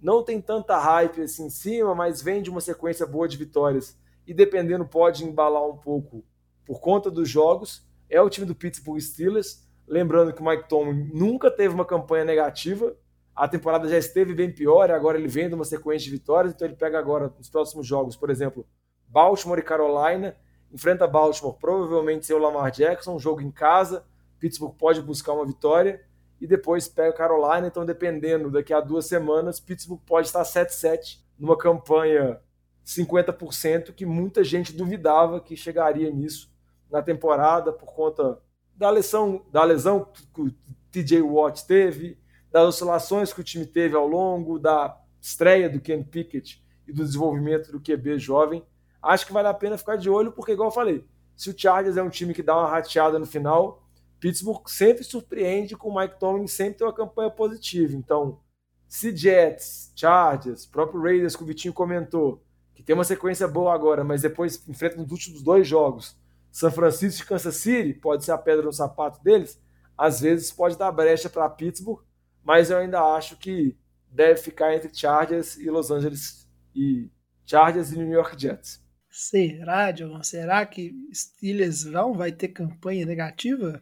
não 0.01 0.23
tem 0.23 0.41
tanta 0.41 0.77
hype 0.77 1.21
assim 1.21 1.45
em 1.45 1.49
cima, 1.49 1.93
mas 1.93 2.21
vem 2.21 2.41
de 2.41 2.49
uma 2.49 2.61
sequência 2.61 3.05
boa 3.05 3.27
de 3.27 3.37
vitórias 3.37 3.97
e 4.25 4.33
dependendo 4.33 4.85
pode 4.85 5.25
embalar 5.25 5.67
um 5.67 5.77
pouco 5.77 6.23
por 6.65 6.79
conta 6.79 7.09
dos 7.09 7.27
jogos, 7.27 7.83
é 8.09 8.21
o 8.21 8.29
time 8.29 8.45
do 8.45 8.55
Pittsburgh 8.55 8.99
Steelers. 8.99 9.67
Lembrando 9.87 10.33
que 10.33 10.41
o 10.41 10.45
Mike 10.45 10.69
Tomlin 10.69 11.09
nunca 11.13 11.49
teve 11.49 11.73
uma 11.73 11.85
campanha 11.85 12.23
negativa, 12.23 12.95
a 13.39 13.47
temporada 13.47 13.87
já 13.87 13.97
esteve 13.97 14.33
bem 14.33 14.51
pior, 14.51 14.91
agora 14.91 15.17
ele 15.17 15.29
vem 15.29 15.47
de 15.47 15.55
uma 15.55 15.63
sequência 15.63 16.03
de 16.03 16.11
vitórias, 16.11 16.53
então 16.53 16.67
ele 16.67 16.75
pega 16.75 16.99
agora 16.99 17.33
nos 17.37 17.49
próximos 17.49 17.87
jogos, 17.87 18.17
por 18.17 18.29
exemplo, 18.29 18.67
Baltimore 19.07 19.59
e 19.59 19.63
Carolina, 19.63 20.35
enfrenta 20.69 21.07
Baltimore, 21.07 21.55
provavelmente 21.57 22.25
sem 22.25 22.35
o 22.35 22.39
Lamar 22.39 22.69
Jackson, 22.69 23.15
um 23.15 23.19
jogo 23.19 23.39
em 23.39 23.49
casa, 23.49 24.03
Pittsburgh 24.39 24.75
pode 24.77 25.01
buscar 25.01 25.31
uma 25.31 25.45
vitória, 25.45 26.03
e 26.41 26.45
depois 26.45 26.89
pega 26.89 27.13
Carolina, 27.13 27.65
então 27.65 27.85
dependendo, 27.85 28.51
daqui 28.51 28.73
a 28.73 28.81
duas 28.81 29.05
semanas, 29.05 29.57
Pittsburgh 29.57 30.01
pode 30.05 30.27
estar 30.27 30.43
7-7 30.43 31.19
numa 31.39 31.57
campanha 31.57 32.41
50% 32.85 33.93
que 33.93 34.05
muita 34.05 34.43
gente 34.43 34.73
duvidava 34.73 35.39
que 35.39 35.55
chegaria 35.55 36.11
nisso 36.11 36.51
na 36.91 37.01
temporada 37.01 37.71
por 37.71 37.93
conta 37.93 38.37
da 38.75 38.89
lesão, 38.89 39.45
da 39.49 39.63
lesão 39.63 40.11
que 40.33 40.41
o 40.41 40.53
TJ 40.91 41.21
Watt 41.21 41.65
teve, 41.65 42.17
das 42.51 42.67
oscilações 42.67 43.31
que 43.31 43.41
o 43.41 43.43
time 43.43 43.65
teve 43.65 43.95
ao 43.95 44.07
longo 44.07 44.59
da 44.59 44.97
estreia 45.21 45.69
do 45.69 45.79
Ken 45.79 46.03
Pickett 46.03 46.63
e 46.87 46.93
do 46.93 47.03
desenvolvimento 47.03 47.71
do 47.71 47.79
QB 47.79 48.17
jovem. 48.19 48.63
Acho 49.01 49.25
que 49.25 49.33
vale 49.33 49.47
a 49.47 49.53
pena 49.53 49.77
ficar 49.77 49.95
de 49.95 50.09
olho, 50.09 50.31
porque, 50.31 50.53
igual 50.53 50.69
eu 50.69 50.73
falei, 50.73 51.05
se 51.35 51.49
o 51.49 51.57
Chargers 51.57 51.97
é 51.97 52.03
um 52.03 52.09
time 52.09 52.33
que 52.33 52.43
dá 52.43 52.57
uma 52.57 52.69
rateada 52.69 53.17
no 53.17 53.25
final, 53.25 53.87
Pittsburgh 54.19 54.67
sempre 54.67 55.03
surpreende 55.03 55.77
com 55.77 55.89
o 55.89 55.95
Mike 55.97 56.19
Tomlin 56.19 56.47
sempre 56.47 56.79
tem 56.79 56.87
uma 56.87 56.93
campanha 56.93 57.29
positiva. 57.29 57.95
Então, 57.95 58.39
se 58.87 59.15
Jets, 59.15 59.93
Chargers, 59.95 60.65
próprio 60.65 61.01
Raiders, 61.01 61.35
que 61.35 61.43
o 61.43 61.45
Vitinho 61.45 61.73
comentou, 61.73 62.43
que 62.75 62.83
tem 62.83 62.93
uma 62.93 63.03
sequência 63.03 63.47
boa 63.47 63.73
agora, 63.73 64.03
mas 64.03 64.23
depois 64.23 64.67
enfrenta 64.67 64.97
nos 64.97 65.11
últimos 65.11 65.41
dois 65.41 65.67
jogos, 65.67 66.17
São 66.51 66.71
Francisco 66.71 67.23
e 67.23 67.27
Kansas 67.27 67.55
City, 67.55 67.93
pode 67.93 68.25
ser 68.25 68.31
a 68.31 68.37
pedra 68.37 68.65
no 68.65 68.73
sapato 68.73 69.23
deles, 69.23 69.61
às 69.97 70.19
vezes 70.19 70.51
pode 70.51 70.77
dar 70.77 70.91
brecha 70.91 71.29
para 71.29 71.49
Pittsburgh 71.49 72.01
mas 72.49 72.71
eu 72.71 72.79
ainda 72.79 72.99
acho 72.99 73.37
que 73.37 73.77
deve 74.11 74.41
ficar 74.41 74.73
entre 74.73 74.89
Chargers 74.91 75.55
e 75.57 75.69
Los 75.69 75.91
Angeles 75.91 76.49
e 76.75 77.07
Chargers 77.45 77.91
e 77.91 77.95
New 77.95 78.09
York 78.09 78.41
Jets. 78.41 78.83
Será, 79.07 79.91
John? 79.91 80.23
Será 80.23 80.65
que 80.65 80.95
Steelers 81.13 81.83
vão 81.83 82.11
vai 82.11 82.31
ter 82.31 82.47
campanha 82.47 83.05
negativa? 83.05 83.79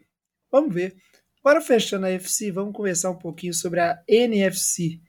Vamos 0.51 0.75
ver. 0.75 0.97
Agora 1.39 1.61
fechando 1.61 2.07
a 2.07 2.09
FC, 2.09 2.51
vamos 2.51 2.73
conversar 2.75 3.11
um 3.11 3.17
pouquinho 3.17 3.53
sobre 3.53 3.79
a 3.79 4.03
NFC. 4.05 4.99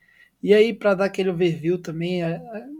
E 0.41 0.53
aí, 0.53 0.73
para 0.73 0.95
dar 0.95 1.05
aquele 1.05 1.29
overview 1.29 1.77
também, 1.77 2.21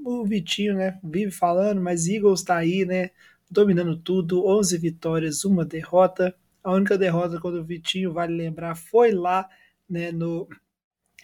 o 0.06 0.24
Vitinho, 0.24 0.76
né, 0.76 0.98
vive 1.04 1.30
falando, 1.30 1.82
mas 1.82 2.08
Eagles 2.08 2.42
tá 2.42 2.56
aí, 2.56 2.86
né, 2.86 3.12
dominando 3.52 3.98
tudo, 3.98 4.48
11 4.48 4.78
vitórias, 4.78 5.44
uma 5.44 5.66
derrota. 5.66 6.34
A 6.64 6.72
única 6.72 6.98
derrota, 6.98 7.38
quando 7.38 7.56
o 7.56 7.66
Vitinho, 7.66 8.14
vale 8.14 8.34
lembrar, 8.34 8.76
foi 8.76 9.12
lá, 9.12 9.46
né, 9.90 10.10
no 10.10 10.48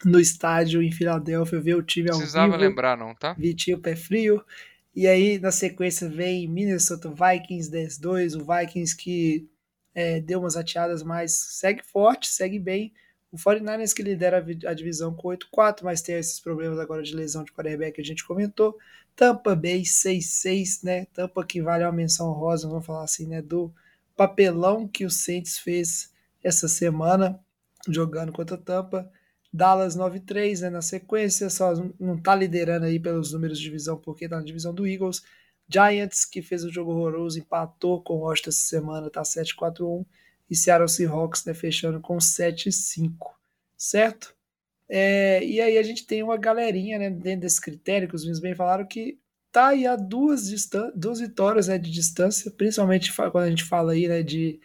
no 0.04 0.20
estádio 0.20 0.82
em 0.82 0.92
Filadélfia, 0.92 1.62
ver 1.62 1.76
o 1.76 1.84
time 1.84 2.10
ao 2.10 2.18
Precisava 2.18 2.52
vivo. 2.54 2.60
lembrar, 2.60 2.98
não, 2.98 3.16
tá? 3.16 3.34
Vitinho 3.34 3.80
pé 3.80 3.96
frio. 3.96 4.44
E 4.96 5.08
aí, 5.08 5.40
na 5.40 5.52
sequência, 5.52 6.08
vem 6.10 6.48
Minnesota 6.48 7.10
Vikings 7.10 7.70
10-2, 7.70 8.36
o 8.36 8.46
Vikings 8.46 8.96
que 8.96 9.50
é, 9.94 10.20
deu 10.20 10.40
umas 10.40 10.56
ateadas, 10.56 11.04
mas 11.04 11.32
segue 11.32 11.84
forte, 11.84 12.28
segue 12.28 12.60
bem. 12.60 12.94
O 13.32 13.38
49ers 13.38 13.94
que 13.94 14.02
lidera 14.02 14.38
a 14.66 14.74
divisão 14.74 15.14
com 15.14 15.28
8-4, 15.30 15.84
mas 15.84 16.02
tem 16.02 16.16
esses 16.16 16.40
problemas 16.40 16.80
agora 16.80 17.04
de 17.04 17.14
lesão 17.14 17.44
de 17.44 17.52
quarterback 17.52 17.96
que 17.96 18.02
a 18.02 18.06
gente 18.06 18.26
comentou. 18.26 18.78
Tampa 19.16 19.56
Bay 19.56 19.82
6-6, 19.82 20.84
né? 20.84 21.06
Tampa 21.14 21.46
que 21.46 21.62
vale 21.62 21.84
uma 21.84 21.92
menção 21.92 22.32
rosa, 22.32 22.68
vamos 22.68 22.86
falar 22.86 23.04
assim, 23.04 23.28
né? 23.28 23.42
Do 23.42 23.74
papelão 24.16 24.88
que 24.88 25.06
o 25.06 25.10
Saints 25.10 25.60
fez 25.60 26.14
essa 26.44 26.68
semana 26.68 27.40
jogando 27.88 28.32
contra 28.32 28.56
a 28.56 28.60
Tampa. 28.60 29.12
Dallas 29.56 29.96
9-3 29.96 30.62
né, 30.64 30.70
na 30.70 30.82
sequência, 30.82 31.50
só 31.50 31.74
não 31.98 32.16
está 32.16 32.36
liderando 32.36 32.86
aí 32.86 33.00
pelos 33.00 33.32
números 33.32 33.58
de 33.58 33.64
divisão 33.64 33.98
porque 33.98 34.26
está 34.26 34.36
na 34.36 34.44
divisão 34.44 34.74
do 34.74 34.86
Eagles. 34.86 35.24
Giants, 35.70 36.26
que 36.26 36.42
fez 36.42 36.66
um 36.66 36.72
jogo 36.72 36.92
horroroso, 36.92 37.40
empatou 37.40 38.04
com 38.04 38.16
o 38.16 38.20
Washington 38.20 38.50
essa 38.50 38.66
semana, 38.66 39.08
está 39.08 39.22
7-4-1. 39.22 40.06
E 40.50 40.56
Seattle 40.56 40.90
Seahawks 40.90 41.46
né, 41.46 41.54
fechando 41.54 42.02
com 42.02 42.18
7-5, 42.18 43.16
certo? 43.78 44.36
É, 44.90 45.44
e 45.44 45.62
aí 45.62 45.78
a 45.78 45.84
gente 45.84 46.06
tem 46.06 46.22
uma 46.22 46.38
galerinha 46.38 47.00
né, 47.00 47.10
dentro 47.10 47.42
desse 47.42 47.60
critério 47.60 48.10
que 48.10 48.16
os 48.16 48.22
meninos 48.22 48.42
bem 48.42 48.54
falaram 48.54 48.86
que 48.86 49.18
tá 49.52 49.70
aí 49.70 49.88
a 49.88 49.96
duas, 49.96 50.52
duas 50.94 51.20
vitórias 51.22 51.70
né, 51.70 51.78
de 51.78 51.90
distância, 51.90 52.52
principalmente 52.52 53.12
quando 53.16 53.46
a 53.46 53.50
gente 53.50 53.64
fala 53.64 53.94
aí 53.94 54.08
né, 54.08 54.22
de 54.22 54.60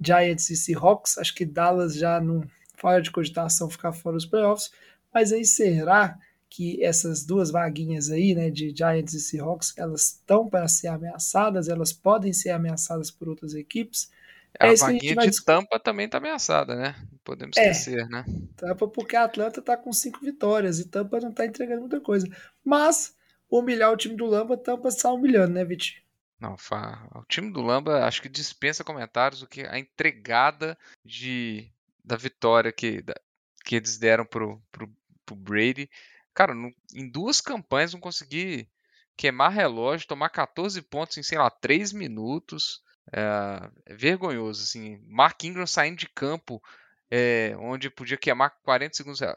Giants 0.00 0.50
e 0.50 0.56
Seahawks. 0.56 1.16
Acho 1.16 1.32
que 1.32 1.46
Dallas 1.46 1.94
já 1.94 2.20
não 2.20 2.42
fora 2.82 3.00
de 3.00 3.10
cogitação 3.10 3.70
ficar 3.70 3.92
fora 3.92 4.16
dos 4.16 4.26
playoffs, 4.26 4.70
Mas 5.14 5.32
aí 5.32 5.44
será 5.44 6.18
que 6.50 6.82
essas 6.84 7.24
duas 7.24 7.50
vaguinhas 7.50 8.10
aí, 8.10 8.34
né, 8.34 8.50
de 8.50 8.74
Giants 8.76 9.14
e 9.14 9.20
Seahawks, 9.20 9.72
elas 9.78 10.02
estão 10.08 10.48
para 10.48 10.68
ser 10.68 10.88
ameaçadas, 10.88 11.68
elas 11.68 11.92
podem 11.94 12.32
ser 12.32 12.50
ameaçadas 12.50 13.10
por 13.10 13.28
outras 13.28 13.54
equipes? 13.54 14.10
A 14.60 14.66
É 14.66 14.70
a 14.70 14.74
vaguinha 14.74 15.14
vai 15.14 15.24
de 15.24 15.30
discutir. 15.30 15.46
Tampa 15.46 15.80
também 15.80 16.08
tá 16.08 16.18
ameaçada, 16.18 16.74
né? 16.76 16.94
Não 17.10 17.18
podemos 17.24 17.56
É. 17.56 17.70
esquecer, 17.70 18.06
né? 18.08 18.24
Tampa, 18.56 18.86
porque 18.88 19.16
a 19.16 19.24
Atlanta 19.24 19.62
tá 19.62 19.76
com 19.76 19.92
cinco 19.92 20.20
vitórias 20.20 20.78
e 20.78 20.88
Tampa 20.88 21.20
não 21.20 21.32
tá 21.32 21.46
entregando 21.46 21.80
muita 21.80 22.00
coisa. 22.00 22.26
Mas 22.64 23.16
humilhar 23.48 23.90
o 23.90 23.96
time 23.96 24.14
do 24.16 24.26
Lamba, 24.26 24.56
Tampa 24.56 24.88
está 24.88 25.10
humilhando, 25.10 25.54
né, 25.54 25.64
Vitinho? 25.64 26.02
Não, 26.38 26.56
o 27.14 27.24
time 27.28 27.52
do 27.52 27.62
Lamba 27.62 28.04
acho 28.04 28.20
que 28.20 28.28
dispensa 28.28 28.82
comentários 28.82 29.42
o 29.42 29.46
que 29.46 29.62
a 29.62 29.78
entregada 29.78 30.76
de 31.04 31.71
da 32.04 32.16
vitória 32.16 32.72
que, 32.72 33.02
da- 33.02 33.14
que 33.64 33.76
eles 33.76 33.98
deram 33.98 34.24
pro, 34.26 34.62
pro, 34.72 34.92
pro 35.26 35.36
Brady. 35.36 35.88
Cara, 36.34 36.54
não- 36.54 36.72
em 36.94 37.08
duas 37.10 37.40
campanhas 37.40 37.92
não 37.92 38.00
consegui 38.00 38.68
queimar 39.16 39.52
relógio, 39.52 40.08
tomar 40.08 40.30
14 40.30 40.80
pontos 40.82 41.16
em, 41.18 41.22
sei 41.22 41.38
lá, 41.38 41.50
3 41.50 41.92
minutos. 41.92 42.82
É, 43.12 43.92
é 43.92 43.94
vergonhoso, 43.96 44.62
assim. 44.62 44.98
Mark 45.06 45.42
Ingram 45.44 45.66
saindo 45.66 45.98
de 45.98 46.08
campo, 46.08 46.62
é, 47.10 47.54
onde 47.58 47.90
podia 47.90 48.16
queimar 48.16 48.50
40 48.62 48.96
segundos. 48.96 49.20
é, 49.22 49.34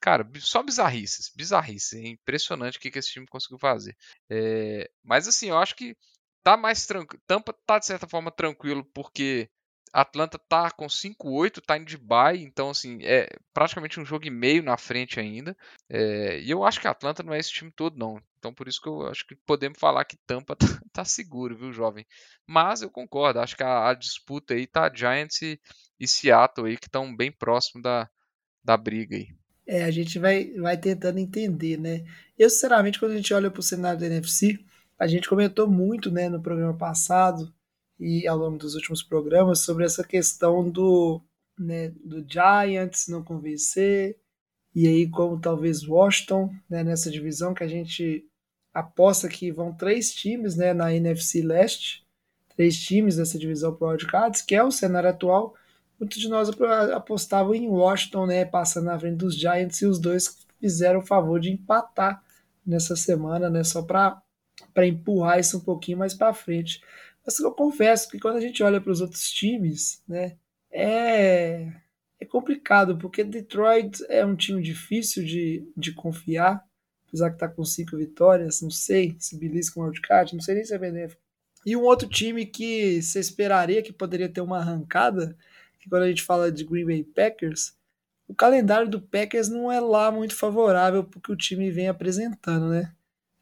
Cara, 0.00 0.28
só 0.38 0.62
bizarrices, 0.62 1.30
bizarrices. 1.34 1.94
É 1.94 2.08
impressionante 2.08 2.76
o 2.76 2.80
que, 2.80 2.90
que 2.90 2.98
esse 2.98 3.10
time 3.10 3.26
conseguiu 3.26 3.58
fazer. 3.58 3.96
É, 4.28 4.90
mas 5.02 5.26
assim, 5.26 5.48
eu 5.48 5.56
acho 5.58 5.74
que 5.74 5.96
tá 6.42 6.56
mais 6.56 6.84
tranquilo. 6.86 7.22
Tampa 7.26 7.54
tá 7.66 7.78
de 7.78 7.86
certa 7.86 8.06
forma 8.06 8.30
tranquilo 8.30 8.84
porque 8.92 9.48
Atlanta 9.94 10.36
tá 10.36 10.72
com 10.72 10.86
5-8, 10.86 11.60
tá 11.64 11.78
indo 11.78 11.86
de 11.86 11.96
bye, 11.96 12.42
então 12.42 12.68
assim, 12.70 12.98
é 13.02 13.28
praticamente 13.52 14.00
um 14.00 14.04
jogo 14.04 14.26
e 14.26 14.30
meio 14.30 14.60
na 14.60 14.76
frente 14.76 15.20
ainda. 15.20 15.56
É, 15.88 16.40
e 16.40 16.50
eu 16.50 16.64
acho 16.64 16.80
que 16.80 16.88
a 16.88 16.90
Atlanta 16.90 17.22
não 17.22 17.32
é 17.32 17.38
esse 17.38 17.52
time 17.52 17.70
todo 17.70 17.96
não. 17.96 18.20
Então 18.36 18.52
por 18.52 18.66
isso 18.66 18.80
que 18.82 18.88
eu 18.88 19.06
acho 19.06 19.24
que 19.24 19.36
podemos 19.46 19.78
falar 19.78 20.04
que 20.04 20.16
Tampa 20.26 20.56
tá, 20.58 20.66
tá 20.92 21.04
seguro, 21.04 21.56
viu, 21.56 21.72
jovem? 21.72 22.04
Mas 22.44 22.82
eu 22.82 22.90
concordo, 22.90 23.38
acho 23.38 23.56
que 23.56 23.62
a, 23.62 23.88
a 23.88 23.94
disputa 23.94 24.54
aí 24.54 24.66
tá 24.66 24.92
Giants 24.92 25.40
e, 25.42 25.60
e 26.00 26.08
Seattle 26.08 26.66
aí 26.66 26.76
que 26.76 26.88
estão 26.88 27.14
bem 27.14 27.30
próximo 27.30 27.80
da, 27.80 28.10
da 28.64 28.76
briga 28.76 29.14
aí. 29.14 29.28
É, 29.64 29.84
a 29.84 29.92
gente 29.92 30.18
vai, 30.18 30.50
vai 30.54 30.76
tentando 30.76 31.18
entender, 31.20 31.78
né? 31.78 32.04
Eu, 32.36 32.50
sinceramente, 32.50 32.98
quando 32.98 33.12
a 33.12 33.16
gente 33.16 33.32
olha 33.32 33.48
para 33.48 33.60
o 33.60 33.62
cenário 33.62 34.00
da 34.00 34.06
NFC, 34.06 34.58
a 34.98 35.06
gente 35.06 35.28
comentou 35.28 35.70
muito, 35.70 36.10
né, 36.10 36.28
no 36.28 36.42
programa 36.42 36.76
passado 36.76 37.53
e 37.98 38.26
ao 38.26 38.36
longo 38.36 38.58
dos 38.58 38.74
últimos 38.74 39.02
programas 39.02 39.60
sobre 39.60 39.84
essa 39.84 40.04
questão 40.04 40.68
do, 40.68 41.20
né, 41.58 41.90
do 42.04 42.24
Giants 42.28 43.08
não 43.08 43.22
convencer 43.22 44.18
e 44.74 44.88
aí 44.88 45.08
como 45.08 45.40
talvez 45.40 45.86
Washington, 45.86 46.52
né, 46.68 46.82
nessa 46.82 47.10
divisão 47.10 47.54
que 47.54 47.62
a 47.62 47.68
gente 47.68 48.26
aposta 48.72 49.28
que 49.28 49.52
vão 49.52 49.72
três 49.72 50.12
times, 50.12 50.56
né, 50.56 50.74
na 50.74 50.92
NFC 50.92 51.42
Leste, 51.42 52.04
três 52.56 52.76
times 52.76 53.16
dessa 53.16 53.38
divisão 53.38 53.74
para 53.74 53.88
wildcards, 53.88 54.42
que 54.42 54.54
é 54.54 54.64
o 54.64 54.72
cenário 54.72 55.08
atual. 55.08 55.54
Muitos 55.98 56.18
de 56.18 56.28
nós 56.28 56.50
apostavam 56.92 57.54
em 57.54 57.68
Washington, 57.68 58.26
né, 58.26 58.44
passando 58.44 58.86
na 58.86 58.98
frente 58.98 59.16
dos 59.16 59.36
Giants 59.36 59.80
e 59.80 59.86
os 59.86 60.00
dois 60.00 60.44
fizeram 60.60 60.98
o 60.98 61.06
favor 61.06 61.38
de 61.38 61.52
empatar 61.52 62.20
nessa 62.66 62.96
semana, 62.96 63.48
né, 63.48 63.62
só 63.62 63.80
para 63.82 64.20
para 64.72 64.86
empurrar 64.86 65.40
isso 65.40 65.58
um 65.58 65.60
pouquinho 65.60 65.98
mais 65.98 66.14
para 66.14 66.32
frente. 66.32 66.80
Mas 67.24 67.38
eu 67.38 67.52
confesso 67.52 68.08
que 68.08 68.18
quando 68.18 68.36
a 68.36 68.40
gente 68.40 68.62
olha 68.62 68.80
para 68.80 68.92
os 68.92 69.00
outros 69.00 69.30
times, 69.30 70.02
né, 70.06 70.36
é, 70.70 71.72
é 72.20 72.24
complicado, 72.26 72.98
porque 72.98 73.24
Detroit 73.24 74.04
é 74.08 74.24
um 74.24 74.36
time 74.36 74.62
difícil 74.62 75.24
de, 75.24 75.66
de 75.76 75.92
confiar, 75.92 76.62
apesar 77.08 77.30
que 77.30 77.36
está 77.36 77.48
com 77.48 77.64
cinco 77.64 77.96
vitórias, 77.96 78.60
não 78.60 78.70
sei 78.70 79.16
se 79.18 79.38
belisca 79.38 79.80
um 79.80 79.84
wildcard, 79.84 80.34
não 80.34 80.40
sei 80.40 80.56
nem 80.56 80.64
se 80.64 80.74
é 80.74 80.78
benéfico. 80.78 81.22
E 81.64 81.74
um 81.76 81.82
outro 81.82 82.08
time 82.08 82.44
que 82.44 83.00
você 83.00 83.20
esperaria 83.20 83.82
que 83.82 83.92
poderia 83.92 84.28
ter 84.28 84.42
uma 84.42 84.58
arrancada, 84.58 85.36
que 85.80 85.88
quando 85.88 86.02
a 86.02 86.08
gente 86.08 86.22
fala 86.22 86.52
de 86.52 86.64
Green 86.64 86.84
Bay 86.84 87.04
Packers, 87.04 87.74
o 88.28 88.34
calendário 88.34 88.88
do 88.88 89.00
Packers 89.00 89.48
não 89.48 89.70
é 89.70 89.80
lá 89.80 90.10
muito 90.10 90.34
favorável 90.34 91.04
porque 91.04 91.32
o 91.32 91.36
time 91.36 91.70
vem 91.70 91.88
apresentando, 91.88 92.68
né? 92.68 92.92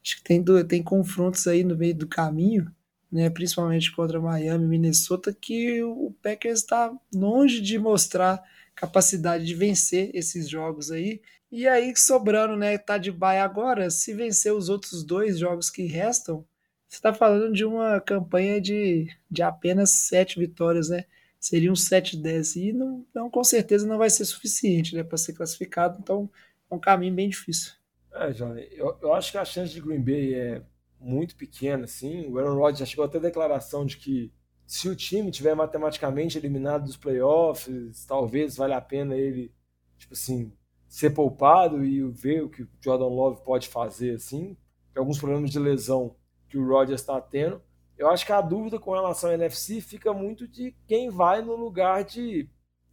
Acho 0.05 0.17
que 0.17 0.25
tem, 0.25 0.45
tem 0.67 0.83
confrontos 0.83 1.47
aí 1.47 1.65
no 1.65 1.77
meio 1.77 1.95
do 1.95 2.07
caminho, 2.07 2.73
né? 3.13 3.29
Principalmente 3.29 3.93
contra 3.93 4.19
Miami, 4.19 4.67
Minnesota, 4.67 5.37
que 5.39 5.83
o 5.83 6.15
Packers 6.23 6.61
está 6.61 6.91
longe 7.15 7.61
de 7.61 7.79
mostrar 7.79 8.43
capacidade 8.75 9.45
de 9.45 9.55
vencer 9.55 10.11
esses 10.15 10.49
jogos 10.49 10.91
aí. 10.91 11.21
E 11.51 11.69
aí 11.69 11.95
sobrando, 11.95 12.57
né? 12.57 12.79
Tá 12.79 12.97
de 12.97 13.13
baia 13.13 13.45
agora. 13.45 13.91
Se 13.91 14.15
vencer 14.15 14.55
os 14.55 14.71
outros 14.71 15.05
dois 15.05 15.39
jogos 15.39 15.69
que 15.69 15.85
restam, 15.85 16.45
você 16.89 16.97
está 16.97 17.13
falando 17.13 17.53
de 17.53 17.65
uma 17.65 18.01
campanha 18.01 18.61
de, 18.61 19.09
de 19.31 19.43
apenas 19.43 19.91
sete 19.91 20.39
vitórias, 20.39 20.89
né? 20.89 21.05
Seria 21.39 21.71
um 21.71 21.75
7-10 21.75 22.57
e 22.57 22.73
não, 22.73 23.05
não, 23.13 23.29
com 23.29 23.43
certeza 23.43 23.87
não 23.87 23.99
vai 23.99 24.09
ser 24.09 24.25
suficiente 24.25 24.95
né, 24.95 25.03
para 25.03 25.19
ser 25.19 25.33
classificado, 25.33 25.99
então 26.01 26.31
é 26.71 26.75
um 26.75 26.79
caminho 26.79 27.13
bem 27.13 27.29
difícil. 27.29 27.73
É, 28.13 28.31
Johnny, 28.31 28.69
eu, 28.71 28.97
eu 29.03 29.13
acho 29.13 29.33
que 29.33 29.39
a 29.39 29.45
chance 29.45 29.73
de 29.73 29.81
Green 29.81 30.01
Bay 30.01 30.35
é 30.35 30.63
muito 31.03 31.37
pequena, 31.37 31.85
assim. 31.85 32.27
O 32.31 32.39
Aaron 32.39 32.57
Rodgers 32.57 32.79
já 32.79 32.87
chegou 32.87 33.05
até 33.05 33.19
a 33.19 33.23
declaração 33.23 33.85
de 33.85 33.97
que 33.97 34.33
se 34.67 34.89
o 34.89 34.97
time 34.97 35.31
tiver 35.31 35.55
matematicamente 35.55 36.39
eliminado 36.39 36.85
dos 36.85 36.97
playoffs, 36.97 38.07
talvez 38.07 38.57
valha 38.57 38.77
a 38.77 38.81
pena 38.81 39.15
ele, 39.15 39.53
tipo 39.99 40.15
assim, 40.15 40.53
ser 40.89 41.11
poupado 41.11 41.85
e 41.85 42.03
ver 42.11 42.43
o 42.43 42.49
que 42.49 42.63
o 42.63 42.69
Jordan 42.81 43.09
Love 43.09 43.43
pode 43.45 43.69
fazer, 43.69 44.15
assim. 44.15 44.57
Tem 44.93 45.01
alguns 45.01 45.19
problemas 45.19 45.51
de 45.51 45.59
lesão 45.59 46.17
que 46.49 46.57
o 46.57 46.67
Rodgers 46.67 47.01
está 47.01 47.21
tendo. 47.21 47.61
Eu 47.99 48.09
acho 48.09 48.25
que 48.25 48.33
a 48.33 48.41
dúvida 48.41 48.79
com 48.79 48.93
relação 48.93 49.31
ao 49.31 49.35
NFC 49.35 49.81
fica 49.81 50.13
muito 50.13 50.47
de 50.47 50.75
quem 50.87 51.11
vai 51.11 51.43
no 51.43 51.57
lugar 51.57 52.05
de 52.05 52.49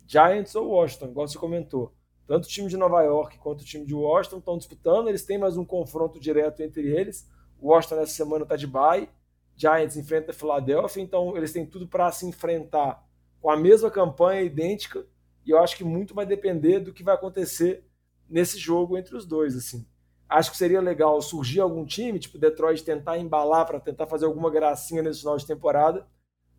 Giants 0.06 0.56
ou 0.56 0.70
Washington, 0.70 1.08
igual 1.08 1.28
você 1.28 1.38
comentou. 1.38 1.94
Tanto 2.28 2.46
o 2.46 2.48
time 2.48 2.68
de 2.68 2.78
Nova 2.78 3.02
York 3.02 3.38
quanto 3.40 3.62
o 3.62 3.66
time 3.66 3.86
de 3.86 3.96
Washington 3.96 4.38
estão 4.38 4.58
disputando, 4.58 5.08
eles 5.08 5.26
têm 5.26 5.38
mais 5.38 5.58
um 5.58 5.66
confronto 5.66 6.20
direto 6.20 6.62
entre 6.62 6.88
eles. 6.88 7.28
O 7.60 7.70
Washington 7.70 7.96
nessa 7.98 8.14
semana 8.14 8.44
está 8.44 8.56
de 8.56 8.68
bye, 8.68 9.10
Giants 9.56 9.98
enfrenta 9.98 10.32
a 10.32 10.34
Philadelphia, 10.34 11.02
então 11.02 11.36
eles 11.36 11.52
têm 11.52 11.66
tudo 11.66 11.88
para 11.88 12.12
se 12.12 12.26
enfrentar 12.26 13.06
com 13.42 13.50
a 13.50 13.58
mesma 13.58 13.92
campanha 13.92 14.42
idêntica, 14.42 15.06
e 15.46 15.52
eu 15.52 15.60
acho 15.60 15.76
que 15.76 15.84
muito 15.84 16.14
vai 16.14 16.26
depender 16.26 16.80
do 16.80 16.94
que 16.94 17.04
vai 17.04 17.16
acontecer 17.16 17.86
nesse 18.30 18.58
jogo 18.58 18.98
entre 18.98 19.16
os 19.16 19.26
dois, 19.26 19.56
assim. 19.56 19.86
Acho 20.28 20.52
que 20.52 20.58
seria 20.58 20.80
legal 20.80 21.22
surgir 21.22 21.60
algum 21.60 21.86
time, 21.86 22.20
tipo 22.20 22.38
Detroit, 22.38 22.84
tentar 22.84 23.18
embalar 23.18 23.66
para 23.66 23.80
tentar 23.80 24.06
fazer 24.06 24.26
alguma 24.26 24.52
gracinha 24.52 25.02
nesse 25.02 25.22
final 25.22 25.38
de 25.38 25.48
temporada, 25.48 26.08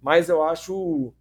mas 0.02 0.28
eu 0.28 0.42
acho 0.42 1.14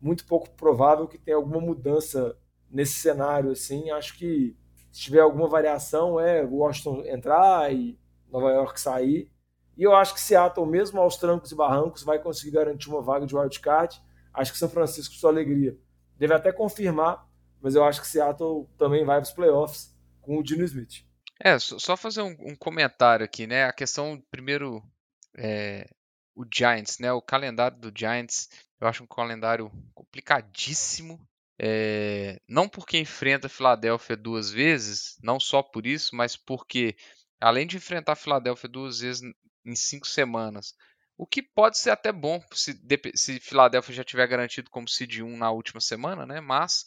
muito 0.00 0.24
pouco 0.26 0.48
provável 0.50 1.08
que 1.08 1.18
tenha 1.18 1.36
alguma 1.36 1.60
mudança 1.60 2.38
nesse 2.70 2.94
cenário. 3.00 3.50
Assim, 3.50 3.90
acho 3.90 4.16
que 4.16 4.56
se 4.92 5.00
tiver 5.00 5.20
alguma 5.20 5.48
variação 5.48 6.20
é 6.20 6.44
Washington 6.44 7.02
entrar 7.06 7.72
e 7.74 7.98
Nova 8.30 8.50
York 8.50 8.80
sair. 8.80 9.30
E 9.76 9.82
eu 9.82 9.94
acho 9.94 10.14
que 10.14 10.20
Seattle, 10.20 10.66
mesmo 10.66 11.00
aos 11.00 11.16
trancos 11.16 11.52
e 11.52 11.54
barrancos, 11.54 12.02
vai 12.02 12.18
conseguir 12.18 12.52
garantir 12.52 12.88
uma 12.88 13.02
vaga 13.02 13.26
de 13.26 13.36
wildcard. 13.36 14.00
Acho 14.32 14.52
que 14.52 14.58
São 14.58 14.68
Francisco, 14.68 15.14
sua 15.14 15.30
alegria, 15.30 15.78
deve 16.18 16.34
até 16.34 16.52
confirmar, 16.52 17.28
mas 17.60 17.74
eu 17.74 17.84
acho 17.84 18.00
que 18.00 18.08
Seattle 18.08 18.68
também 18.78 19.04
vai 19.04 19.16
para 19.16 19.28
os 19.28 19.32
playoffs 19.32 19.94
com 20.20 20.38
o 20.38 20.42
Dino 20.42 20.64
Smith. 20.64 21.04
É, 21.38 21.58
só 21.58 21.96
fazer 21.96 22.22
um, 22.22 22.34
um, 22.40 22.56
comentário 22.56 23.24
aqui, 23.24 23.46
né? 23.46 23.64
A 23.64 23.72
questão, 23.72 24.22
primeiro, 24.30 24.82
é, 25.36 25.88
o 26.34 26.44
Giants, 26.50 26.98
né? 26.98 27.12
O 27.12 27.20
calendário 27.20 27.78
do 27.78 27.92
Giants, 27.94 28.48
eu 28.80 28.88
acho 28.88 29.04
um 29.04 29.06
calendário 29.06 29.70
complicadíssimo. 29.94 31.20
É, 31.58 32.40
não 32.48 32.68
porque 32.68 32.98
enfrenta 32.98 33.46
a 33.46 33.50
Filadélfia 33.50 34.16
duas 34.16 34.50
vezes, 34.50 35.18
não 35.22 35.40
só 35.40 35.62
por 35.62 35.86
isso, 35.86 36.14
mas 36.14 36.36
porque, 36.36 36.96
além 37.40 37.66
de 37.66 37.76
enfrentar 37.76 38.12
a 38.12 38.16
Filadélfia 38.16 38.68
duas 38.68 39.00
vezes 39.00 39.22
em 39.64 39.74
cinco 39.74 40.06
semanas, 40.06 40.74
o 41.18 41.26
que 41.26 41.42
pode 41.42 41.78
ser 41.78 41.90
até 41.90 42.12
bom 42.12 42.42
se, 42.52 42.78
se 43.14 43.40
Filadélfia 43.40 43.94
já 43.94 44.04
tiver 44.04 44.26
garantido 44.26 44.70
como 44.70 44.88
seed 44.88 45.20
1 45.20 45.36
na 45.36 45.50
última 45.50 45.80
semana, 45.80 46.26
né? 46.26 46.40
Mas 46.40 46.84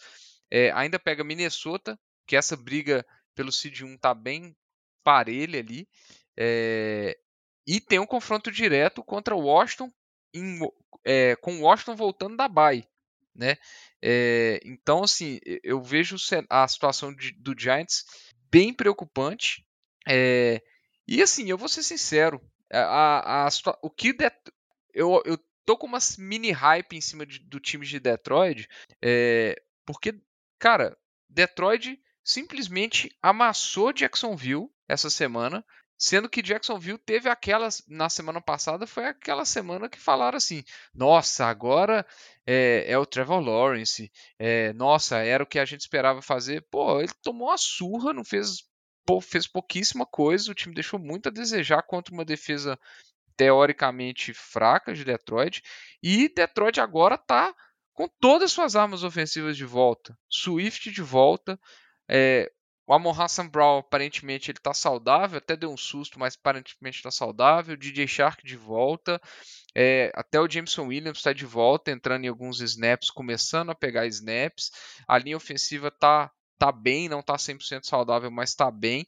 é, 0.51 0.71
ainda 0.71 0.99
pega 0.99 1.23
Minnesota, 1.23 1.99
que 2.27 2.35
essa 2.35 2.55
briga 2.55 3.05
pelo 3.33 3.51
seed 3.51 3.81
1 3.81 3.97
tá 3.97 4.13
bem 4.13 4.55
parelha 5.03 5.59
ali. 5.59 5.87
É, 6.37 7.17
e 7.65 7.81
tem 7.81 7.99
um 7.99 8.05
confronto 8.05 8.51
direto 8.51 9.03
contra 9.03 9.35
o 9.35 9.41
Washington, 9.41 9.91
em, 10.33 10.59
é, 11.03 11.35
com 11.37 11.57
o 11.57 11.61
Washington 11.61 11.95
voltando 11.95 12.37
da 12.37 12.47
bye. 12.47 12.87
Né? 13.33 13.57
Então, 14.65 15.03
assim, 15.03 15.39
eu 15.63 15.81
vejo 15.81 16.17
a 16.49 16.67
situação 16.67 17.13
de, 17.13 17.31
do 17.31 17.55
Giants 17.57 18.05
bem 18.51 18.73
preocupante. 18.73 19.65
E 21.07 21.21
assim, 21.21 21.49
eu 21.49 21.57
vou 21.57 21.69
ser 21.69 21.83
sincero, 21.83 22.41
a, 22.71 22.79
a, 22.79 23.47
a, 23.47 23.49
o 23.81 23.89
que 23.89 24.15
eu, 24.93 25.21
eu 25.25 25.37
tô 25.65 25.77
com 25.77 25.87
uma 25.87 25.99
mini 26.17 26.51
hype 26.51 26.95
em 26.95 27.01
cima 27.01 27.25
de, 27.25 27.39
do 27.39 27.59
time 27.59 27.85
de 27.85 27.99
Detroit, 27.99 28.67
porque, 29.85 30.19
cara, 30.57 30.97
Detroit 31.29 31.99
simplesmente 32.23 33.15
amassou 33.21 33.93
Jacksonville 33.93 34.69
essa 34.87 35.09
semana, 35.09 35.63
sendo 35.97 36.29
que 36.29 36.41
Jacksonville 36.41 36.97
teve 36.97 37.29
aquelas 37.29 37.83
na 37.87 38.09
semana 38.09 38.41
passada 38.41 38.87
foi 38.87 39.05
aquela 39.05 39.43
semana 39.43 39.89
que 39.89 39.99
falaram 39.99 40.37
assim, 40.37 40.63
nossa 40.93 41.45
agora 41.45 42.05
é, 42.45 42.85
é 42.87 42.97
o 42.97 43.05
Trevor 43.05 43.41
Lawrence, 43.41 44.11
é, 44.39 44.71
nossa 44.73 45.17
era 45.17 45.43
o 45.43 45.47
que 45.47 45.59
a 45.59 45.65
gente 45.65 45.81
esperava 45.81 46.21
fazer, 46.21 46.65
pô 46.71 47.01
ele 47.01 47.11
tomou 47.21 47.49
uma 47.49 47.57
surra, 47.57 48.13
não 48.13 48.23
fez 48.23 48.63
fez 49.21 49.47
pouquíssima 49.47 50.05
coisa, 50.05 50.51
o 50.51 50.55
time 50.55 50.73
deixou 50.73 50.99
muito 50.99 51.29
a 51.29 51.31
desejar 51.31 51.81
contra 51.83 52.13
uma 52.13 52.25
defesa 52.25 52.79
teoricamente 53.35 54.33
fraca 54.33 54.93
de 54.93 55.05
Detroit 55.05 55.61
e 56.03 56.27
Detroit 56.29 56.79
agora 56.79 57.15
está 57.15 57.55
com 57.93 58.07
todas 58.19 58.45
as 58.45 58.51
suas 58.51 58.75
armas 58.75 59.03
ofensivas 59.03 59.57
de 59.57 59.65
volta, 59.65 60.17
Swift 60.29 60.91
de 60.91 61.01
volta, 61.01 61.59
é, 62.07 62.51
o 62.89 62.93
Amon 62.93 63.11
Hassan 63.11 63.47
Brown, 63.47 63.77
aparentemente, 63.77 64.49
ele 64.49 64.57
tá 64.57 64.73
saudável, 64.73 65.37
até 65.37 65.55
deu 65.55 65.71
um 65.71 65.77
susto, 65.77 66.19
mas 66.19 66.35
aparentemente 66.35 66.97
está 66.97 67.11
saudável. 67.11 67.77
DJ 67.77 68.07
Shark 68.07 68.43
de 68.43 68.57
volta. 68.57 69.21
É, 69.75 70.11
até 70.15 70.41
o 70.41 70.49
Jameson 70.49 70.87
Williams 70.87 71.19
está 71.19 71.31
de 71.31 71.45
volta, 71.45 71.91
entrando 71.91 72.25
em 72.25 72.29
alguns 72.29 72.61
snaps, 72.61 73.11
começando 73.11 73.69
a 73.69 73.75
pegar 73.75 74.07
snaps. 74.07 74.71
A 75.07 75.19
linha 75.19 75.37
ofensiva 75.37 75.91
tá, 75.91 76.31
tá 76.59 76.71
bem, 76.71 77.09
não 77.09 77.23
tá 77.23 77.35
100% 77.35 77.85
saudável, 77.85 78.29
mas 78.29 78.53
tá 78.53 78.69
bem. 78.69 79.05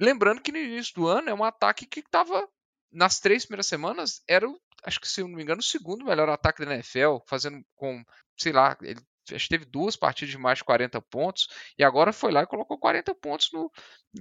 Lembrando 0.00 0.40
que 0.40 0.52
no 0.52 0.58
início 0.58 0.94
do 0.94 1.08
ano 1.08 1.28
é 1.28 1.34
um 1.34 1.44
ataque 1.44 1.86
que 1.86 2.00
estava 2.00 2.48
nas 2.92 3.18
três 3.18 3.44
primeiras 3.44 3.66
semanas, 3.66 4.22
era, 4.28 4.46
acho 4.84 5.00
que 5.00 5.08
se 5.08 5.20
eu 5.20 5.28
não 5.28 5.36
me 5.36 5.42
engano, 5.42 5.60
o 5.60 5.64
segundo 5.64 6.04
melhor 6.04 6.28
ataque 6.28 6.64
da 6.64 6.74
NFL, 6.74 7.18
fazendo 7.26 7.62
com, 7.74 8.02
sei 8.38 8.52
lá, 8.52 8.76
ele 8.80 9.00
acho 9.34 9.44
que 9.44 9.50
teve 9.50 9.64
duas 9.64 9.96
partidas 9.96 10.30
de 10.30 10.38
mais 10.38 10.58
de 10.58 10.64
40 10.64 11.02
pontos 11.02 11.48
e 11.76 11.82
agora 11.82 12.12
foi 12.12 12.30
lá 12.30 12.42
e 12.42 12.46
colocou 12.46 12.78
40 12.78 13.12
pontos 13.16 13.50
no, 13.52 13.70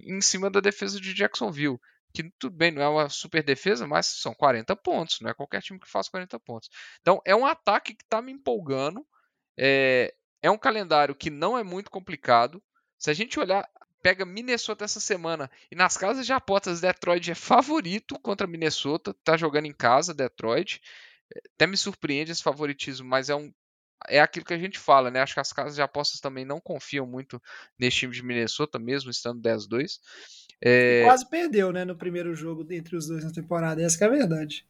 em 0.04 0.20
cima 0.20 0.50
da 0.50 0.60
defesa 0.60 1.00
de 1.00 1.14
Jacksonville. 1.14 1.80
Que 2.12 2.32
tudo 2.40 2.56
bem, 2.56 2.72
não 2.72 2.82
é 2.82 2.88
uma 2.88 3.10
super 3.10 3.44
defesa, 3.44 3.86
mas 3.86 4.08
são 4.08 4.34
40 4.34 4.76
pontos, 4.78 5.20
não 5.20 5.30
é 5.30 5.34
qualquer 5.34 5.62
time 5.62 5.80
que 5.80 5.90
faz 5.90 6.08
40 6.10 6.40
pontos. 6.40 6.70
Então 7.02 7.22
é 7.26 7.36
um 7.36 7.46
ataque 7.46 7.94
que 7.94 8.04
está 8.04 8.22
me 8.22 8.32
empolgando. 8.32 9.06
É, 9.58 10.14
é 10.42 10.50
um 10.50 10.58
calendário 10.58 11.16
que 11.16 11.30
não 11.30 11.58
é 11.58 11.64
muito 11.64 11.90
complicado. 11.90 12.62
Se 12.98 13.10
a 13.10 13.14
gente 13.14 13.40
olhar, 13.40 13.68
pega 14.02 14.26
Minnesota 14.26 14.86
essa 14.86 15.00
semana 15.00 15.50
e 15.72 15.76
nas 15.76 15.98
casas 15.98 16.26
de 16.26 16.34
apostas, 16.34 16.82
Detroit 16.82 17.32
é 17.32 17.36
favorito 17.36 18.20
contra 18.20 18.48
Minnesota, 18.48 19.16
tá 19.24 19.36
jogando 19.36 19.66
em 19.66 19.74
casa, 19.74 20.14
Detroit. 20.14 20.82
Até 21.56 21.66
me 21.66 21.76
surpreende 21.76 22.32
esse 22.32 22.44
favoritismo, 22.44 23.08
mas 23.08 23.30
é 23.30 23.36
um 23.36 23.52
é 24.08 24.20
aquilo 24.20 24.46
que 24.46 24.54
a 24.54 24.58
gente 24.58 24.78
fala, 24.78 25.10
né? 25.10 25.22
Acho 25.22 25.34
que 25.34 25.40
as 25.40 25.54
casas 25.54 25.76
de 25.76 25.82
apostas 25.82 26.20
também 26.20 26.46
não 26.46 26.60
confiam 26.60 27.08
muito 27.08 27.42
nesse 27.80 27.98
time 27.98 28.14
de 28.14 28.24
Minnesota, 28.24 28.78
mesmo 28.78 29.10
estando 29.10 29.42
10-2. 29.42 30.00
É... 30.62 31.04
Quase 31.04 31.28
perdeu, 31.30 31.72
né, 31.72 31.86
no 31.86 31.98
primeiro 31.98 32.36
jogo 32.36 32.66
entre 32.72 32.96
os 32.96 33.08
dois 33.08 33.24
na 33.24 33.32
temporada, 33.32 33.82
essa 33.82 34.04
é 34.04 34.08
a 34.08 34.12
verdade. 34.12 34.66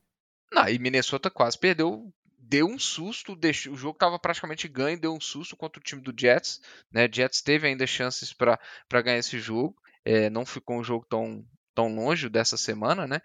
Não, 0.52 0.68
e 0.70 0.80
Minnesota 0.80 1.30
quase 1.30 1.58
perdeu, 1.58 2.14
deu 2.48 2.68
um 2.68 2.78
susto, 2.78 3.36
deixou, 3.36 3.74
o 3.74 3.78
jogo 3.78 3.96
estava 3.96 4.20
praticamente 4.20 4.68
ganho, 4.68 5.00
deu 5.00 5.14
um 5.14 5.20
susto 5.20 5.58
contra 5.58 5.80
o 5.80 5.84
time 5.84 6.02
do 6.02 6.14
Jets, 6.18 6.62
né? 6.92 7.10
Jets 7.12 7.42
teve 7.42 7.68
ainda 7.68 7.88
chances 7.88 8.34
para 8.34 8.60
ganhar 9.02 9.18
esse 9.18 9.40
jogo, 9.40 9.76
é, 10.04 10.30
não 10.30 10.46
ficou 10.46 10.78
um 10.78 10.84
jogo 10.84 11.06
tão, 11.10 11.46
tão 11.74 11.94
longe 11.94 12.30
dessa 12.30 12.58
semana, 12.58 13.08
né? 13.08 13.22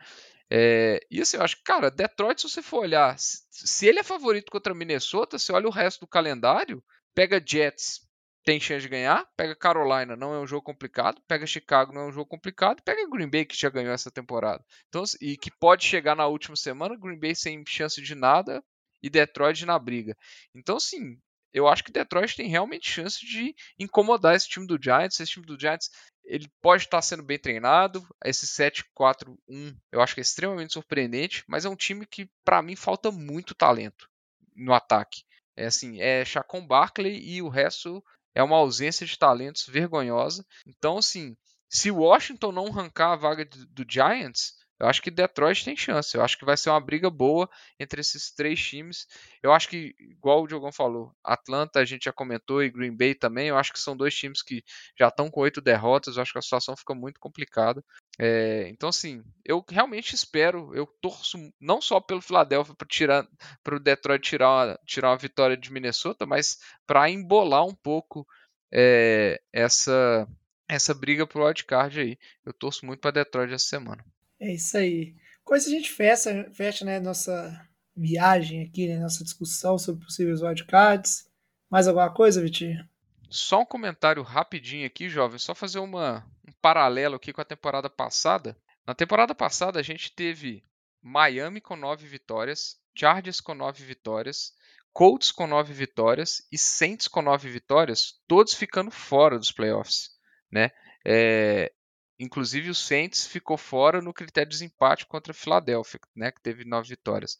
É, 0.50 1.00
e 1.10 1.20
assim, 1.20 1.36
eu 1.36 1.42
acho 1.42 1.56
que, 1.56 1.62
cara, 1.62 1.90
Detroit, 1.90 2.40
se 2.40 2.48
você 2.48 2.62
for 2.62 2.80
olhar, 2.80 3.14
se 3.18 3.86
ele 3.86 4.00
é 4.00 4.02
favorito 4.02 4.50
contra 4.50 4.74
Minnesota, 4.74 5.38
você 5.38 5.52
olha 5.52 5.68
o 5.68 5.72
resto 5.72 6.00
do 6.00 6.06
calendário, 6.08 6.82
pega 7.14 7.42
Jets, 7.44 8.00
tem 8.42 8.58
chance 8.58 8.82
de 8.82 8.88
ganhar, 8.88 9.28
pega 9.36 9.54
Carolina, 9.54 10.16
não 10.16 10.34
é 10.34 10.40
um 10.40 10.46
jogo 10.46 10.62
complicado, 10.62 11.22
pega 11.28 11.46
Chicago, 11.46 11.92
não 11.92 12.02
é 12.02 12.06
um 12.06 12.12
jogo 12.12 12.26
complicado, 12.26 12.82
pega 12.82 13.08
Green 13.08 13.28
Bay, 13.28 13.44
que 13.44 13.56
já 13.56 13.68
ganhou 13.68 13.92
essa 13.92 14.10
temporada. 14.10 14.64
Então, 14.88 15.04
e 15.20 15.36
que 15.36 15.50
pode 15.50 15.84
chegar 15.84 16.16
na 16.16 16.26
última 16.26 16.56
semana, 16.56 16.96
Green 16.96 17.18
Bay 17.18 17.34
sem 17.34 17.62
chance 17.66 18.00
de 18.00 18.14
nada 18.14 18.64
e 19.02 19.10
Detroit 19.10 19.64
na 19.64 19.78
briga. 19.78 20.16
Então, 20.54 20.76
assim, 20.76 21.18
eu 21.52 21.66
acho 21.66 21.82
que 21.82 21.92
Detroit 21.92 22.36
tem 22.36 22.48
realmente 22.48 22.90
chance 22.90 23.24
de 23.24 23.54
incomodar 23.78 24.34
esse 24.36 24.48
time 24.48 24.66
do 24.66 24.78
Giants. 24.80 25.18
Esse 25.18 25.32
time 25.32 25.46
do 25.46 25.58
Giants 25.58 25.90
ele 26.24 26.48
pode 26.62 26.84
estar 26.84 27.02
sendo 27.02 27.22
bem 27.22 27.38
treinado. 27.38 28.06
Esse 28.24 28.46
7-4-1 28.46 29.76
eu 29.90 30.00
acho 30.00 30.14
que 30.14 30.20
é 30.20 30.22
extremamente 30.22 30.72
surpreendente, 30.72 31.44
mas 31.48 31.64
é 31.64 31.68
um 31.68 31.76
time 31.76 32.06
que 32.06 32.30
para 32.44 32.62
mim 32.62 32.76
falta 32.76 33.10
muito 33.10 33.54
talento 33.54 34.08
no 34.54 34.72
ataque. 34.72 35.22
É 35.56 35.66
assim, 35.66 36.00
é 36.00 36.24
Chacon 36.24 36.66
Barkley 36.66 37.20
e 37.20 37.42
o 37.42 37.48
resto 37.48 38.02
é 38.34 38.42
uma 38.42 38.56
ausência 38.56 39.04
de 39.04 39.18
talentos 39.18 39.66
vergonhosa. 39.66 40.46
Então, 40.66 40.98
assim, 40.98 41.36
se 41.68 41.90
Washington 41.90 42.52
não 42.52 42.66
arrancar 42.66 43.12
a 43.12 43.16
vaga 43.16 43.44
do 43.44 43.84
Giants, 43.88 44.54
eu 44.80 44.86
acho 44.86 45.02
que 45.02 45.10
Detroit 45.10 45.62
tem 45.62 45.76
chance. 45.76 46.16
Eu 46.16 46.24
acho 46.24 46.38
que 46.38 46.44
vai 46.44 46.56
ser 46.56 46.70
uma 46.70 46.80
briga 46.80 47.10
boa 47.10 47.48
entre 47.78 48.00
esses 48.00 48.32
três 48.32 48.58
times. 48.58 49.06
Eu 49.42 49.52
acho 49.52 49.68
que, 49.68 49.94
igual 49.98 50.42
o 50.42 50.46
Diogão 50.46 50.72
falou, 50.72 51.14
Atlanta 51.22 51.80
a 51.80 51.84
gente 51.84 52.04
já 52.04 52.12
comentou 52.12 52.62
e 52.62 52.70
Green 52.70 52.96
Bay 52.96 53.14
também. 53.14 53.48
Eu 53.48 53.58
acho 53.58 53.72
que 53.74 53.78
são 53.78 53.94
dois 53.94 54.14
times 54.14 54.42
que 54.42 54.64
já 54.98 55.08
estão 55.08 55.30
com 55.30 55.40
oito 55.40 55.60
derrotas. 55.60 56.16
Eu 56.16 56.22
acho 56.22 56.32
que 56.32 56.38
a 56.38 56.42
situação 56.42 56.74
fica 56.76 56.94
muito 56.94 57.20
complicada. 57.20 57.84
É, 58.18 58.68
então, 58.70 58.88
assim, 58.88 59.22
eu 59.44 59.62
realmente 59.68 60.14
espero. 60.14 60.74
Eu 60.74 60.86
torço 61.00 61.36
não 61.60 61.82
só 61.82 62.00
pelo 62.00 62.22
Philadelphia 62.22 62.74
para 62.74 62.88
tirar, 62.88 63.28
para 63.62 63.76
o 63.76 63.80
Detroit 63.80 64.22
tirar 64.22 64.48
uma, 64.48 64.80
tirar 64.86 65.10
uma 65.10 65.18
vitória 65.18 65.56
de 65.58 65.70
Minnesota, 65.70 66.24
mas 66.24 66.58
para 66.86 67.10
embolar 67.10 67.66
um 67.66 67.74
pouco 67.74 68.26
é, 68.72 69.40
essa 69.52 70.26
essa 70.70 70.94
briga 70.94 71.26
pro 71.26 71.44
wildcard 71.44 72.00
aí. 72.00 72.18
Eu 72.46 72.52
torço 72.52 72.86
muito 72.86 73.00
para 73.00 73.10
Detroit 73.10 73.52
essa 73.52 73.66
semana. 73.66 74.04
É 74.40 74.54
isso 74.54 74.76
aí. 74.76 75.14
Com 75.44 75.54
isso 75.54 75.68
a 75.68 75.72
gente 75.72 75.90
fecha, 75.90 76.50
fecha 76.52 76.84
né, 76.84 76.98
nossa 76.98 77.68
viagem 77.94 78.62
aqui, 78.62 78.88
né, 78.88 78.98
nossa 78.98 79.22
discussão 79.22 79.78
sobre 79.78 80.04
possíveis 80.04 80.40
wildcards. 80.40 81.28
Mais 81.68 81.86
alguma 81.86 82.12
coisa, 82.12 82.40
Vitinho? 82.40 82.88
Só 83.28 83.60
um 83.60 83.66
comentário 83.66 84.22
rapidinho 84.22 84.86
aqui, 84.86 85.08
jovem, 85.08 85.38
só 85.38 85.54
fazer 85.54 85.78
uma, 85.78 86.26
um 86.48 86.52
paralelo 86.60 87.16
aqui 87.16 87.32
com 87.32 87.40
a 87.40 87.44
temporada 87.44 87.88
passada. 87.88 88.56
Na 88.86 88.94
temporada 88.94 89.34
passada 89.34 89.78
a 89.78 89.82
gente 89.82 90.12
teve 90.12 90.64
Miami 91.02 91.60
com 91.60 91.76
nove 91.76 92.06
vitórias, 92.06 92.80
Chargers 92.94 93.40
com 93.40 93.54
nove 93.54 93.84
vitórias, 93.84 94.52
Colts 94.92 95.30
com 95.30 95.46
nove 95.46 95.72
vitórias 95.72 96.42
e 96.50 96.58
Saints 96.58 97.06
com 97.06 97.22
nove 97.22 97.48
vitórias, 97.48 98.20
todos 98.26 98.54
ficando 98.54 98.90
fora 98.90 99.38
dos 99.38 99.52
playoffs, 99.52 100.10
né? 100.50 100.70
É, 101.04 101.72
Inclusive 102.20 102.68
o 102.68 102.74
Saints 102.74 103.26
ficou 103.26 103.56
fora 103.56 104.02
no 104.02 104.12
critério 104.12 104.50
de 104.50 104.54
desempate 104.54 105.06
contra 105.06 105.32
a 105.32 105.34
Philadelphia, 105.34 105.98
né, 106.14 106.30
que 106.30 106.42
teve 106.42 106.66
nove 106.66 106.90
vitórias. 106.90 107.38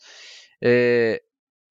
É, 0.59 1.23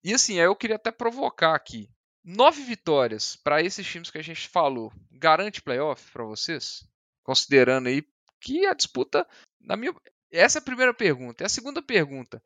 e 0.03 0.13
assim, 0.13 0.35
eu 0.35 0.55
queria 0.55 0.75
até 0.75 0.91
provocar 0.91 1.55
aqui. 1.55 1.89
Nove 2.23 2.61
vitórias 2.61 3.35
para 3.35 3.63
esses 3.63 3.87
times 3.87 4.11
que 4.11 4.19
a 4.19 4.21
gente 4.21 4.47
falou, 4.47 4.93
garante 5.11 5.59
playoff 5.59 6.11
para 6.11 6.23
vocês? 6.23 6.87
Considerando 7.23 7.87
aí 7.87 8.03
que 8.39 8.67
a 8.67 8.75
disputa, 8.75 9.27
na 9.59 9.75
minha, 9.75 9.91
essa 10.31 10.59
é 10.59 10.61
a 10.61 10.63
primeira 10.63 10.93
pergunta. 10.93 11.43
E 11.43 11.45
a 11.45 11.49
segunda 11.49 11.81
pergunta, 11.81 12.39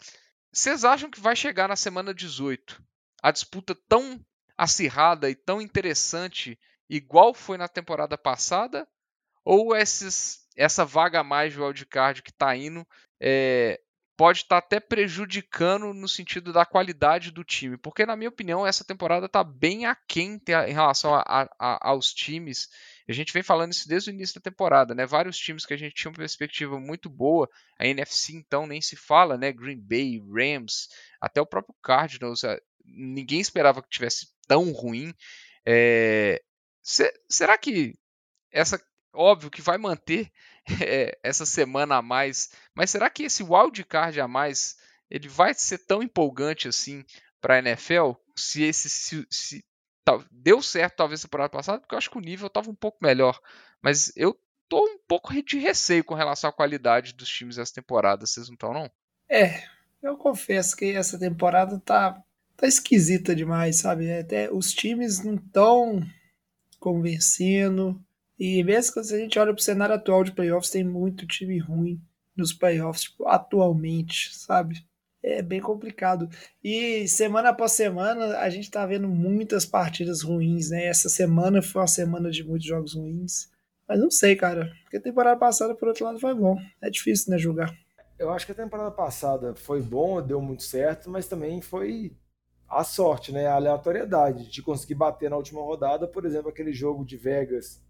vocês 0.50 0.86
acham 0.86 1.12
que 1.12 1.20
vai 1.20 1.36
chegar 1.36 1.68
na 1.68 1.76
semana 1.76 2.14
18 2.14 2.82
a 3.22 3.32
disputa 3.32 3.76
tão 3.90 4.26
acirrada 4.58 5.30
e 5.30 5.36
tão 5.36 5.62
interessante 5.62 6.58
igual 6.90 7.34
foi 7.34 7.58
na 7.58 7.68
temporada 7.68 8.18
passada? 8.18 8.88
Ou 9.44 9.76
esses 9.76 10.43
essa 10.56 10.86
vaga 10.86 11.20
a 11.20 11.24
mais 11.24 11.54
de 11.54 11.60
wildcard 11.60 12.22
que 12.22 12.32
está 12.32 12.56
indo 12.56 12.86
é, 13.20 13.80
pode 14.16 14.40
estar 14.40 14.62
tá 14.62 14.66
até 14.66 14.80
prejudicando 14.80 15.94
no 15.94 16.08
sentido 16.08 16.54
da 16.54 16.66
qualidade 16.66 17.32
do 17.32 17.44
time. 17.44 17.78
Porque, 17.78 18.06
na 18.06 18.16
minha 18.16 18.30
opinião, 18.30 18.66
essa 18.66 18.84
temporada 18.84 19.26
está 19.26 19.44
bem 19.44 19.86
aquém 19.86 20.40
em 20.68 20.74
relação 20.74 21.14
a, 21.16 21.50
a, 21.60 21.90
aos 21.90 22.14
times. 22.14 22.70
A 23.08 23.12
gente 23.12 23.34
vem 23.34 23.44
falando 23.44 23.74
isso 23.74 23.88
desde 23.88 24.10
o 24.10 24.14
início 24.14 24.36
da 24.36 24.50
temporada, 24.50 24.94
né? 24.94 25.06
Vários 25.06 25.38
times 25.38 25.66
que 25.66 25.74
a 25.74 25.78
gente 25.78 25.96
tinha 25.96 26.12
uma 26.12 26.18
perspectiva 26.18 26.80
muito 26.80 27.10
boa. 27.10 27.50
A 27.78 27.88
NFC, 27.88 28.34
então, 28.34 28.68
nem 28.68 28.82
se 28.82 28.96
fala, 28.96 29.38
né? 29.38 29.52
Green 29.52 29.80
Bay, 29.80 30.22
Rams, 30.32 30.90
até 31.20 31.42
o 31.42 31.46
próprio 31.46 31.76
Cardinals. 31.82 32.42
Ninguém 32.86 33.40
esperava 33.40 33.82
que 33.82 33.90
tivesse 33.90 34.28
tão 34.48 34.72
ruim. 34.72 35.14
É... 35.66 36.42
Será 37.30 37.58
que 37.58 37.98
essa 38.52 38.80
óbvio 39.14 39.52
que 39.52 39.62
vai 39.62 39.78
manter 39.78 40.32
é, 40.82 41.18
essa 41.24 41.46
semana 41.46 41.98
a 41.98 42.02
mais, 42.02 42.52
mas 42.74 42.90
será 42.90 43.10
que 43.10 43.24
esse 43.24 43.44
wildcard 43.44 44.20
a 44.20 44.28
mais 44.28 44.78
ele 45.10 45.28
vai 45.28 45.54
ser 45.54 45.80
tão 45.80 46.02
empolgante 46.02 46.68
assim 46.68 47.06
para 47.40 47.56
a 47.56 47.60
NFL? 47.60 48.14
Se 48.36 48.64
esse 48.64 48.90
se, 48.90 49.28
se, 49.30 49.66
deu 50.32 50.62
certo 50.62 50.96
talvez 50.98 51.22
temporada 51.22 51.50
passada, 51.50 51.80
porque 51.80 51.94
eu 51.94 51.98
acho 51.98 52.10
que 52.10 52.18
o 52.18 52.22
nível 52.22 52.48
estava 52.48 52.70
um 52.70 52.76
pouco 52.76 52.98
melhor, 53.02 53.40
mas 53.82 54.12
eu 54.16 54.38
tô 54.68 54.84
um 54.84 54.98
pouco 55.08 55.32
de 55.44 55.60
receio 55.60 56.04
com 56.04 56.16
relação 56.16 56.50
à 56.50 56.54
qualidade 56.54 57.14
dos 57.14 57.30
times 57.30 57.58
dessa 57.58 57.74
temporada, 57.74 58.26
vocês 58.26 58.48
não 58.48 58.56
estão 58.56 58.74
não? 58.74 58.90
É, 59.30 59.64
eu 60.02 60.18
confesso 60.18 60.76
que 60.76 60.86
essa 60.92 61.18
temporada 61.20 61.80
tá 61.80 62.22
tá 62.56 62.68
esquisita 62.68 63.36
demais, 63.36 63.78
sabe? 63.78 64.12
Até 64.12 64.52
os 64.52 64.74
times 64.74 65.24
não 65.24 65.36
estão 65.36 66.02
convencendo 66.80 68.04
E 68.40 68.64
mesmo 68.64 68.94
quando 68.94 69.06
a 69.14 69.18
gente 69.18 69.40
olha 69.40 69.54
para 69.54 69.60
o 69.60 69.64
cenário 69.64 69.96
atual 69.96 70.24
de 70.24 70.32
playoffs, 70.32 70.72
tem 70.72 70.84
muito 70.84 71.28
time 71.28 71.60
ruim 71.60 72.02
nos 72.36 72.52
playoffs, 72.52 73.04
tipo, 73.04 73.28
atualmente, 73.28 74.36
sabe? 74.36 74.84
É 75.22 75.42
bem 75.42 75.62
complicado. 75.62 76.28
E 76.64 77.08
semana 77.08 77.50
após 77.50 77.72
semana 77.72 78.40
a 78.40 78.50
gente 78.50 78.70
tá 78.70 78.86
vendo 78.86 79.08
muitas 79.08 79.66
partidas 79.66 80.22
ruins, 80.22 80.70
né? 80.70 80.86
Essa 80.86 81.08
semana 81.08 81.62
foi 81.62 81.82
uma 81.82 81.88
semana 81.88 82.30
de 82.30 82.44
muitos 82.44 82.68
jogos 82.68 82.96
ruins. 82.96 83.50
Mas 83.88 84.00
não 84.00 84.12
sei, 84.12 84.36
cara. 84.36 84.72
Porque 84.84 84.98
a 84.98 85.02
temporada 85.02 85.40
passada, 85.40 85.76
por 85.76 85.88
outro 85.88 86.04
lado, 86.04 86.20
foi 86.20 86.34
bom. 86.34 86.58
É 86.82 86.90
difícil, 86.90 87.32
né, 87.32 87.38
julgar. 87.38 87.74
Eu 88.18 88.32
acho 88.32 88.46
que 88.46 88.52
a 88.52 88.56
temporada 88.56 88.92
passada 88.92 89.54
foi 89.56 89.82
bom, 89.82 90.22
deu 90.22 90.42
muito 90.42 90.64
certo, 90.64 91.10
mas 91.10 91.28
também 91.28 91.62
foi 91.62 92.16
a 92.70 92.84
sorte, 92.84 93.32
né? 93.32 93.48
A 93.48 93.56
aleatoriedade 93.56 94.50
de 94.50 94.62
conseguir 94.62 94.96
bater 94.96 95.30
na 95.30 95.38
última 95.38 95.62
rodada, 95.62 96.08
por 96.08 96.26
exemplo, 96.26 96.50
aquele 96.50 96.74
jogo 96.74 97.06
de 97.06 97.18
Vegas 97.18 97.83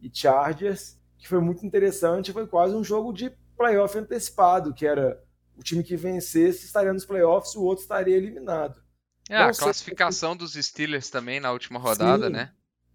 e 0.00 0.10
Chargers, 0.12 0.98
que 1.18 1.28
foi 1.28 1.40
muito 1.40 1.64
interessante, 1.64 2.32
foi 2.32 2.46
quase 2.46 2.74
um 2.74 2.84
jogo 2.84 3.12
de 3.12 3.30
playoff 3.56 3.96
antecipado, 3.98 4.72
que 4.72 4.86
era 4.86 5.22
o 5.56 5.62
time 5.62 5.82
que 5.82 5.96
vencesse 5.96 6.64
estaria 6.64 6.92
nos 6.92 7.04
playoffs, 7.04 7.54
o 7.54 7.62
outro 7.62 7.82
estaria 7.82 8.16
eliminado. 8.16 8.82
É, 9.28 9.36
a 9.36 9.52
classificação 9.52 10.34
dos 10.34 10.54
Steelers 10.54 11.10
também 11.10 11.38
na 11.38 11.52
última 11.52 11.78
rodada, 11.78 12.26
Sim, 12.26 12.32
né? 12.32 12.52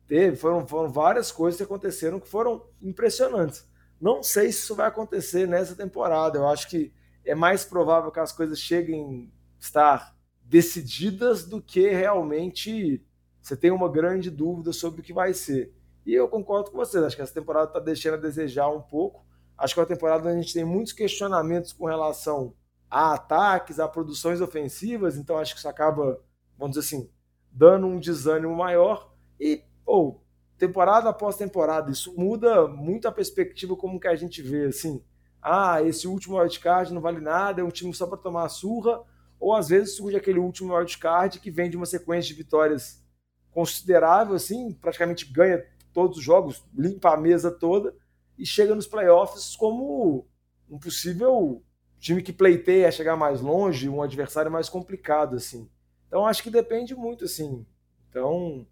Teve, 0.07 0.35
foram, 0.35 0.67
foram 0.67 0.91
várias 0.91 1.31
coisas 1.31 1.57
que 1.57 1.63
aconteceram 1.63 2.19
que 2.19 2.27
foram 2.27 2.67
impressionantes. 2.81 3.67
Não 3.99 4.21
sei 4.21 4.51
se 4.51 4.59
isso 4.59 4.75
vai 4.75 4.87
acontecer 4.87 5.47
nessa 5.47 5.75
temporada. 5.75 6.37
Eu 6.37 6.47
acho 6.47 6.67
que 6.67 6.93
é 7.23 7.33
mais 7.33 7.63
provável 7.63 8.11
que 8.11 8.19
as 8.19 8.31
coisas 8.31 8.59
cheguem 8.59 9.31
a 9.59 9.63
estar 9.63 10.15
decididas 10.43 11.45
do 11.45 11.61
que 11.61 11.89
realmente 11.89 13.03
você 13.41 13.55
tem 13.55 13.71
uma 13.71 13.89
grande 13.89 14.29
dúvida 14.29 14.73
sobre 14.73 15.01
o 15.01 15.03
que 15.03 15.13
vai 15.13 15.33
ser. 15.33 15.73
E 16.05 16.13
eu 16.13 16.27
concordo 16.27 16.69
com 16.69 16.77
vocês, 16.77 17.03
acho 17.03 17.15
que 17.15 17.21
essa 17.21 17.33
temporada 17.33 17.67
está 17.67 17.79
deixando 17.79 18.13
a 18.13 18.17
desejar 18.17 18.69
um 18.69 18.81
pouco. 18.81 19.25
Acho 19.57 19.73
que 19.73 19.79
é 19.79 19.83
uma 19.83 19.89
temporada 19.89 20.27
onde 20.27 20.37
a 20.37 20.41
gente 20.41 20.53
tem 20.53 20.63
muitos 20.63 20.93
questionamentos 20.93 21.73
com 21.73 21.85
relação 21.85 22.53
a 22.89 23.13
ataques, 23.13 23.79
a 23.79 23.87
produções 23.87 24.41
ofensivas, 24.41 25.17
então 25.17 25.37
acho 25.37 25.53
que 25.53 25.59
isso 25.59 25.67
acaba, 25.67 26.21
vamos 26.57 26.77
dizer 26.77 26.85
assim, 26.85 27.09
dando 27.51 27.87
um 27.87 27.99
desânimo 27.99 28.55
maior. 28.55 29.11
E, 29.39 29.63
pô, 29.83 30.21
temporada 30.57 31.09
após 31.09 31.35
temporada, 31.35 31.91
isso 31.91 32.13
muda 32.15 32.67
muito 32.67 33.07
a 33.07 33.11
perspectiva 33.11 33.75
como 33.75 33.99
que 33.99 34.07
a 34.07 34.15
gente 34.15 34.41
vê, 34.41 34.65
assim, 34.65 35.03
ah, 35.41 35.81
esse 35.81 36.07
último 36.07 36.37
wildcard 36.37 36.93
não 36.93 37.01
vale 37.01 37.19
nada, 37.19 37.61
é 37.61 37.63
um 37.63 37.69
time 37.69 37.93
só 37.93 38.05
para 38.05 38.17
tomar 38.17 38.49
surra, 38.49 39.01
ou 39.39 39.53
às 39.53 39.69
vezes 39.69 39.95
surge 39.95 40.15
aquele 40.15 40.39
último 40.39 40.75
wildcard 40.75 41.39
que 41.39 41.51
vem 41.51 41.69
de 41.69 41.77
uma 41.77 41.85
sequência 41.85 42.27
de 42.27 42.33
vitórias 42.33 43.03
considerável, 43.51 44.35
assim, 44.35 44.73
praticamente 44.73 45.25
ganha 45.31 45.63
todos 45.95 46.17
os 46.17 46.23
jogos, 46.23 46.63
limpa 46.77 47.13
a 47.13 47.17
mesa 47.17 47.49
toda, 47.49 47.95
e 48.37 48.45
chega 48.45 48.75
nos 48.75 48.85
playoffs 48.85 49.55
como 49.55 50.27
um 50.69 50.77
possível 50.77 51.63
time 51.97 52.21
que 52.21 52.33
pleiteia 52.33 52.91
chegar 52.91 53.15
mais 53.15 53.39
longe, 53.39 53.87
um 53.87 54.01
adversário 54.01 54.51
mais 54.51 54.67
complicado, 54.67 55.37
assim. 55.37 55.69
Então 56.07 56.27
acho 56.27 56.43
que 56.43 56.51
depende 56.51 56.93
muito, 56.93 57.23
assim. 57.23 57.65
Então 58.09 58.67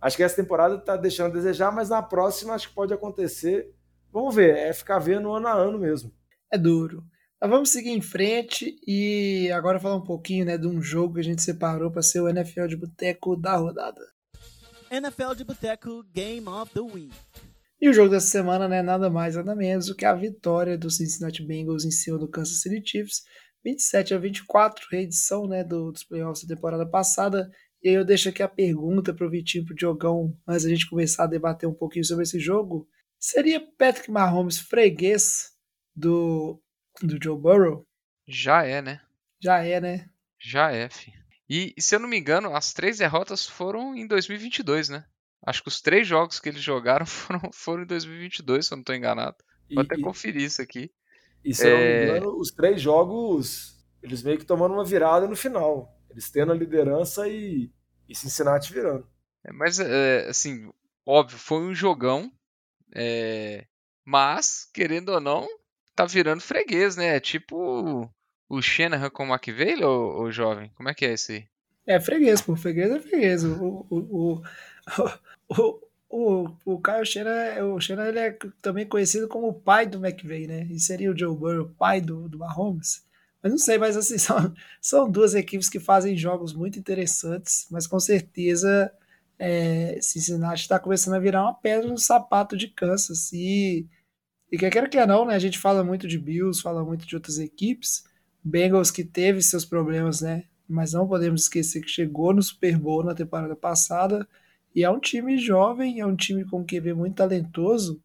acho 0.00 0.16
que 0.16 0.22
essa 0.22 0.36
temporada 0.36 0.76
está 0.76 0.96
deixando 0.96 1.30
a 1.30 1.34
desejar, 1.34 1.72
mas 1.72 1.88
na 1.88 2.02
próxima 2.02 2.54
acho 2.54 2.68
que 2.68 2.74
pode 2.74 2.92
acontecer. 2.92 3.74
Vamos 4.12 4.34
ver, 4.34 4.54
é 4.54 4.72
ficar 4.72 4.98
vendo 4.98 5.32
ano 5.32 5.48
a 5.48 5.54
ano 5.54 5.78
mesmo. 5.78 6.12
É 6.52 6.58
duro. 6.58 7.02
Mas 7.40 7.50
vamos 7.50 7.70
seguir 7.70 7.90
em 7.90 8.00
frente 8.00 8.78
e 8.86 9.50
agora 9.52 9.80
falar 9.80 9.96
um 9.96 10.04
pouquinho 10.04 10.44
né, 10.44 10.58
de 10.58 10.66
um 10.66 10.80
jogo 10.80 11.14
que 11.14 11.20
a 11.20 11.24
gente 11.24 11.42
separou 11.42 11.90
para 11.90 12.02
ser 12.02 12.20
o 12.20 12.28
NFL 12.28 12.66
de 12.66 12.76
Boteco 12.76 13.36
da 13.36 13.56
rodada. 13.56 14.15
NFL 14.90 15.34
de 15.36 15.44
Boteco 15.44 16.04
Game 16.12 16.48
of 16.48 16.72
the 16.72 16.80
Week. 16.80 17.14
E 17.80 17.88
o 17.88 17.92
jogo 17.92 18.10
dessa 18.10 18.28
semana 18.28 18.68
não 18.68 18.76
é 18.76 18.82
nada 18.82 19.10
mais, 19.10 19.36
nada 19.36 19.54
menos 19.54 19.86
do 19.86 19.94
que 19.94 20.04
a 20.04 20.14
vitória 20.14 20.78
do 20.78 20.90
Cincinnati 20.90 21.44
Bengals 21.44 21.84
em 21.84 21.90
cima 21.90 22.18
do 22.18 22.28
Kansas 22.28 22.60
City 22.60 22.82
Chiefs, 22.84 23.22
27 23.64 24.14
a 24.14 24.18
24, 24.18 24.86
reedição 24.90 25.46
né, 25.46 25.64
do, 25.64 25.90
dos 25.90 26.04
playoffs 26.04 26.46
da 26.46 26.54
temporada 26.54 26.88
passada. 26.88 27.50
E 27.82 27.88
aí 27.88 27.94
eu 27.94 28.04
deixo 28.04 28.28
aqui 28.28 28.42
a 28.42 28.48
pergunta 28.48 29.12
para 29.12 29.26
o 29.26 29.30
Vitinho 29.30 29.62
e 29.62 29.64
para 29.66 29.72
o 29.72 29.76
Diogão, 29.76 30.38
antes 30.48 30.64
da 30.64 30.70
gente 30.70 30.88
começar 30.88 31.24
a 31.24 31.28
debater 31.28 31.68
um 31.68 31.74
pouquinho 31.74 32.04
sobre 32.04 32.22
esse 32.22 32.38
jogo. 32.38 32.88
Seria 33.18 33.60
Patrick 33.76 34.10
Mahomes 34.10 34.58
freguês 34.58 35.50
do, 35.94 36.62
do 37.02 37.18
Joe 37.22 37.38
Burrow? 37.38 37.86
Já 38.26 38.64
é, 38.64 38.80
né? 38.80 39.00
Já 39.42 39.64
é, 39.64 39.80
né? 39.80 40.08
Já 40.38 40.70
é, 40.70 40.88
fi. 40.88 41.12
E, 41.48 41.74
se 41.78 41.94
eu 41.94 42.00
não 42.00 42.08
me 42.08 42.18
engano, 42.18 42.54
as 42.54 42.72
três 42.72 42.98
derrotas 42.98 43.46
foram 43.46 43.94
em 43.96 44.06
2022, 44.06 44.88
né? 44.88 45.04
Acho 45.46 45.62
que 45.62 45.68
os 45.68 45.80
três 45.80 46.06
jogos 46.06 46.40
que 46.40 46.48
eles 46.48 46.62
jogaram 46.62 47.06
foram, 47.06 47.40
foram 47.52 47.82
em 47.84 47.86
2022, 47.86 48.66
se 48.66 48.72
eu 48.72 48.76
não 48.76 48.82
estou 48.82 48.94
enganado. 48.94 49.36
Vou 49.72 49.82
E- 49.82 49.86
até 49.86 49.96
e- 49.96 50.02
conferir 50.02 50.42
isso 50.42 50.60
aqui. 50.62 50.90
E 51.44 51.54
se 51.54 51.66
eu 51.68 51.70
não 51.70 51.78
me 51.78 51.84
É. 51.84 52.02
engano, 52.18 52.38
os 52.40 52.50
três 52.50 52.80
jogos, 52.82 53.76
eles 54.02 54.22
meio 54.22 54.38
que 54.38 54.44
tomando 54.44 54.74
uma 54.74 54.84
virada 54.84 55.28
no 55.28 55.36
final. 55.36 55.96
Eles 56.10 56.30
tendo 56.30 56.50
a 56.50 56.54
liderança 56.54 57.28
e, 57.28 57.70
e 58.08 58.14
Cincinnati 58.14 58.72
virando. 58.72 59.06
É, 59.44 59.52
Mas, 59.52 59.78
é, 59.78 60.28
assim, 60.28 60.68
óbvio, 61.06 61.38
foi 61.38 61.58
um 61.62 61.74
jogão. 61.74 62.32
é, 62.94 63.66
mas, 64.04 64.68
querendo 64.72 65.10
ou 65.10 65.20
não, 65.20 65.46
tá 65.94 66.04
virando 66.04 66.40
freguês, 66.40 66.96
né? 66.96 67.16
É 67.16 67.20
tipo 67.20 68.10
o 68.48 68.62
Shanahan 68.62 69.10
com 69.10 69.28
o 69.28 69.34
McVeigh, 69.34 69.82
ô, 69.84 70.22
ô 70.22 70.30
jovem? 70.30 70.70
Como 70.76 70.88
é 70.88 70.94
que 70.94 71.04
é 71.04 71.12
esse 71.12 71.32
aí? 71.32 71.46
É 71.86 72.00
freguês, 72.00 72.40
pô. 72.40 72.56
Freguês 72.56 72.90
é 72.90 73.00
freguês. 73.00 73.44
O, 73.44 73.86
o, 73.88 73.96
o, 73.96 74.42
o, 75.48 75.80
o, 76.10 76.56
o 76.64 76.80
Kyle 76.80 77.06
Shanahan, 77.06 77.64
o 77.66 77.80
Shanahan 77.80 78.08
ele 78.08 78.18
é 78.18 78.38
também 78.60 78.86
conhecido 78.86 79.28
como 79.28 79.48
o 79.48 79.54
pai 79.54 79.86
do 79.86 80.04
McVay, 80.04 80.46
né? 80.46 80.66
E 80.70 80.80
seria 80.80 81.10
o 81.10 81.18
Joe 81.18 81.36
Burrow, 81.36 81.68
pai 81.78 82.00
do, 82.00 82.28
do 82.28 82.38
Mahomes. 82.38 83.04
Mas 83.42 83.52
não 83.52 83.58
sei, 83.58 83.78
mas 83.78 83.96
assim, 83.96 84.18
são, 84.18 84.54
são 84.80 85.10
duas 85.10 85.34
equipes 85.34 85.68
que 85.68 85.78
fazem 85.78 86.16
jogos 86.16 86.52
muito 86.52 86.78
interessantes, 86.78 87.66
mas 87.70 87.86
com 87.86 88.00
certeza 88.00 88.92
é, 89.38 89.98
Cincinnati 90.00 90.62
está 90.62 90.78
começando 90.78 91.14
a 91.14 91.20
virar 91.20 91.42
uma 91.42 91.54
pedra 91.54 91.88
no 91.88 91.98
sapato 91.98 92.56
de 92.56 92.68
Kansas. 92.68 93.32
E, 93.32 93.86
e 94.50 94.58
quer 94.58 94.70
queira 94.70 94.88
que 94.88 95.06
não, 95.06 95.24
né? 95.26 95.34
A 95.34 95.38
gente 95.38 95.58
fala 95.58 95.84
muito 95.84 96.08
de 96.08 96.18
Bills, 96.18 96.62
fala 96.62 96.84
muito 96.84 97.06
de 97.06 97.14
outras 97.14 97.38
equipes. 97.38 98.04
Bengals 98.46 98.90
que 98.90 99.04
teve 99.04 99.42
seus 99.42 99.64
problemas, 99.64 100.20
né? 100.20 100.44
Mas 100.68 100.92
não 100.92 101.06
podemos 101.06 101.42
esquecer 101.42 101.80
que 101.80 101.88
chegou 101.88 102.32
no 102.32 102.42
Super 102.42 102.78
Bowl 102.78 103.02
na 103.04 103.14
temporada 103.14 103.56
passada. 103.56 104.26
E 104.74 104.84
é 104.84 104.90
um 104.90 105.00
time 105.00 105.36
jovem, 105.38 106.00
é 106.00 106.06
um 106.06 106.14
time 106.16 106.44
com 106.44 106.64
QB 106.64 106.94
muito 106.94 107.16
talentoso. 107.16 108.00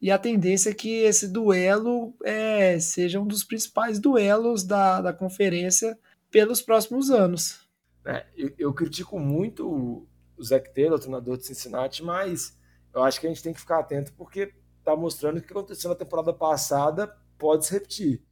E 0.00 0.10
a 0.10 0.18
tendência 0.18 0.70
é 0.70 0.74
que 0.74 0.88
esse 0.88 1.28
duelo 1.28 2.14
é, 2.24 2.78
seja 2.80 3.20
um 3.20 3.26
dos 3.26 3.44
principais 3.44 3.98
duelos 3.98 4.64
da, 4.64 5.00
da 5.00 5.12
conferência 5.12 5.98
pelos 6.30 6.62
próximos 6.62 7.10
anos. 7.10 7.60
É, 8.04 8.26
eu, 8.36 8.52
eu 8.58 8.72
critico 8.74 9.18
muito 9.18 9.68
o- 9.68 10.08
o 10.36 10.42
Zach 10.42 10.72
Taylor, 10.74 10.96
o 10.96 11.00
treinador 11.00 11.36
de 11.36 11.46
Cincinnati, 11.46 12.02
mas 12.02 12.58
eu 12.94 13.02
acho 13.02 13.20
que 13.20 13.26
a 13.26 13.30
gente 13.30 13.42
tem 13.42 13.52
que 13.52 13.60
ficar 13.60 13.78
atento 13.78 14.12
porque 14.14 14.52
está 14.78 14.96
mostrando 14.96 15.38
que 15.40 15.44
o 15.44 15.46
que 15.48 15.52
aconteceu 15.52 15.90
na 15.90 15.94
temporada 15.96 16.32
passada 16.32 17.14
pode 17.38 17.66
se 17.66 17.72
repetir. 17.72 18.22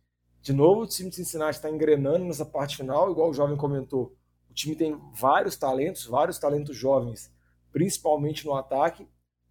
De 0.42 0.54
novo, 0.54 0.82
o 0.82 0.86
time 0.86 1.10
de 1.10 1.16
Cincinnati 1.16 1.56
está 1.56 1.68
engrenando 1.68 2.24
nessa 2.24 2.46
parte 2.46 2.76
final, 2.76 3.10
igual 3.10 3.28
o 3.28 3.34
jovem 3.34 3.56
comentou. 3.56 4.16
O 4.48 4.54
time 4.54 4.74
tem 4.74 4.98
vários 5.14 5.54
talentos, 5.56 6.06
vários 6.06 6.38
talentos 6.38 6.74
jovens, 6.74 7.30
principalmente 7.70 8.46
no 8.46 8.54
ataque. 8.54 9.06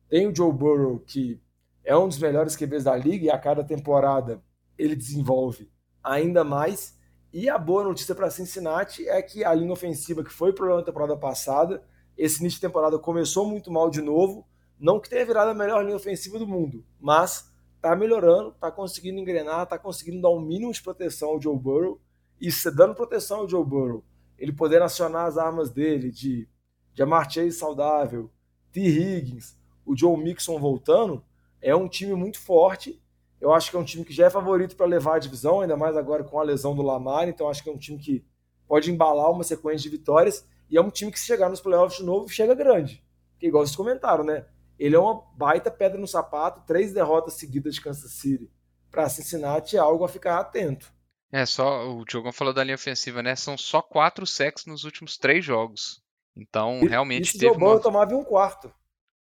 Tem 0.09 0.27
o 0.27 0.35
Joe 0.35 0.51
Burrow, 0.51 0.99
que 0.99 1.39
é 1.83 1.95
um 1.95 2.07
dos 2.07 2.17
melhores 2.17 2.55
QBs 2.55 2.83
da 2.83 2.95
liga, 2.95 3.25
e 3.25 3.29
a 3.29 3.37
cada 3.37 3.63
temporada 3.63 4.43
ele 4.77 4.95
desenvolve 4.95 5.71
ainda 6.03 6.43
mais. 6.43 6.97
E 7.31 7.47
a 7.47 7.57
boa 7.59 7.83
notícia 7.83 8.15
para 8.15 8.31
Cincinnati 8.31 9.07
é 9.07 9.21
que 9.21 9.43
a 9.43 9.53
linha 9.53 9.71
ofensiva, 9.71 10.23
que 10.23 10.33
foi 10.33 10.53
problema 10.53 10.79
na 10.79 10.85
temporada 10.85 11.15
passada, 11.15 11.83
esse 12.17 12.39
início 12.39 12.57
de 12.57 12.67
temporada 12.67 12.97
começou 12.97 13.47
muito 13.47 13.71
mal 13.71 13.91
de 13.91 14.01
novo. 14.01 14.47
Não 14.79 14.99
que 14.99 15.09
tenha 15.09 15.25
virado 15.25 15.51
a 15.51 15.53
melhor 15.53 15.83
linha 15.83 15.95
ofensiva 15.95 16.39
do 16.39 16.47
mundo, 16.47 16.83
mas 16.99 17.48
tá 17.81 17.95
melhorando, 17.95 18.51
tá 18.51 18.71
conseguindo 18.71 19.19
engrenar, 19.19 19.67
tá 19.67 19.77
conseguindo 19.77 20.21
dar 20.21 20.29
um 20.29 20.41
mínimo 20.41 20.71
de 20.71 20.81
proteção 20.81 21.29
ao 21.29 21.41
Joe 21.41 21.57
Burrow. 21.57 21.99
E 22.39 22.51
se 22.51 22.69
dando 22.71 22.95
proteção 22.95 23.39
ao 23.39 23.49
Joe 23.49 23.63
Burrow, 23.63 24.03
ele 24.37 24.53
poder 24.53 24.81
acionar 24.81 25.25
as 25.25 25.37
armas 25.37 25.69
dele 25.69 26.11
de 26.11 26.47
Jamar 26.93 27.29
Chase 27.29 27.51
saudável, 27.53 28.29
T. 28.71 28.81
Higgins, 28.81 29.57
o 29.85 29.97
Joe 29.97 30.17
Mixon 30.17 30.59
voltando, 30.59 31.23
é 31.61 31.75
um 31.75 31.87
time 31.87 32.13
muito 32.13 32.39
forte. 32.39 33.01
Eu 33.39 33.53
acho 33.53 33.69
que 33.71 33.77
é 33.77 33.79
um 33.79 33.85
time 33.85 34.03
que 34.03 34.13
já 34.13 34.27
é 34.27 34.29
favorito 34.29 34.75
para 34.75 34.85
levar 34.85 35.15
a 35.15 35.19
divisão, 35.19 35.61
ainda 35.61 35.77
mais 35.77 35.95
agora 35.95 36.23
com 36.23 36.39
a 36.39 36.43
lesão 36.43 36.75
do 36.75 36.81
Lamar. 36.81 37.27
Então 37.27 37.49
acho 37.49 37.63
que 37.63 37.69
é 37.69 37.71
um 37.71 37.77
time 37.77 37.97
que 37.97 38.25
pode 38.67 38.91
embalar 38.91 39.31
uma 39.31 39.43
sequência 39.43 39.89
de 39.89 39.97
vitórias. 39.97 40.45
E 40.69 40.77
é 40.77 40.81
um 40.81 40.89
time 40.89 41.11
que, 41.11 41.19
se 41.19 41.25
chegar 41.25 41.49
nos 41.49 41.59
playoffs 41.61 41.97
de 41.97 42.05
novo, 42.05 42.29
chega 42.29 42.53
grande. 42.53 43.03
Porque, 43.31 43.47
igual 43.47 43.65
vocês 43.65 43.75
comentaram, 43.75 44.23
né? 44.23 44.45
Ele 44.79 44.95
é 44.95 44.99
uma 44.99 45.21
baita 45.35 45.69
pedra 45.69 45.99
no 45.99 46.07
sapato, 46.07 46.63
três 46.65 46.93
derrotas 46.93 47.33
seguidas 47.35 47.75
de 47.75 47.81
Kansas 47.81 48.11
City 48.13 48.49
para 48.89 49.09
Cincinnati 49.09 49.75
é 49.75 49.79
algo 49.79 50.03
a 50.03 50.09
ficar 50.09 50.39
atento. 50.39 50.91
É, 51.31 51.45
só 51.45 51.87
o 51.91 52.03
Diogão 52.05 52.31
falou 52.31 52.53
da 52.53 52.63
linha 52.63 52.75
ofensiva, 52.75 53.21
né? 53.21 53.35
São 53.35 53.55
só 53.57 53.81
quatro 53.81 54.25
sacks 54.25 54.65
nos 54.65 54.83
últimos 54.83 55.17
três 55.17 55.45
jogos. 55.45 56.01
Então, 56.35 56.79
E- 56.83 56.87
realmente 56.87 57.37
teve 57.37 57.53
Burrow 57.57 57.73
uma. 57.75 57.79
tomava 57.81 58.15
um 58.15 58.23
quarto. 58.23 58.73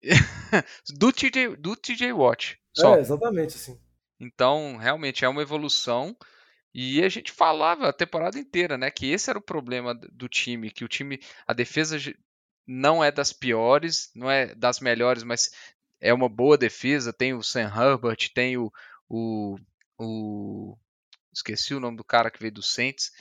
do 0.97 1.11
TJ, 1.11 1.55
do 1.57 1.75
TJ 1.75 2.13
Watt. 2.13 2.57
Só. 2.73 2.95
É, 2.95 2.99
exatamente 2.99 3.55
assim. 3.55 3.77
Então, 4.19 4.77
realmente 4.77 5.25
é 5.25 5.29
uma 5.29 5.41
evolução. 5.41 6.15
E 6.73 7.03
a 7.03 7.09
gente 7.09 7.31
falava 7.31 7.89
a 7.89 7.93
temporada 7.93 8.37
inteira, 8.37 8.77
né, 8.77 8.91
que 8.91 9.07
esse 9.11 9.29
era 9.29 9.39
o 9.39 9.41
problema 9.41 9.95
do 9.95 10.29
time, 10.29 10.69
que 10.69 10.85
o 10.85 10.87
time, 10.87 11.19
a 11.47 11.51
defesa 11.53 11.97
não 12.67 13.03
é 13.03 13.11
das 13.11 13.31
piores, 13.31 14.11
não 14.13 14.29
é 14.29 14.53
das 14.53 14.79
melhores, 14.79 15.23
mas 15.23 15.51
é 16.01 16.13
uma 16.13 16.27
boa 16.27 16.57
defesa. 16.57 17.13
Tem 17.13 17.33
o 17.33 17.41
Sam 17.41 17.71
Herbert, 17.75 18.29
tem 18.33 18.57
o, 18.57 18.71
o, 19.09 19.55
o 19.97 20.77
esqueci 21.33 21.73
o 21.73 21.79
nome 21.79 21.97
do 21.97 22.03
cara 22.03 22.29
que 22.29 22.39
veio 22.39 22.53
do 22.53 22.61
Saints. 22.61 23.11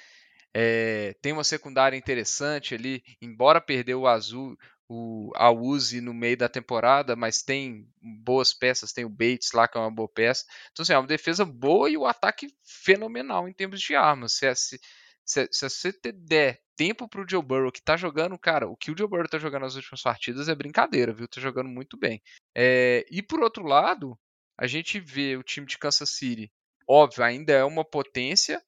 É, 0.52 1.14
tem 1.20 1.32
uma 1.32 1.44
secundária 1.44 1.96
interessante 1.96 2.74
ali, 2.74 3.02
embora 3.20 3.60
perdeu 3.60 4.00
o 4.00 4.08
azul, 4.08 4.56
o, 4.88 5.30
a 5.34 5.50
Uzi 5.50 6.00
no 6.00 6.14
meio 6.14 6.36
da 6.36 6.48
temporada, 6.48 7.14
mas 7.14 7.42
tem 7.42 7.86
boas 8.00 8.54
peças, 8.54 8.92
tem 8.92 9.04
o 9.04 9.10
Bates 9.10 9.52
lá, 9.52 9.68
que 9.68 9.76
é 9.76 9.80
uma 9.80 9.90
boa 9.90 10.08
peça. 10.08 10.44
Então, 10.72 10.82
assim, 10.82 10.92
é 10.92 10.98
uma 10.98 11.06
defesa 11.06 11.44
boa 11.44 11.90
e 11.90 11.96
o 11.96 12.06
ataque 12.06 12.48
fenomenal 12.64 13.48
em 13.48 13.52
termos 13.52 13.80
de 13.80 13.94
armas. 13.94 14.32
Se, 14.32 14.54
se, 14.54 14.80
se, 15.26 15.48
se 15.50 15.68
você 15.68 15.92
der 16.14 16.60
tempo 16.76 17.08
pro 17.08 17.26
Joe 17.28 17.42
Burrow, 17.42 17.72
que 17.72 17.82
tá 17.82 17.96
jogando, 17.96 18.38
cara, 18.38 18.68
o 18.68 18.76
que 18.76 18.90
o 18.90 18.96
Joe 18.96 19.08
Burrow 19.08 19.28
tá 19.28 19.38
jogando 19.38 19.62
nas 19.62 19.74
últimas 19.74 20.02
partidas 20.02 20.48
é 20.48 20.54
brincadeira, 20.54 21.12
viu? 21.12 21.26
Tá 21.26 21.40
jogando 21.40 21.68
muito 21.68 21.96
bem. 21.96 22.22
É, 22.54 23.04
e 23.10 23.22
por 23.22 23.42
outro 23.42 23.64
lado, 23.64 24.16
a 24.56 24.66
gente 24.66 25.00
vê 25.00 25.36
o 25.36 25.42
time 25.42 25.66
de 25.66 25.78
Kansas 25.78 26.10
City, 26.10 26.50
óbvio, 26.88 27.24
ainda 27.24 27.52
é 27.52 27.64
uma 27.64 27.84
potência, 27.84 28.62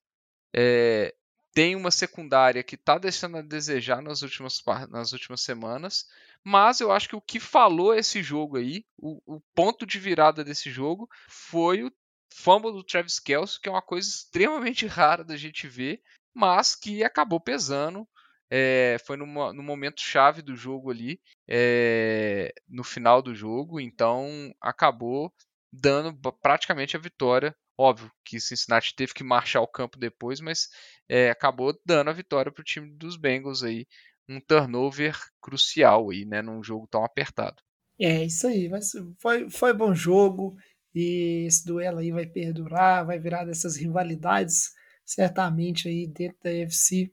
é, 0.55 1.15
tem 1.55 1.77
uma 1.77 1.91
secundária 1.91 2.63
que 2.63 2.75
está 2.75 2.99
deixando 2.99 3.37
a 3.37 3.43
desejar 3.43 4.03
nas 4.03 4.23
últimas, 4.23 4.63
nas 4.89 5.13
últimas 5.13 5.41
semanas, 5.41 6.07
mas 6.43 6.81
eu 6.81 6.91
acho 6.91 7.09
que 7.09 7.17
o 7.17 7.21
que 7.21 7.39
falou 7.39 7.95
esse 7.95 8.23
jogo 8.23 8.57
aí, 8.57 8.85
o, 8.97 9.37
o 9.37 9.41
ponto 9.55 9.87
de 9.87 9.99
virada 9.99 10.43
desse 10.43 10.71
jogo, 10.71 11.09
foi 11.29 11.85
o 11.85 11.93
fumble 12.33 12.73
do 12.73 12.85
Travis 12.85 13.19
Kelce, 13.19 13.61
que 13.61 13.69
é 13.69 13.73
uma 13.73 13.83
coisa 13.83 14.09
extremamente 14.09 14.87
rara 14.89 15.25
da 15.25 15.37
gente 15.37 15.67
ver, 15.67 16.03
mas 16.39 16.75
que 16.75 17.03
acabou 17.03 17.41
pesando. 17.41 18.07
É, 18.51 18.97
foi 19.05 19.19
numa, 19.19 19.53
no 19.53 19.63
momento 19.63 20.01
chave 20.01 20.41
do 20.41 20.57
jogo 20.57 20.91
ali, 20.91 21.21
é, 21.47 22.51
no 22.67 22.83
final 22.83 23.21
do 23.21 23.35
jogo, 23.35 23.79
então 23.79 24.55
acabou 24.59 25.31
dando 25.71 26.15
praticamente 26.41 26.97
a 26.97 27.01
vitória 27.01 27.55
Óbvio 27.81 28.11
que 28.25 28.41
Cincinnati 28.41 28.93
teve 28.93 29.15
que 29.15 29.23
marchar 29.23 29.63
o 29.63 29.69
campo 29.69 29.97
depois, 29.97 30.41
mas 30.41 30.69
é, 31.09 31.31
acabou 31.31 31.79
dando 31.87 32.11
a 32.11 32.13
vitória 32.13 32.51
para 32.51 32.61
o 32.61 32.65
time 32.65 32.91
dos 32.91 33.17
Bengals 33.17 33.63
aí. 33.63 33.87
Um 34.29 34.41
turnover 34.41 35.17
crucial 35.41 36.11
aí, 36.11 36.25
né? 36.25 36.43
Num 36.43 36.61
jogo 36.61 36.89
tão 36.91 37.05
apertado. 37.05 37.63
É, 38.01 38.25
isso 38.25 38.49
aí. 38.49 38.69
Mas 38.69 38.91
foi, 39.21 39.49
foi 39.49 39.73
bom 39.73 39.95
jogo. 39.95 40.57
E 40.93 41.45
esse 41.47 41.65
duelo 41.65 41.99
aí 41.99 42.11
vai 42.11 42.27
perdurar, 42.27 43.07
vai 43.07 43.21
virar 43.21 43.45
dessas 43.45 43.77
rivalidades, 43.77 44.73
certamente 45.11 45.89
aí 45.89 46.07
dentro 46.07 46.39
da 46.43 46.51
UFC. 46.51 47.11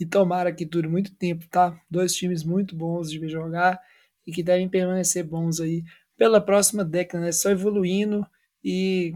E 0.00 0.06
tomara 0.06 0.52
que 0.52 0.64
dure 0.64 0.86
muito 0.86 1.14
tempo, 1.14 1.48
tá? 1.48 1.80
Dois 1.90 2.14
times 2.14 2.44
muito 2.44 2.76
bons 2.76 3.10
de 3.10 3.28
jogar 3.28 3.80
e 4.26 4.32
que 4.32 4.42
devem 4.42 4.68
permanecer 4.68 5.24
bons 5.24 5.60
aí 5.60 5.82
pela 6.16 6.40
próxima 6.40 6.84
década, 6.84 7.24
né? 7.24 7.32
Só 7.32 7.50
evoluindo 7.50 8.24
e 8.62 9.14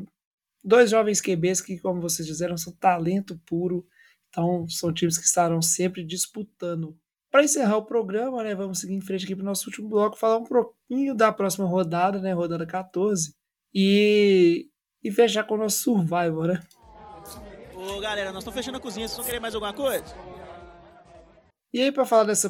Dois 0.64 0.91
jovens 0.91 1.20
QBs 1.20 1.61
que, 1.61 1.78
como 1.78 2.01
vocês 2.01 2.26
disseram, 2.26 2.57
são 2.57 2.72
talento 2.72 3.39
puro. 3.45 3.85
Então, 4.28 4.68
são 4.68 4.93
times 4.93 5.18
que 5.18 5.24
estarão 5.24 5.61
sempre 5.61 6.05
disputando. 6.05 6.97
Para 7.30 7.43
encerrar 7.43 7.78
o 7.78 7.85
programa, 7.85 8.45
né, 8.45 8.55
vamos 8.55 8.78
seguir 8.78 8.95
em 8.95 9.01
frente 9.01 9.24
aqui 9.24 9.35
para 9.35 9.43
o 9.43 9.47
nosso 9.47 9.68
último 9.68 9.89
bloco, 9.89 10.18
falar 10.18 10.39
um 10.39 10.45
pouquinho 10.45 11.14
da 11.14 11.33
próxima 11.33 11.66
rodada, 11.66 12.20
né, 12.20 12.33
rodada 12.33 12.66
14, 12.66 13.35
e, 13.74 14.68
e 15.03 15.11
fechar 15.11 15.45
com 15.45 15.55
o 15.55 15.59
nosso 15.59 15.78
Survivor, 15.78 16.47
né? 16.47 16.62
Ô, 17.85 17.99
galera, 17.99 18.30
nós 18.30 18.45
estamos 18.45 18.55
fechando 18.55 18.78
a 18.78 18.80
cozinha, 18.80 19.09
vocês 19.09 19.16
vão 19.16 19.26
querer 19.26 19.41
mais 19.41 19.57
alguma 19.57 19.72
coisa? 19.72 20.05
E 21.72 21.80
aí, 21.80 21.91
para 21.91 22.07
falar 22.07 22.22
dessa 22.22 22.49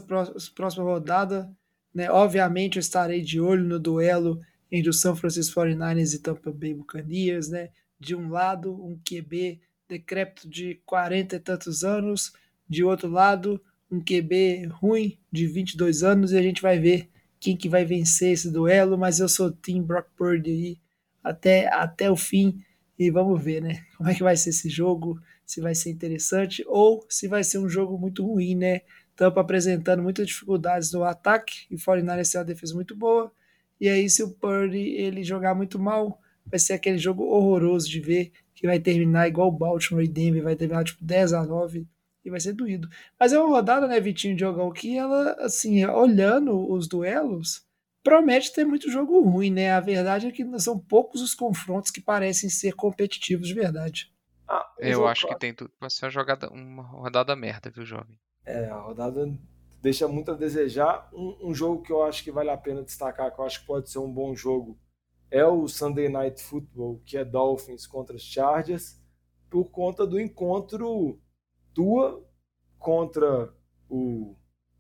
próxima 0.55 0.85
rodada, 0.85 1.51
né, 1.95 2.11
obviamente 2.11 2.76
eu 2.76 2.80
estarei 2.80 3.22
de 3.22 3.41
olho 3.41 3.64
no 3.64 3.80
duelo 3.80 4.39
entre 4.70 4.91
o 4.91 4.93
São 4.93 5.16
Francisco 5.16 5.59
49ers 5.59 6.14
e 6.14 6.18
Tampa 6.18 6.53
Bay 6.53 6.74
Buccaneers, 6.74 7.49
né? 7.49 7.70
de 7.99 8.14
um 8.14 8.28
lado 8.28 8.74
um 8.74 8.99
QB 8.99 9.59
decrépito 9.89 10.51
de 10.51 10.83
40 10.85 11.37
e 11.37 11.41
tantos 11.41 11.83
anos, 11.83 12.35
de 12.68 12.85
outro 12.85 13.09
lado 13.09 13.59
um 13.91 14.01
QB 14.01 14.66
ruim 14.66 15.18
de 15.30 15.47
22 15.47 16.03
anos 16.03 16.33
e 16.33 16.37
a 16.37 16.43
gente 16.43 16.61
vai 16.61 16.78
ver 16.78 17.09
quem 17.41 17.57
que 17.57 17.70
vai 17.70 17.87
vencer 17.87 18.33
esse 18.33 18.51
duelo, 18.51 18.99
mas 18.99 19.18
eu 19.18 19.30
sou 19.30 19.51
Team 19.51 19.83
Brock 19.83 20.09
Purdy 20.14 20.51
aí 20.51 20.78
até, 21.24 21.72
até 21.72 22.11
o 22.11 22.16
fim 22.16 22.62
e 22.99 23.11
vamos 23.11 23.43
ver, 23.43 23.62
né? 23.62 23.84
Como 23.97 24.09
é 24.09 24.14
que 24.14 24.22
vai 24.22 24.36
ser 24.36 24.51
esse 24.51 24.68
jogo, 24.68 25.20
se 25.45 25.61
vai 25.61 25.74
ser 25.74 25.90
interessante 25.90 26.64
ou 26.66 27.05
se 27.09 27.28
vai 27.28 27.43
ser 27.45 27.59
um 27.59 27.68
jogo 27.68 27.99
muito 27.99 28.24
ruim, 28.24 28.55
né? 28.55 28.82
Tampa 29.16 29.40
apresentando 29.40 30.03
muitas 30.03 30.26
dificuldades 30.26 30.93
no 30.93 31.05
ataque 31.05 31.66
e 31.70 31.76
49ers 31.76 32.30
tem 32.30 32.40
uma 32.40 32.45
defesa 32.45 32.74
muito 32.74 32.97
boa. 32.97 33.30
E 33.80 33.88
aí 33.88 34.09
se 34.09 34.22
o 34.22 34.30
Purdy 34.30 34.95
ele 34.97 35.22
jogar 35.22 35.55
muito 35.55 35.78
mal, 35.78 36.20
vai 36.47 36.59
ser 36.59 36.72
aquele 36.74 36.99
jogo 36.99 37.24
horroroso 37.24 37.88
de 37.88 38.01
ver, 38.01 38.32
que 38.55 38.66
vai 38.66 38.78
terminar 38.78 39.28
igual 39.28 39.49
o 39.49 39.53
Baltimore 39.53 40.05
e 40.05 40.09
Denver, 40.09 40.43
vai 40.43 40.57
terminar 40.57 40.84
tipo 40.84 41.05
10 41.05 41.32
a 41.32 41.45
9 41.45 41.86
e 42.24 42.30
vai 42.30 42.40
ser 42.40 42.53
doído. 42.53 42.88
Mas 43.18 43.32
é 43.32 43.38
uma 43.38 43.49
rodada, 43.49 43.88
né, 43.88 44.01
Vitinho, 44.01 44.36
de 44.36 44.40
jogão, 44.40 44.70
que 44.70 44.97
ela, 44.97 45.32
assim, 45.40 45.84
olhando 45.84 46.70
os 46.70 46.86
duelos, 46.86 47.64
promete 48.03 48.53
ter 48.53 48.64
muito 48.64 48.90
jogo 48.90 49.20
ruim, 49.20 49.50
né? 49.50 49.72
A 49.72 49.80
verdade 49.80 50.26
é 50.26 50.32
que 50.32 50.46
são 50.59 50.78
poucos 50.78 51.20
os 51.20 51.34
confrontos 51.34 51.90
que 51.90 52.00
parecem 52.00 52.50
ser 52.50 52.74
competitivos 52.74 53.48
de 53.48 53.55
verdade. 53.55 54.12
Ah, 54.48 54.66
Eu 54.78 55.07
acho 55.07 55.26
que 55.26 55.38
tem 55.38 55.55
tudo 55.55 55.70
pra 55.78 55.88
ser 55.88 56.07
uma, 56.07 56.11
jogada, 56.11 56.50
uma 56.50 56.82
rodada 56.82 57.34
merda, 57.34 57.70
viu, 57.70 57.84
jovem? 57.84 58.18
É, 58.44 58.66
a 58.66 58.78
rodada 58.80 59.26
deixa 59.80 60.07
muito 60.07 60.30
a 60.30 60.34
desejar. 60.34 61.09
Um, 61.12 61.50
um 61.50 61.55
jogo 61.55 61.82
que 61.82 61.92
eu 61.92 62.03
acho 62.03 62.22
que 62.22 62.30
vale 62.32 62.50
a 62.50 62.57
pena 62.57 62.82
destacar, 62.82 63.32
que 63.34 63.40
eu 63.40 63.44
acho 63.44 63.61
que 63.61 63.66
pode 63.66 63.90
ser 63.90 63.98
um 63.98 64.12
bom 64.12 64.34
jogo, 64.34 64.78
é 65.30 65.44
o 65.46 65.66
Sunday 65.66 66.09
Night 66.09 66.42
Football, 66.42 67.00
que 67.07 67.16
é 67.16 67.24
Dolphins 67.24 67.86
contra 67.86 68.14
os 68.14 68.22
Chargers, 68.22 69.00
por 69.48 69.70
conta 69.70 70.07
do 70.07 70.20
encontro 70.20 71.20
Tua 71.72 72.22
contra 72.78 73.53
o 73.88 74.36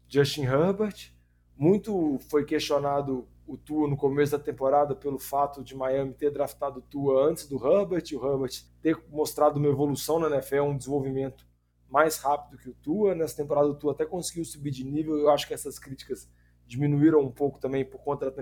Justin 0.08 0.42
Herbert. 0.42 1.12
Muito 1.56 2.18
foi 2.30 2.44
questionado 2.44 3.28
o 3.46 3.56
Tua 3.56 3.88
no 3.88 3.96
começo 3.96 4.32
da 4.32 4.38
temporada 4.38 4.94
pelo 4.94 5.18
fato 5.18 5.62
de 5.62 5.74
Miami 5.74 6.14
ter 6.14 6.30
draftado 6.30 6.78
o 6.78 6.82
Tua 6.82 7.28
antes 7.28 7.46
do 7.46 7.56
Herbert, 7.56 8.04
o 8.12 8.26
Herbert 8.26 8.64
ter 8.80 8.98
mostrado 9.10 9.58
uma 9.58 9.68
evolução 9.68 10.18
na 10.18 10.28
NFL, 10.28 10.62
um 10.62 10.76
desenvolvimento 10.76 11.46
mais 11.88 12.16
rápido 12.18 12.56
que 12.56 12.70
o 12.70 12.74
Tua. 12.74 13.14
Nessa 13.14 13.36
temporada 13.36 13.68
o 13.68 13.74
Tua 13.74 13.92
até 13.92 14.06
conseguiu 14.06 14.44
subir 14.44 14.70
de 14.70 14.84
nível, 14.84 15.18
eu 15.18 15.30
acho 15.30 15.46
que 15.46 15.54
essas 15.54 15.78
críticas 15.78 16.28
diminuíram 16.66 17.20
um 17.20 17.30
pouco 17.30 17.58
também 17.60 17.84
por 17.84 18.00
conta 18.02 18.32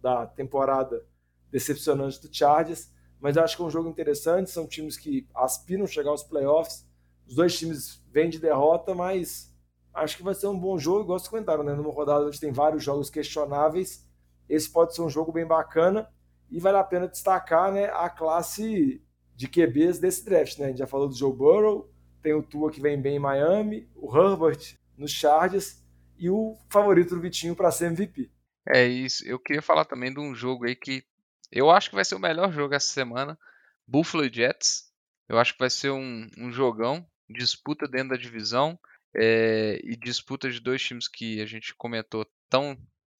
da 0.00 0.26
temporada 0.26 1.06
decepcionante 1.50 2.20
do 2.20 2.28
Chargers, 2.34 2.92
mas 3.18 3.36
eu 3.36 3.42
acho 3.42 3.56
que 3.56 3.62
é 3.62 3.64
um 3.64 3.70
jogo 3.70 3.88
interessante. 3.88 4.50
São 4.50 4.66
times 4.66 4.96
que 4.96 5.26
aspiram 5.34 5.86
chegar 5.86 6.10
aos 6.10 6.22
playoffs. 6.22 6.86
Os 7.26 7.34
dois 7.34 7.58
times 7.58 8.02
vêm 8.10 8.28
de 8.28 8.38
derrota, 8.38 8.94
mas 8.94 9.54
acho 10.02 10.16
que 10.16 10.22
vai 10.22 10.34
ser 10.34 10.46
um 10.46 10.58
bom 10.58 10.78
jogo. 10.78 11.04
Gosto 11.04 11.24
de 11.24 11.30
comentar, 11.30 11.62
né? 11.62 11.74
Numa 11.74 11.92
rodada 11.92 12.26
onde 12.26 12.40
tem 12.40 12.52
vários 12.52 12.82
jogos 12.82 13.10
questionáveis, 13.10 14.06
esse 14.48 14.70
pode 14.70 14.94
ser 14.94 15.02
um 15.02 15.10
jogo 15.10 15.30
bem 15.30 15.46
bacana 15.46 16.08
e 16.50 16.58
vale 16.58 16.78
a 16.78 16.84
pena 16.84 17.06
destacar 17.06 17.70
né, 17.70 17.86
a 17.86 18.08
classe 18.08 19.02
de 19.34 19.46
QBs 19.48 19.98
desse 19.98 20.24
draft. 20.24 20.58
Né? 20.58 20.66
A 20.66 20.68
gente 20.68 20.78
já 20.78 20.86
falou 20.86 21.08
do 21.08 21.14
Joe 21.14 21.32
Burrow, 21.32 21.90
tem 22.22 22.34
o 22.34 22.42
Tua 22.42 22.70
que 22.70 22.80
vem 22.80 23.00
bem 23.00 23.16
em 23.16 23.20
Miami, 23.20 23.88
o 23.94 24.14
Herbert 24.16 24.76
nos 24.96 25.12
Chargers 25.12 25.84
e 26.18 26.28
o 26.30 26.56
favorito 26.68 27.14
do 27.14 27.20
Vitinho 27.20 27.54
para 27.54 27.70
ser 27.70 27.86
MVP. 27.86 28.30
É 28.66 28.84
isso. 28.84 29.26
Eu 29.26 29.38
queria 29.38 29.62
falar 29.62 29.84
também 29.84 30.12
de 30.12 30.20
um 30.20 30.34
jogo 30.34 30.64
aí 30.64 30.74
que 30.74 31.04
eu 31.50 31.70
acho 31.70 31.90
que 31.90 31.94
vai 31.94 32.04
ser 32.04 32.14
o 32.14 32.20
melhor 32.20 32.52
jogo 32.52 32.74
essa 32.74 32.88
semana. 32.88 33.38
Buffalo 33.86 34.28
Jets. 34.32 34.88
Eu 35.28 35.38
acho 35.38 35.52
que 35.52 35.58
vai 35.58 35.70
ser 35.70 35.90
um, 35.90 36.26
um 36.36 36.50
jogão. 36.50 37.06
Disputa 37.28 37.86
dentro 37.86 38.10
da 38.10 38.16
divisão. 38.16 38.78
É, 39.14 39.80
e 39.82 39.96
disputa 39.96 40.50
de 40.50 40.60
dois 40.60 40.82
times 40.82 41.08
que 41.08 41.40
a 41.40 41.46
gente 41.46 41.74
comentou 41.74 42.26
tão, 42.48 42.78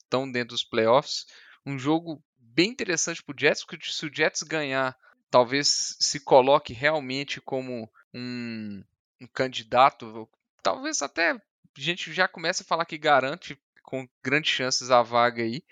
tão 0.09 0.31
dentro 0.31 0.51
dos 0.51 0.65
playoffs. 0.65 1.27
Um 1.65 1.79
jogo 1.79 2.23
bem 2.39 2.71
interessante 2.71 3.23
para 3.23 3.35
o 3.35 3.39
Jets, 3.39 3.65
porque 3.65 3.91
se 3.91 4.07
o 4.07 4.15
Jets 4.15 4.43
ganhar, 4.43 4.97
talvez 5.31 5.97
se 6.01 6.21
coloque 6.21 6.73
realmente 6.73 7.41
como 7.41 7.91
um, 8.13 8.83
um 9.21 9.27
candidato. 9.27 10.29
Talvez 10.63 11.03
até 11.03 11.31
a 11.33 11.41
gente 11.77 12.13
já 12.13 12.27
comece 12.27 12.63
a 12.63 12.67
falar 12.67 12.85
que 12.85 12.99
garante 12.99 13.59
com 13.83 14.09
grandes 14.23 14.53
chances 14.53 14.91
a 14.91 15.03
vaga 15.03 15.43
aí. 15.43 15.63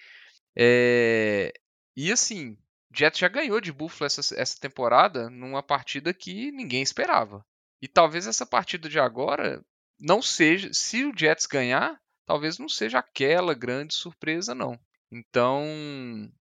É, 0.55 1.53
e 1.95 2.11
assim, 2.11 2.57
Jets 2.95 3.19
já 3.19 3.29
ganhou 3.29 3.61
de 3.61 3.73
Buffalo 3.73 4.07
essa, 4.07 4.35
essa 4.41 4.59
temporada 4.59 5.29
numa 5.29 5.63
partida 5.63 6.15
que 6.15 6.51
ninguém 6.51 6.83
esperava. 6.83 7.45
E 7.83 7.87
talvez 7.87 8.27
essa 8.27 8.47
partida 8.47 8.89
de 8.89 8.99
agora 8.99 9.63
não 9.99 10.21
seja, 10.21 10.73
se 10.73 11.05
o 11.05 11.13
Jets 11.17 11.47
ganhar, 11.47 12.01
talvez 12.25 12.59
não 12.59 12.69
seja 12.69 12.99
aquela 12.99 13.55
grande 13.55 13.95
surpresa 13.95 14.55
não. 14.55 14.79
Então, 15.11 15.65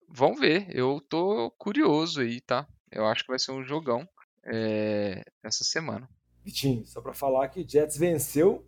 vamos 0.08 0.40
ver. 0.40 0.66
Eu 0.70 1.00
tô 1.08 1.50
curioso 1.52 2.20
aí, 2.20 2.40
tá? 2.40 2.66
Eu 2.90 3.06
acho 3.06 3.22
que 3.22 3.30
vai 3.30 3.38
ser 3.38 3.52
um 3.52 3.64
jogão 3.64 4.06
é, 4.44 5.22
essa 5.42 5.64
semana. 5.64 6.08
Vitinho, 6.44 6.84
só 6.86 7.00
para 7.00 7.14
falar 7.14 7.48
que 7.48 7.66
Jets 7.66 7.96
venceu 7.96 8.66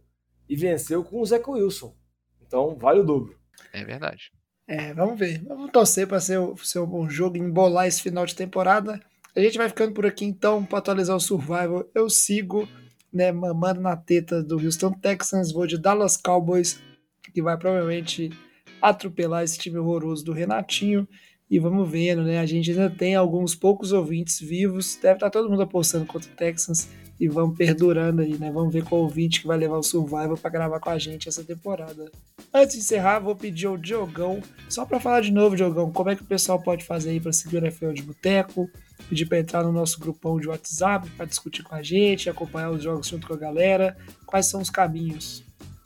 e 0.48 0.56
venceu 0.56 1.04
com 1.04 1.20
o 1.20 1.26
Zach 1.26 1.44
Wilson. 1.48 1.94
Então, 2.40 2.76
vale 2.76 3.00
o 3.00 3.04
dobro. 3.04 3.38
É 3.72 3.84
verdade. 3.84 4.32
É, 4.66 4.94
vamos 4.94 5.18
ver. 5.18 5.42
Vamos 5.44 5.70
torcer 5.70 6.06
para 6.06 6.20
ser, 6.20 6.38
ser 6.62 6.78
um 6.78 6.86
bom 6.86 7.08
jogo 7.08 7.36
e 7.36 7.40
embolar 7.40 7.86
esse 7.86 8.00
final 8.00 8.24
de 8.24 8.34
temporada. 8.34 9.00
A 9.36 9.40
gente 9.40 9.58
vai 9.58 9.68
ficando 9.68 9.92
por 9.92 10.06
aqui 10.06 10.24
então 10.24 10.64
para 10.64 10.78
atualizar 10.78 11.16
o 11.16 11.20
Survival. 11.20 11.84
Eu 11.94 12.08
sigo, 12.08 12.68
né, 13.14 13.30
mamando 13.30 13.80
na 13.80 13.96
teta 13.96 14.42
do 14.42 14.56
Houston 14.56 14.92
Texans, 14.92 15.52
vou 15.52 15.66
de 15.66 15.78
Dallas 15.78 16.16
Cowboys, 16.16 16.80
que 17.32 17.40
vai 17.40 17.56
provavelmente 17.56 18.30
atropelar 18.82 19.44
esse 19.44 19.58
time 19.58 19.78
horroroso 19.78 20.24
do 20.24 20.32
Renatinho. 20.32 21.08
E 21.48 21.58
vamos 21.58 21.88
vendo, 21.88 22.22
né? 22.22 22.40
A 22.40 22.46
gente 22.46 22.70
ainda 22.70 22.90
tem 22.90 23.14
alguns 23.14 23.54
poucos 23.54 23.92
ouvintes 23.92 24.40
vivos. 24.40 24.98
Deve 25.00 25.14
estar 25.14 25.30
todo 25.30 25.48
mundo 25.48 25.62
apostando 25.62 26.06
contra 26.06 26.30
o 26.30 26.34
Texans 26.34 26.88
e 27.20 27.28
vamos 27.28 27.56
perdurando 27.56 28.22
aí, 28.22 28.36
né? 28.36 28.50
Vamos 28.50 28.72
ver 28.72 28.82
qual 28.82 29.02
ouvinte 29.02 29.40
que 29.40 29.46
vai 29.46 29.56
levar 29.56 29.76
o 29.76 29.82
Survival 29.82 30.36
para 30.36 30.50
gravar 30.50 30.80
com 30.80 30.90
a 30.90 30.98
gente 30.98 31.28
essa 31.28 31.44
temporada. 31.44 32.10
Antes 32.52 32.76
de 32.76 32.82
encerrar, 32.82 33.20
vou 33.20 33.36
pedir 33.36 33.66
ao 33.66 33.76
Diogão, 33.76 34.42
só 34.68 34.84
para 34.84 34.98
falar 34.98 35.20
de 35.20 35.30
novo, 35.30 35.54
Diogão, 35.54 35.92
como 35.92 36.10
é 36.10 36.16
que 36.16 36.22
o 36.22 36.26
pessoal 36.26 36.60
pode 36.60 36.84
fazer 36.84 37.10
aí 37.10 37.20
para 37.20 37.32
seguir 37.32 37.56
o 37.56 37.64
NFL 37.64 37.92
de 37.92 38.02
Boteco, 38.02 38.68
pedir 39.08 39.26
para 39.26 39.38
entrar 39.38 39.62
no 39.62 39.72
nosso 39.72 39.98
grupão 39.98 40.38
de 40.38 40.48
WhatsApp 40.48 41.08
para 41.10 41.26
discutir 41.26 41.62
com 41.62 41.74
a 41.74 41.82
gente, 41.82 42.30
acompanhar 42.30 42.70
os 42.70 42.82
jogos 42.82 43.06
junto 43.06 43.26
com 43.26 43.34
a 43.34 43.38
galera. 43.38 43.96
Quais 44.26 44.46
são 44.46 44.60
os 44.60 44.70
caminhos? 44.70 45.44